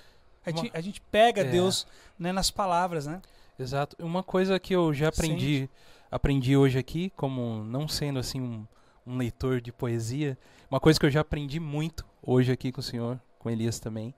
[0.44, 1.44] A, Uma- gente, a gente pega É.
[1.44, 1.86] Deus
[2.18, 3.20] né, nas palavras, né?
[3.58, 3.96] Exato.
[3.98, 5.68] Uma coisa que eu já aprendi,
[6.10, 8.66] aprendi hoje aqui, como não sendo assim um,
[9.06, 10.38] um leitor de poesia,
[10.70, 14.12] uma coisa que eu já aprendi muito hoje aqui com o senhor, com Elias também,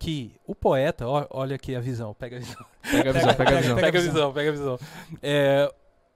[0.00, 2.66] que o poeta, ó- olha aqui a visão, pega a visão.
[2.90, 3.76] Pega a visão, pega a visão.
[3.76, 4.32] Pega a visão.
[4.32, 4.78] pega a visão.
[5.22, 5.72] É,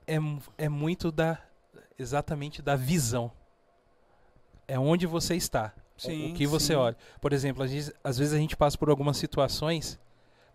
[0.07, 0.17] é,
[0.57, 1.37] é muito da.
[1.97, 3.31] Exatamente da visão.
[4.67, 5.73] É onde você está.
[5.97, 6.73] o- Sim, o que você sim.
[6.75, 6.97] olha.
[7.21, 9.99] Por exemplo, às vezes, às vezes a gente passa por algumas situações.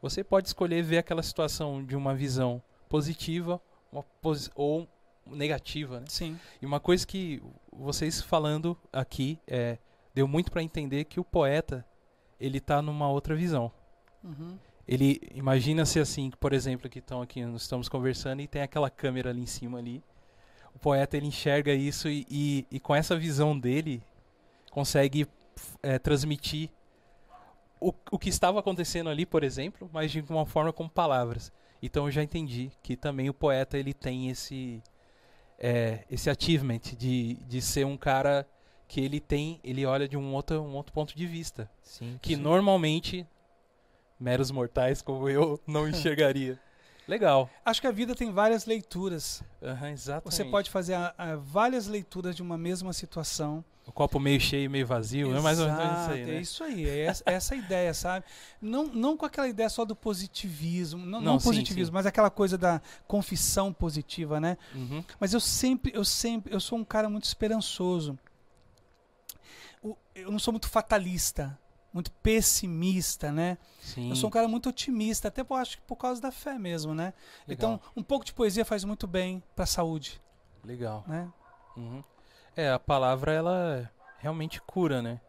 [0.03, 3.61] Você pode escolher ver aquela situação de uma visão positiva
[3.93, 4.87] uma posi- ou
[5.27, 6.01] negativa.
[6.01, 6.07] Né?
[6.09, 6.39] Sim.
[6.61, 7.41] E uma coisa que
[7.73, 9.79] vocês falando aqui é,
[10.19, 11.87] deu muito para entender que o poeta
[12.41, 13.71] ele tá numa outra visão
[14.25, 14.59] Uhum.
[14.87, 19.31] ele imagina-se assim, por exemplo, que estão aqui, nós estamos conversando e tem aquela câmera
[19.31, 20.03] ali em cima ali.
[20.75, 24.03] O poeta ele enxerga isso e, e, e com essa visão dele
[24.73, 25.25] consegue
[25.85, 26.69] eh, transmitir
[27.81, 31.53] o, o que estava acontecendo ali, por exemplo, mas de uma forma com palavras.
[31.81, 34.83] Então eu já entendi que também o poeta ele tem esse
[35.61, 38.45] eh, esse achievement de, de ser um cara
[38.89, 42.19] que ele tem, ele olha de um outro, um outro ponto de vista Sim.
[42.23, 42.41] que sim.
[42.41, 43.27] normalmente
[44.19, 46.59] meros mortais como eu não enxergaria.
[47.07, 47.49] Legal.
[47.65, 49.43] Acho que a vida tem várias leituras.
[49.63, 50.35] Aham, exatamente.
[50.35, 53.65] Você pode fazer a- a várias leituras de uma mesma situação.
[53.87, 56.35] O copo meio cheio, meio vazio, é mais ou menos isso Exato, aí, né?
[56.37, 58.27] É isso aí, é essa, é essa a ideia, sabe?
[58.61, 61.95] Não, não com aquela ideia só do positivismo, não, Não, não sim, positivismo, sim.
[61.95, 64.59] mas aquela coisa da confissão positiva, né?
[64.75, 65.03] Uhum.
[65.19, 68.19] Mas eu sempre, eu sempre, eu sou um cara muito esperançoso.
[70.23, 71.59] Eu não sou muito fatalista,
[71.93, 73.59] muito pessimista, né?
[73.81, 74.11] Sim.
[74.11, 76.95] Eu sou um cara muito otimista, até por, acho que por causa da fé mesmo,
[76.95, 77.13] né?
[77.47, 77.75] Legal.
[77.75, 80.21] Então, um pouco de poesia faz muito bem para a saúde,
[80.65, 81.05] Legal.
[81.07, 81.29] né?
[81.77, 82.03] Uhum.
[82.57, 85.21] É, a palavra ela realmente cura, né?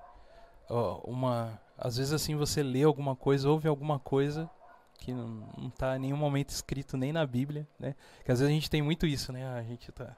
[0.70, 4.50] Ó, uma, às vezes assim você lê alguma coisa, ouve alguma coisa
[4.98, 7.96] que não, não tá em nenhum momento escrito nem na Bíblia, né?
[8.26, 9.48] Que às vezes a gente tem muito isso, né?
[9.48, 10.16] A gente tá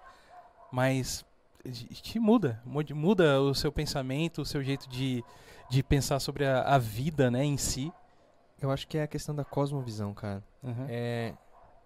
[0.72, 1.26] mas
[1.70, 5.24] te muda, muda- o seu pensamento, o seu jeito de,
[5.70, 7.92] de pensar sobre a, a vida, né, em si.
[8.62, 10.44] Eu acho que é a questão da cosmovisão, cara.
[10.62, 10.86] Uhum.
[10.88, 11.34] É,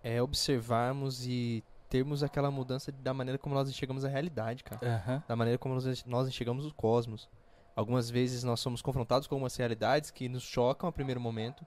[0.03, 4.85] é observarmos e termos aquela mudança da maneira como nós enxergamos a realidade, cara.
[4.85, 5.23] Aham.
[5.27, 7.29] Da maneira como nós, nós enxergamos o cosmos.
[7.75, 11.65] Algumas vezes nós somos confrontados com algumas realidades que nos chocam a primeiro momento,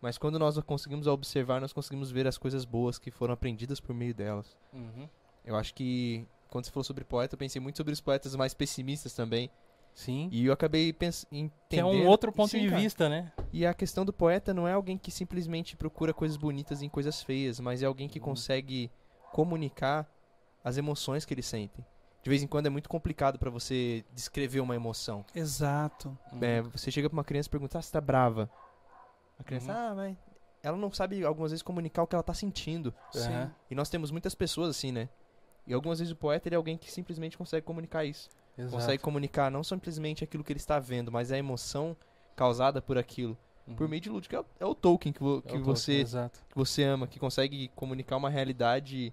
[0.00, 3.94] mas quando nós conseguimos observar, nós conseguimos ver as coisas boas que foram aprendidas por
[3.94, 4.56] meio delas.
[4.72, 5.08] Uhum.
[5.44, 8.54] Eu acho que quando você falou sobre poeta, eu pensei muito sobre os poetas mais
[8.54, 9.50] pessimistas também.
[9.94, 10.28] Sim.
[10.30, 11.52] E eu acabei entendendo.
[11.68, 12.80] Que é um outro ponto Sim, de cara.
[12.80, 13.32] vista, né?
[13.52, 17.20] E a questão do poeta não é alguém que simplesmente procura coisas bonitas em coisas
[17.22, 18.24] feias, mas é alguém que Uhum.
[18.26, 18.90] consegue
[19.32, 20.08] comunicar
[20.62, 21.84] as emoções que ele sente.
[22.22, 25.24] De vez em quando é muito complicado pra você descrever uma emoção.
[25.34, 26.16] Exato.
[26.32, 26.38] Uhum.
[26.42, 28.50] É, você chega pra uma criança e pergunta, ah, você tá brava?
[29.38, 29.78] A criança, Uhum.
[29.78, 30.16] ah, mas...
[30.60, 32.92] Ela não sabe, algumas vezes, comunicar o que ela tá sentindo.
[33.14, 33.50] Aham.
[33.70, 35.08] E nós temos muitas pessoas assim, né?
[35.68, 38.28] E algumas vezes o poeta é alguém que simplesmente consegue comunicar isso.
[38.56, 38.74] Exato.
[38.74, 41.96] Consegue comunicar não simplesmente aquilo que ele está vendo, mas a emoção
[42.34, 43.36] causada por aquilo.
[43.66, 43.74] Uhum.
[43.76, 44.34] Por meio de lúdico.
[44.34, 47.06] É o, é o Tolkien que, vo- É que o você, Tolkien, que você ama,
[47.06, 49.12] que consegue comunicar uma realidade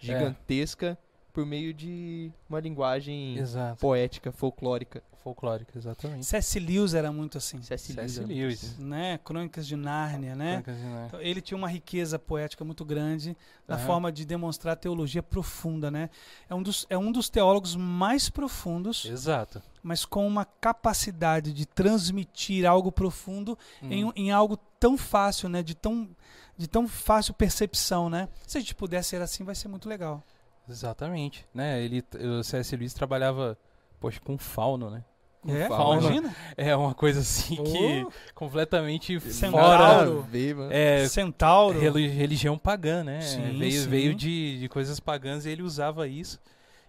[0.00, 0.06] É.
[0.06, 0.98] gigantesca
[1.36, 3.78] por meio de uma linguagem Exato.
[3.78, 5.02] poética, folclórica.
[5.22, 6.24] Folclórica, exatamente.
[6.24, 6.58] C.S.
[6.58, 7.92] Lewis era muito assim, C.S.
[7.92, 8.16] Lewis.
[8.18, 8.64] Lewis.
[8.64, 8.84] assim.
[8.84, 9.18] né?
[9.22, 10.62] Crônicas de Nárnia, né?
[10.62, 11.06] Crônicas de Nárnia.
[11.08, 13.36] Então, ele tinha uma riqueza poética muito grande
[13.68, 13.84] na Aham.
[13.86, 16.08] forma de demonstrar teologia profunda, né?
[16.48, 19.60] É um dos, é um dos teólogos mais profundos, Exato.
[19.82, 24.08] mas com uma capacidade de transmitir algo profundo em, Hum.
[24.08, 25.62] um- em algo tão fácil, né?
[25.62, 26.08] De tão,
[26.56, 28.28] de tão fácil percepção, né?
[28.46, 30.22] Se a gente puder ser assim, vai ser muito legal.
[30.68, 31.46] Exatamente.
[31.54, 31.82] Né?
[31.82, 32.04] Ele,
[32.38, 32.76] o C.S.
[32.76, 33.56] Lewis trabalhava,
[34.00, 35.04] poxa, com fauno, né?
[35.48, 36.00] É, fauno.
[36.00, 36.34] imagina.
[36.56, 40.24] É uma coisa assim que Oh, completamente Centauro.
[40.24, 40.74] fora.
[40.74, 41.78] É, Centauro.
[41.78, 43.20] reli- religião pagã, né?
[43.20, 43.88] Sim, veio sim.
[43.88, 46.40] veio de, de coisas pagãs e ele usava isso.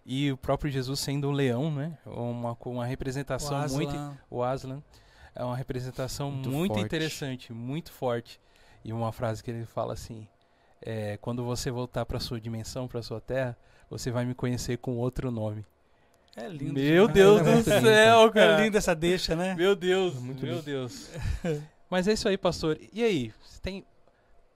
[0.03, 1.97] E o próprio Jesus sendo um leão, né?
[2.05, 3.89] Uma, com uma representação O muito.
[3.91, 4.17] Aslan.
[4.29, 4.81] O Aslan.
[5.35, 8.39] É uma representação Muito muito, interessante, muito forte.
[8.83, 10.27] E uma frase que ele fala assim:
[10.81, 13.55] é, quando você voltar para sua dimensão, para sua terra,
[13.89, 15.65] você vai me conhecer com outro nome.
[16.35, 16.73] É lindo.
[16.73, 17.07] Meu.
[17.07, 18.59] Deus É do céu, cara.
[18.61, 19.55] É linda essa deixa, né?
[19.55, 20.63] Meu Deus, Muito meu lindo.
[20.65, 21.09] Deus.
[21.89, 22.77] Mas é isso aí, pastor.
[22.93, 23.85] E aí, você tem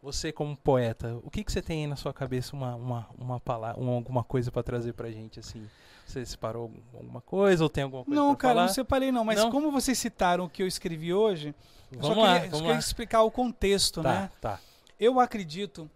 [0.04, 3.40] você como poeta, o que, que você tem aí na sua cabeça, uma, uma, uma
[3.40, 5.68] palavra, uma, alguma coisa pra trazer pra gente, assim?
[6.08, 8.66] Você separou algum- alguma coisa ou tem alguma coisa Não, pra cara, falar?
[8.68, 9.52] não separei não, mas Não?
[9.52, 11.54] como vocês citaram o que eu escrevi hoje,
[11.92, 12.80] eu Vamos só lá, queria, vamos só queria lá.
[12.80, 14.30] explicar o contexto, Tá, né?
[14.42, 14.60] tá.
[15.00, 15.90] Eu acredito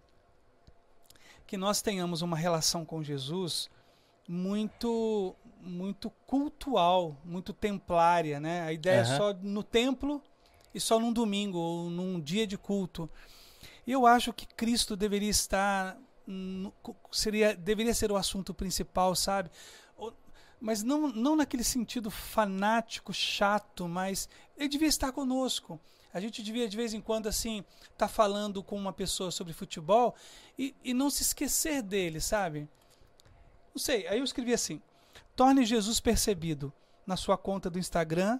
[1.45, 3.69] que nós tenhamos uma relação com Jesus
[4.27, 8.61] muito muito cultual, muito templária, né?
[8.61, 9.13] A ideia Aham.
[9.13, 10.21] é só no templo
[10.73, 13.09] e só num domingo ou num dia de culto.
[13.85, 15.97] E eu acho que Cristo deveria estar
[17.11, 19.49] seria deveria ser o assunto principal, sabe?
[20.59, 25.79] Mas não, não naquele sentido fanático, chato, mas ele devia estar conosco.
[26.15, 27.61] A gente devia, de vez em quando, assim,
[27.91, 30.15] estar falando com uma pessoa sobre futebol
[30.57, 32.69] e, e não se esquecer dele, sabe?
[33.73, 34.81] Não sei, aí eu escrevi assim:
[35.35, 36.71] torne Jesus percebido
[37.05, 38.39] na sua conta do Instagram,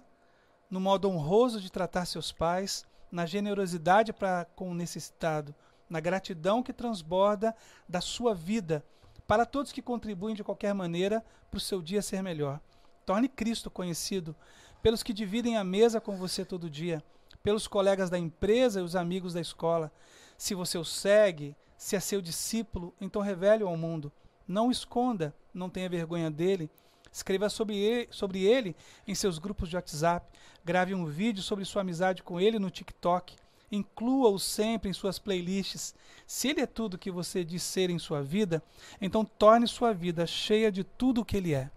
[0.70, 5.54] no modo honroso de tratar seus pais, na generosidade para com o necessitado,
[5.86, 7.54] na gratidão que transborda
[7.86, 8.82] da sua vida
[9.26, 12.58] para todos que contribuem de qualquer maneira para o seu dia ser melhor.
[13.04, 14.34] Torne Cristo conhecido
[14.80, 17.04] pelos que dividem a mesa com você todo dia,
[17.46, 19.92] pelos colegas da empresa e os amigos da escola.
[20.36, 24.10] Se você o segue, se é seu discípulo, então revele-o ao mundo.
[24.48, 26.68] Não o esconda, não tenha vergonha dele.
[27.12, 28.74] Escreva sobre ele, sobre ele
[29.06, 30.26] em seus grupos de WhatsApp.
[30.64, 33.36] Grave um vídeo sobre sua amizade com ele no TikTok.
[33.70, 35.94] Inclua-o sempre em suas playlists.
[36.26, 38.60] Se ele é tudo que você diz ser em sua vida,
[39.00, 41.70] então torne sua vida cheia de tudo o que ele é.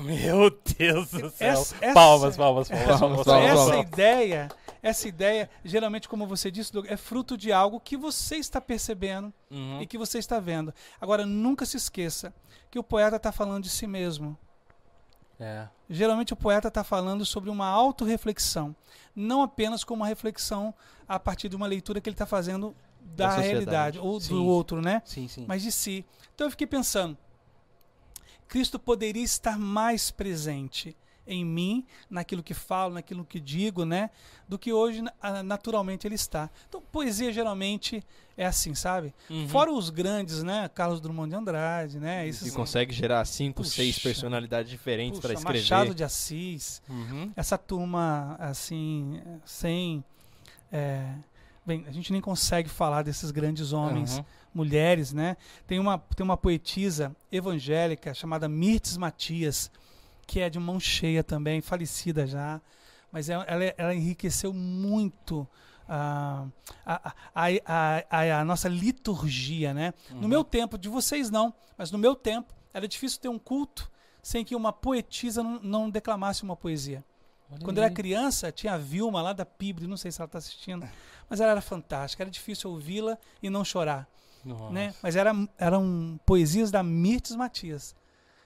[0.00, 1.48] Meu Deus do céu.
[1.50, 4.48] Essa- essa- palmas, palmas, palmas, Palmas, palmas, essa ideia,
[4.82, 9.80] essa ideia, geralmente, como você disse, é fruto de algo que você está percebendo Uhum.
[9.80, 10.74] e que você está vendo.
[11.00, 12.34] Agora, nunca se esqueça
[12.70, 14.36] que o poeta está falando de si mesmo.
[15.38, 15.68] É.
[15.90, 18.74] Geralmente o poeta está falando sobre uma autorreflexão,
[19.14, 20.72] não apenas como uma reflexão
[21.08, 24.28] a partir de uma leitura que ele está fazendo da, Da realidade ou Sim.
[24.34, 25.02] do outro, né?
[25.04, 25.44] Sim, sim.
[25.46, 26.06] Mas de si.
[26.34, 27.18] Então eu fiquei pensando,
[28.48, 30.96] Cristo poderia estar mais presente
[31.26, 34.10] em mim, naquilo que falo, naquilo que digo, né?
[34.46, 36.50] Do que hoje ah, naturalmente ele está.
[36.68, 38.04] Então poesia geralmente
[38.36, 39.14] é assim, sabe?
[39.30, 39.48] Uhum.
[39.48, 40.68] Fora os grandes, né?
[40.74, 42.26] Carlos Drummond de Andrade, né?
[42.26, 43.76] E Esses, consegue gerar cinco, Puxa.
[43.76, 45.60] seis personalidades diferentes para escrever.
[45.60, 47.32] Machado de Assis, Uhum.
[47.34, 50.04] essa turma assim, sem.
[50.70, 51.06] é,
[51.64, 54.24] bem, a gente nem consegue falar desses grandes homens, Uhum.
[54.54, 55.36] mulheres, né?
[55.66, 59.70] Tem uma, tem uma poetisa evangélica chamada Mirtes Matias,
[60.26, 62.60] que é de mão cheia também, falecida já,
[63.12, 65.46] mas ela, ela, ela enriqueceu muito.
[65.88, 66.46] ah,
[66.86, 67.44] a, a,
[68.10, 69.92] a, a, nossa liturgia, né?
[70.10, 70.28] No Uhum.
[70.28, 73.90] meu tempo, de vocês não, mas no meu tempo, era difícil ter um culto
[74.22, 77.04] sem que uma poetisa não, não declamasse uma poesia.
[77.50, 77.86] Olha Quando eu aí.
[77.86, 80.88] era criança, tinha a Vilma lá da Pibre, não sei se ela está assistindo,
[81.28, 84.08] mas ela era fantástica, era difícil ouvi-la e não chorar,
[84.44, 84.72] Nossa.
[84.72, 84.94] né?
[85.02, 87.94] Mas era, eram poesias da Mirtes Matias.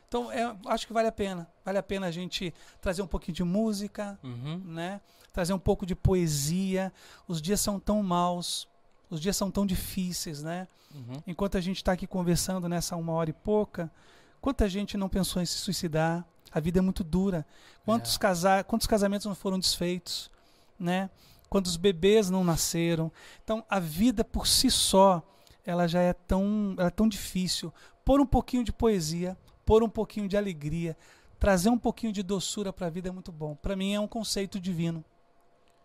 [0.09, 1.47] Então, é, acho que vale a pena.
[1.65, 4.61] Vale a pena a gente trazer um pouquinho de música, Uhum.
[4.65, 5.01] né?
[5.33, 6.93] Trazer um pouco de poesia.
[7.29, 8.67] Os dias são tão maus,
[9.11, 10.67] os dias são tão difíceis, né?
[10.95, 11.23] Uhum.
[11.27, 13.93] Enquanto a gente está aqui conversando nessa uma hora e pouca,
[14.41, 16.27] quanta gente não pensou em se suicidar?
[16.53, 17.47] A vida é muito dura.
[17.85, 18.19] Quantos, É.
[18.19, 20.31] casa quantos casamentos não foram desfeitos?
[20.79, 21.11] Né?
[21.49, 23.11] Quantos bebês não nasceram?
[23.43, 25.23] Então, a vida por si só,
[25.65, 27.73] ela já é tão, ela é tão difícil.
[28.05, 30.97] Pôr um pouquinho de poesia, pôr um pouquinho de alegria,
[31.39, 33.55] trazer um pouquinho de doçura para a vida é muito bom.
[33.55, 35.05] Para mim é um conceito divino.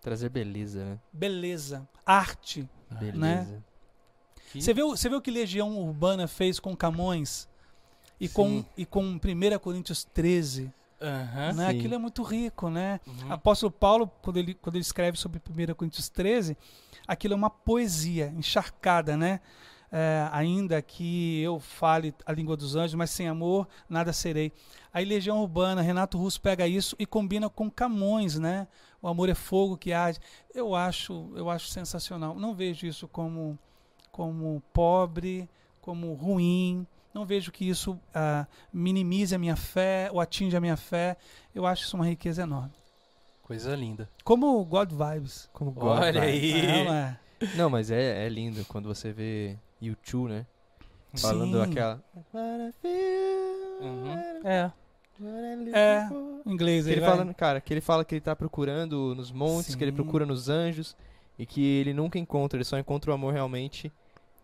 [0.01, 0.99] Trazer beleza, né?
[1.11, 2.67] Beleza, arte.
[2.91, 3.63] Beleza.
[4.51, 7.47] Que- Você vê, você vê o que Legião Urbana fez com Camões
[8.19, 9.19] e com, e com 1
[9.59, 10.71] Coríntios 13?
[11.01, 11.53] Aham.
[11.53, 11.67] Né?
[11.67, 12.99] Aquilo é muito rico, né?
[13.05, 13.31] Uhum.
[13.33, 16.57] Apóstolo Paulo, quando ele, quando ele escreve sobre 1 Coríntios 13,
[17.07, 19.41] aquilo é uma poesia encharcada, né?
[19.95, 24.51] É, ainda que eu fale a língua dos anjos, mas sem amor nada serei.
[24.91, 28.67] Aí Legião Urbana, Renato Russo pega isso e combina com Camões, né?
[29.01, 30.19] O amor é fogo que arde.
[30.55, 32.33] Eu acho, eu acho sensacional.
[32.33, 33.59] Não vejo isso como
[34.13, 35.49] como pobre,
[35.81, 36.87] como ruim.
[37.13, 41.15] Não vejo que isso ah, minimize a minha fé ou atinja a minha fé.
[41.53, 42.71] Eu acho isso uma riqueza enorme.
[43.43, 44.09] Coisa linda.
[44.23, 45.49] Como o God Vibes.
[45.53, 46.21] Como Olha gosta.
[46.21, 46.61] aí.
[46.65, 47.49] É, não?
[47.57, 50.45] Não, mas é, é lindo quando você vê YouTube, né?
[51.15, 51.69] Falando Sim.
[51.69, 52.03] aquela.
[53.81, 54.09] Uhum.
[54.43, 54.71] É,
[55.73, 57.09] É, o inglês aí, ele vai.
[57.11, 59.95] fala, cara, que ele fala que ele tá procurando nos montes, que ele Sim.
[59.95, 60.95] procura nos anjos
[61.37, 63.91] e que ele nunca encontra, ele só encontra o amor realmente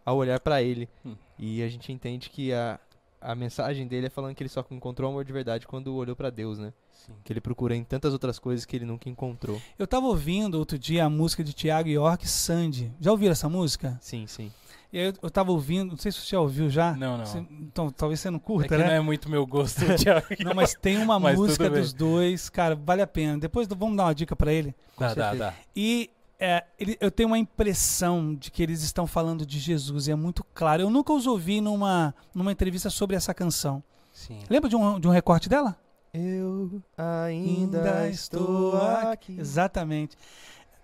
[0.09, 0.89] ao olhar pra ele.
[1.05, 1.15] Hum.
[1.37, 2.79] E a gente entende que a
[3.21, 6.29] a mensagem dele é falando que ele só encontrou amor de verdade quando olhou pra
[6.29, 6.71] Deus, né?
[6.89, 7.11] Sim.
[7.21, 9.61] Que ele procura em tantas outras coisas que ele nunca encontrou.
[9.77, 12.93] Eu tava ouvindo outro dia a música de Tiago York, Sandy.
[12.97, 13.97] Já ouviram essa música?
[13.99, 14.49] Sim, sim.
[14.93, 16.93] E aí eu, eu tava ouvindo, não sei se você já ouviu já.
[16.93, 17.25] Não, não.
[17.25, 18.87] Você- então, talvez você não É curta, que né?
[18.87, 20.25] não é muito meu gosto, Thiago.
[20.39, 23.37] Não, mas tem uma Mas música dos dois, cara, vale a pena.
[23.37, 24.73] Depois do- vamos dar uma dica pra ele.
[24.97, 25.53] Dá, dá, dá.
[25.75, 26.09] E
[26.39, 30.15] é, ele- eu tenho uma impressão de que eles estão falando de Jesus, e é
[30.15, 30.81] muito claro.
[30.81, 33.83] Eu nunca os ouvi numa, numa entrevista sobre essa canção.
[34.11, 34.39] Sim.
[34.49, 35.77] Lembra de um, de um recorte dela?
[36.13, 39.37] Eu ainda estou aqui.
[39.39, 40.17] Exatamente.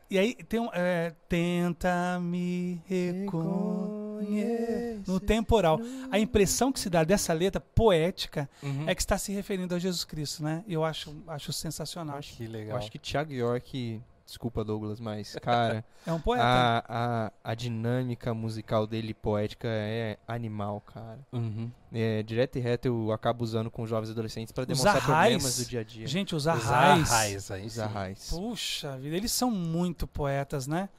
[0.10, 0.70] E aí tem um.
[0.72, 5.02] é, Tenta me reconhecer.
[5.08, 5.80] No temporal.
[6.12, 8.88] A impressão que se dá dessa letra poética Uhum.
[8.88, 10.64] é que está se referindo a Jesus Cristo, né?
[10.68, 12.20] Eu acho, acho sensacional.
[12.20, 12.78] Que Eu legal.
[12.78, 16.44] acho que Thiago York, desculpa Douglas, mas cara, É um poeta.
[16.44, 16.84] a,
[17.26, 21.20] a, a dinâmica musical dele poética é animal, cara.
[21.32, 21.72] Uhum.
[21.94, 25.66] É, direto e reto eu acabo usando com jovens e adolescentes para demonstrar problemas do
[25.66, 26.08] dia a dia.
[26.08, 27.10] Gente, os Os arrais.
[27.66, 28.30] Os arrais.
[28.30, 30.90] Puxa vida, eles são muito poetas, né?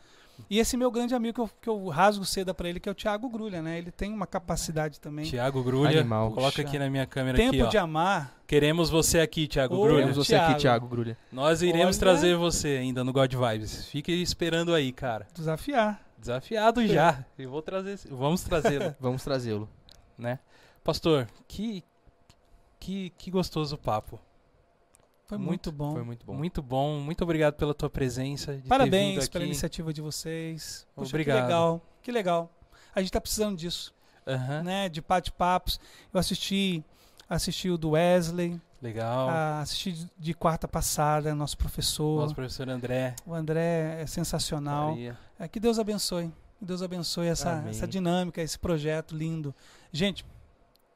[0.50, 2.92] E esse meu grande amigo que eu, que eu rasgo seda pra ele, que é
[2.92, 3.78] o Thiago Grulha, né?
[3.78, 5.24] Ele tem uma capacidade também.
[5.24, 6.30] Tiago Grulha, Animal.
[6.32, 7.68] coloca aqui na minha câmera Tempo aqui, ó.
[7.68, 8.34] de amar.
[8.46, 9.94] Queremos você aqui, Tiago Ô, Grulha.
[9.96, 10.52] Queremos você Thiago.
[10.52, 11.18] aqui, Thiago Grulha.
[11.32, 12.00] Nós iremos Olha.
[12.00, 13.86] trazer você ainda no God Vibes.
[13.86, 15.26] Fique esperando aí, cara.
[15.34, 16.00] Desafiar.
[16.18, 17.24] Desafiado já.
[17.38, 19.68] Eu vou trazer, vamos trazê-lo, Vamos trazê-lo.
[20.18, 20.38] né?
[20.82, 21.82] Pastor, que
[22.78, 24.18] que que gostoso papo.
[25.26, 25.92] Foi Muito, muito, bom.
[25.92, 26.34] Foi muito bom.
[26.34, 27.00] Muito bom.
[27.00, 28.60] Muito obrigado pela tua presença.
[28.68, 30.86] Parabéns pela iniciativa de vocês.
[30.94, 31.36] Puxa, Obrigado.
[31.38, 31.82] Que legal.
[32.02, 32.50] Que legal.
[32.94, 33.92] A gente tá precisando disso,
[34.26, 34.88] Aham, né?
[34.88, 35.80] De bate-papos.
[36.14, 36.84] Eu assisti,
[37.28, 39.28] assisti o do Wesley, Legal.
[39.28, 42.20] ah, assisti de- de quarta passada, nosso professor.
[42.22, 43.14] Nosso professor André.
[43.26, 44.96] O André é sensacional.
[45.38, 46.32] É, que Deus abençoe.
[46.58, 47.70] Que Deus abençoe essa, Amém.
[47.70, 49.54] essa dinâmica, esse projeto lindo.
[49.92, 50.24] Gente,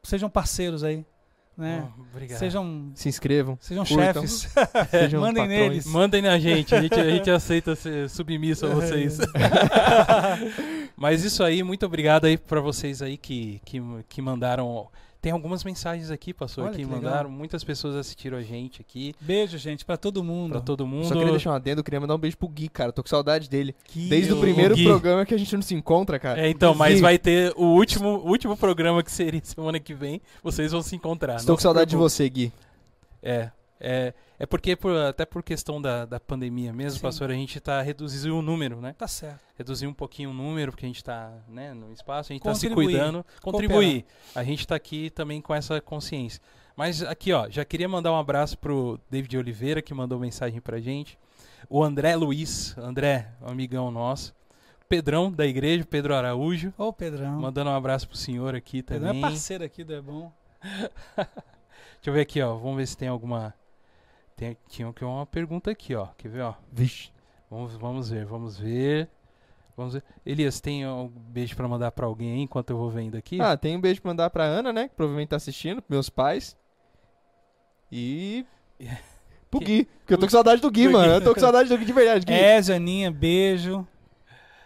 [0.05, 1.05] sejam parceiros aí,
[1.57, 1.87] né?
[1.99, 2.39] Oh, obrigado.
[2.39, 3.59] Sejam, Se inscrevam.
[3.61, 4.27] sejam Curtam.
[4.27, 4.49] chefes.
[4.91, 5.69] Sejam Mandem patrões.
[5.69, 5.87] neles.
[5.87, 9.19] Mandem na gente, a gente, a gente aceita ser submisso a vocês.
[10.97, 14.89] Mas isso aí, muito obrigado aí pra vocês aí que, que, que mandaram.
[15.21, 17.03] Tem algumas mensagens aqui, pastor, Olha que que legal.
[17.03, 17.31] mandaram.
[17.31, 19.15] Muitas pessoas assistiram a gente aqui.
[19.21, 20.53] Beijo, gente, pra todo mundo.
[20.53, 21.07] Pra todo mundo.
[21.09, 22.91] Só queria deixar um adendo, eu queria mandar um beijo pro Gui, cara.
[22.91, 23.75] Tô com saudade dele.
[23.85, 24.85] Que Desde o o primeiro Gui.
[24.85, 26.41] programa que a gente não se encontra, cara.
[26.41, 30.23] É, então, mas vai ter o último, último programa que seria semana que vem.
[30.43, 31.37] Vocês vão se encontrar.
[31.37, 32.51] Estou com saudade de você, Gui.
[33.23, 37.03] É, é, é porque, por- até por questão da, da pandemia mesmo, Sim.
[37.03, 38.95] pastor, a gente tá reduzindo o número, né?
[38.99, 39.39] Tá certo.
[39.57, 42.55] reduzir um pouquinho o número, porque a gente está né, no espaço, a gente está
[42.55, 44.07] se cuidando, contribuir.
[44.35, 46.41] A gente está aqui também com essa consciência.
[46.75, 50.81] Mas aqui, ó, já queria mandar um abraço pro David Oliveira, que mandou mensagem pra
[50.81, 51.19] gente.
[51.69, 54.35] O André Luiz, André, um amigão nosso.
[54.89, 57.39] Pedrão, da igreja, Pedro Araújo, Ô, Pedrão.
[57.39, 59.23] mandando um abraço pro senhor aqui Pedrão também.
[59.23, 60.33] é parceiro aqui do É Bom.
[61.15, 63.55] Deixa eu ver aqui, ó, vamos ver se tem alguma...
[64.41, 66.55] Tem, tinha aqui uma pergunta aqui, ó, quer ver, ó?
[66.73, 67.11] Vixe.
[67.51, 69.07] Vamos, vamos ver, vamos ver.
[69.77, 70.03] Vamos ver.
[70.25, 73.39] Elias, tem um beijo pra mandar pra alguém aí enquanto eu vou vendo aqui?
[73.39, 74.89] Ah, tem um beijo pra mandar pra Ana, né?
[74.89, 76.57] Que provavelmente tá assistindo, meus pais.
[77.93, 78.47] E.
[79.51, 79.85] Pro Que- Gui.
[79.85, 81.13] Porque eu tô com saudade do Gui, mano.
[81.13, 82.25] Eu tô com saudade do Gui de verdade.
[82.25, 82.33] Gui.
[82.33, 83.87] É, Janinha, beijo.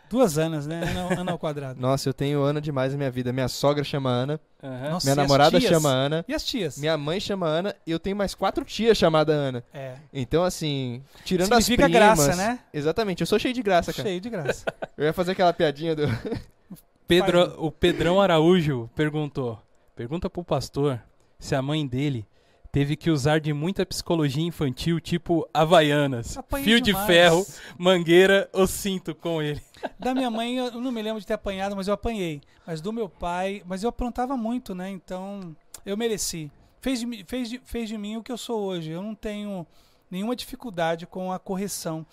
[0.09, 0.83] Duas Anas, né?
[0.83, 1.79] Ana, Ana ao quadrado.
[1.83, 3.33] Nossa, eu tenho Ana demais na minha vida.
[3.33, 4.41] Minha sogra chama Ana.
[4.63, 4.91] Aham.
[4.91, 6.25] Nossa, minha namorada chama Ana.
[6.29, 6.79] E as tias?
[6.79, 7.75] Minha mãe chama Ana.
[7.87, 9.65] E eu tenho mais quatro tias chamadas Ana.
[9.73, 9.95] É.
[10.13, 12.17] Então, assim, tirando Significa as primas...
[12.17, 12.59] graça, né?
[12.73, 13.21] Exatamente.
[13.21, 14.09] Eu sou cheio de graça, cara.
[14.09, 14.65] Cheio de graça.
[14.97, 16.05] Eu ia fazer aquela piadinha do...
[17.07, 19.59] Pedro, o Pedrão Araújo perguntou:
[19.95, 21.01] pergunta pro pastor
[21.39, 22.27] se a mãe dele
[22.75, 27.07] teve que usar de muita psicologia infantil, tipo Havaianas, Apanhei fio demais.
[27.07, 27.47] de ferro,
[27.79, 29.63] mangueira ou cinto com ele.
[29.97, 32.41] Da minha mãe, eu não me lembro de ter apanhado, mas eu apanhei.
[32.67, 34.91] Mas do meu pai, mas eu aprontava muito, né?
[34.91, 35.55] Então,
[35.87, 36.51] eu mereci.
[36.81, 38.91] Fez de, fez, de, fez de mim o que eu sou hoje.
[38.91, 39.65] Eu não tenho
[40.11, 42.05] nenhuma dificuldade com a correção.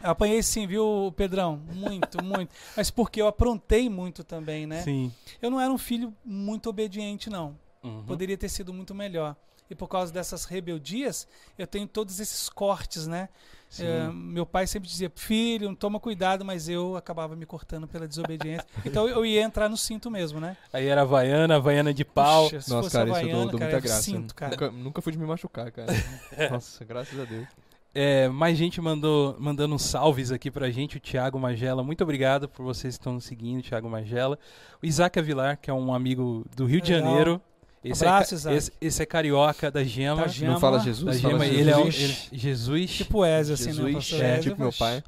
[0.00, 1.60] Eu apanhei sim, viu, Pedrão?
[1.74, 2.54] Muito, muito.
[2.76, 4.82] Mas porque eu aprontei muito também, né?
[4.82, 5.12] Sim.
[5.40, 7.60] Eu não era um filho muito obediente, não.
[7.82, 8.04] Uhum.
[8.04, 9.36] Poderia ter sido muito melhor.
[9.70, 11.26] E por causa dessas rebeldias,
[11.58, 13.28] eu tenho todos esses cortes, né?
[13.80, 18.66] É, meu pai sempre dizia, filho, toma cuidado, mas eu acabava me cortando pela desobediência.
[18.84, 20.58] então eu ia entrar no cinto mesmo, né?
[20.72, 22.50] Aí era Havaiana, Havaiana de pau.
[22.50, 24.02] Puxa, Nossa, cara, isso eu havaiana, dou, dou cara, muita graça.
[24.02, 24.50] Sinto, cara.
[24.50, 25.90] Nunca, nunca fui de me machucar, cara.
[26.52, 27.48] Nossa, graças a Deus.
[27.94, 30.98] É, mais gente mandou, mandando uns salves aqui pra gente.
[30.98, 34.38] O Thiago Magela, muito obrigado por vocês que estão nos seguindo, Thiago Magela.
[34.82, 37.10] O Isaac Avilar, que é um amigo do Rio de Legal.
[37.10, 37.42] Janeiro.
[37.84, 38.56] Esse, Abraço, é, ca- Isaac.
[38.56, 40.22] esse, esse é carioca da Gema.
[40.22, 40.52] Da Gema.
[40.52, 41.60] Não fala Jesus, Da fala Gema, Jesus.
[41.60, 42.90] ele é um, ele- Jesus.
[42.92, 43.72] Tipo Ezio, assim, né?
[43.72, 45.02] Jesus, pastor é, Ezio, tipo meu pai.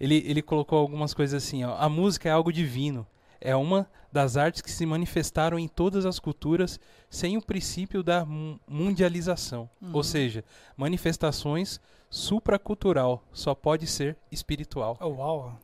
[0.00, 1.76] Ele, ele colocou algumas coisas assim, ó.
[1.78, 3.06] A música é algo divino.
[3.38, 6.80] é uma das artes que se manifestaram em todas as culturas
[7.10, 9.68] sem o princípio da mu- mundialização.
[9.80, 9.90] Uhum.
[9.92, 10.42] Ou seja,
[10.74, 11.78] manifestações
[12.10, 14.96] supracultural só pode ser espiritual.
[15.00, 15.58] Oh, uau.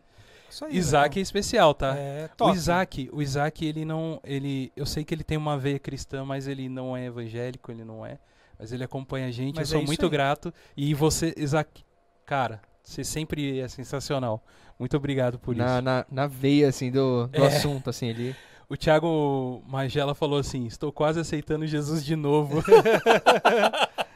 [0.53, 1.97] Isso aí, Isaac é especial, tá?
[1.97, 2.57] É, O top.
[2.57, 6.47] Isaac, o Isaac, ele não, ele, eu sei que ele tem uma veia cristã, mas
[6.47, 8.19] ele não é evangélico, ele não é,
[8.59, 10.11] mas ele acompanha a gente, Mas eu é sou muito aí.
[10.11, 10.53] grato.
[10.77, 11.83] E você, Isaac,
[12.27, 14.45] cara, você sempre é sensacional.
[14.79, 15.83] Muito obrigado por na, isso.
[15.83, 17.47] na, na veia, assim, do, do É.
[17.47, 18.37] assunto, assim, ele...
[18.69, 22.63] O Thiago Magela falou assim: "Estou quase aceitando Jesus de novo".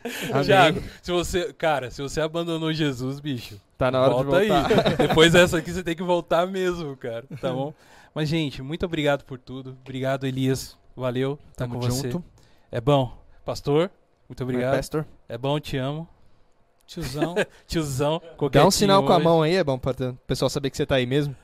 [0.46, 4.88] Thiago, se você, cara, se você abandonou Jesus, bicho, Tá na hora volta de voltar.
[4.88, 4.96] aí.
[5.08, 7.26] Depois dessa aqui você tem que voltar mesmo, cara.
[7.40, 7.74] Tá bom?
[8.14, 9.76] Mas gente, muito obrigado por tudo.
[9.82, 10.76] Obrigado, Elias.
[10.96, 11.36] Valeu.
[11.54, 12.10] Tá Tamo com você.
[12.10, 12.24] junto.
[12.72, 13.16] É bom.
[13.44, 13.90] Pastor,
[14.28, 14.76] muito Vai, obrigado.
[14.76, 15.06] Pastor.
[15.28, 16.08] É bom, te amo.
[16.86, 17.34] Tiozão.
[17.66, 18.22] Tiozão.
[18.50, 19.24] Dá um sinal com a hoje.
[19.24, 21.36] mão aí, é bom pra o pessoal saber que você tá aí mesmo.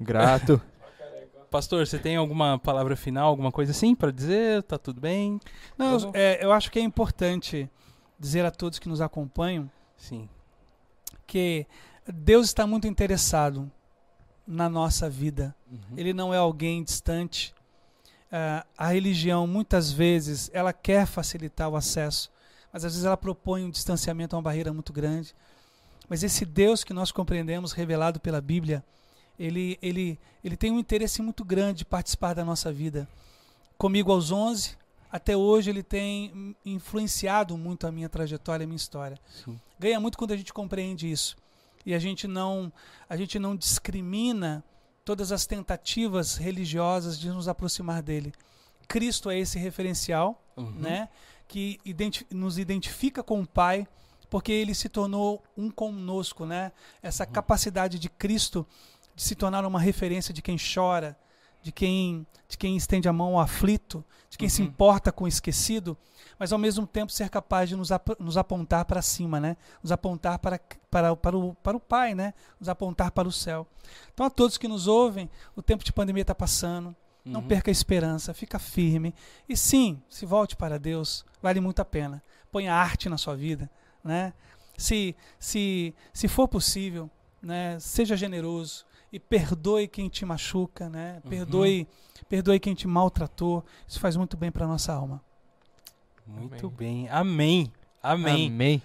[0.00, 0.60] Grato.
[1.50, 4.62] Pastor, você tem alguma palavra final, alguma coisa assim pra dizer?
[4.64, 5.40] Tá tudo bem?
[5.78, 7.70] Não, Tá é, eu acho que é importante
[8.18, 10.28] dizer a todos que nos acompanham Sim.
[11.26, 11.66] Que
[12.06, 13.70] Deus está muito interessado
[14.46, 15.54] na nossa vida.
[15.70, 15.96] Uhum.
[15.96, 17.54] Ele não é alguém distante.
[18.30, 22.30] Ah, a religião, muitas vezes, ela quer facilitar o acesso,
[22.72, 25.34] mas às vezes ela propõe um distanciamento, uma barreira muito grande.
[26.08, 28.84] Mas esse Deus que nós compreendemos, revelado pela Bíblia,
[29.38, 33.08] ele, ele, ele tem um interesse muito grande de participar da nossa vida.
[33.76, 34.76] Comigo aos 11,
[35.10, 39.58] até hoje ele tem influenciado muito a minha trajetória, a minha história Sim.
[39.78, 41.36] ganha muito quando a gente compreende isso
[41.84, 42.72] e a gente não
[43.08, 44.64] a gente não discrimina
[45.04, 48.32] todas as tentativas religiosas de nos aproximar dele.
[48.88, 50.70] Cristo é esse referencial, Uhum.
[50.70, 51.08] né,
[51.46, 53.86] que identi- nos identifica com o Pai,
[54.28, 56.72] porque ele se tornou um conosco, né?
[57.02, 57.30] Essa Uhum.
[57.32, 58.66] capacidade de Cristo
[59.14, 61.16] de se tornar uma referência de quem chora,
[61.66, 64.68] de quem de quem estende a mão ao aflito, de quem se Uhum.
[64.68, 65.98] importa com o esquecido,
[66.38, 69.56] mas ao mesmo tempo ser capaz de nos, ap- nos apontar para cima, né?
[69.82, 72.34] Nos apontar para, para, para, o, para o Pai, né?
[72.60, 73.66] Nos apontar para o céu.
[74.14, 76.94] Então a todos que nos ouvem, o tempo de pandemia está passando.
[77.24, 77.48] Não Uhum.
[77.48, 79.12] perca a esperança, fica firme.
[79.48, 82.22] E sim, se volte para Deus, vale muito a pena.
[82.52, 83.68] Ponha arte na sua vida,
[84.04, 84.32] né?
[84.78, 87.10] Se, se, se for possível,
[87.42, 87.76] né?
[87.80, 88.86] Seja generoso
[89.16, 91.22] e perdoe quem te machuca, né?
[91.24, 91.30] Uhum.
[91.30, 91.88] Perdoe,
[92.28, 93.64] perdoe quem te maltratou.
[93.88, 95.22] Isso faz muito bem para nossa alma.
[96.26, 96.76] Muito Amém.
[96.76, 97.08] bem.
[97.08, 97.72] Amém.
[98.02, 98.48] Amém.
[98.48, 98.82] Amém.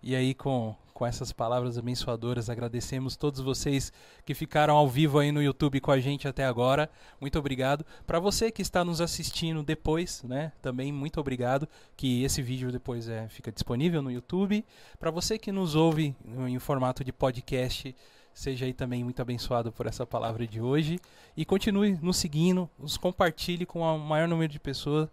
[0.00, 3.92] E aí, com, com essas palavras abençoadoras, agradecemos todos vocês
[4.24, 6.88] que ficaram ao vivo aí no YouTube com a gente até agora.
[7.20, 7.84] Muito obrigado.
[8.06, 10.52] Para você que está nos assistindo depois, né?
[10.62, 11.68] Também muito obrigado.
[11.96, 14.64] Que esse vídeo depois é, fica disponível no YouTube.
[15.00, 17.92] Para você que nos ouve em formato de podcast,
[18.34, 20.98] seja aí também muito abençoado por essa palavra de hoje.
[21.36, 25.08] E continue nos seguindo, nos compartilhe com o maior número de pessoas,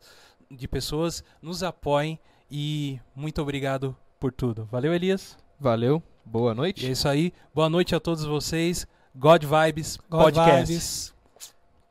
[0.50, 2.20] de pessoas, nos apoiem
[2.50, 4.68] e muito obrigado por tudo.
[4.72, 5.38] Valeu, Elias.
[5.60, 6.02] Valeu.
[6.26, 6.86] Boa E noite.
[6.86, 7.34] é isso aí.
[7.54, 8.88] Boa noite a todos vocês.
[9.16, 10.66] God Vibes God Podcast.
[10.68, 11.14] vibes.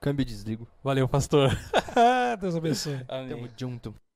[0.01, 0.69] Câmbio e desligo.
[0.83, 1.51] Valeu, pastor.
[2.41, 3.01] Deus abençoe.
[3.09, 3.29] Amém.
[3.29, 4.08] Tamo junto.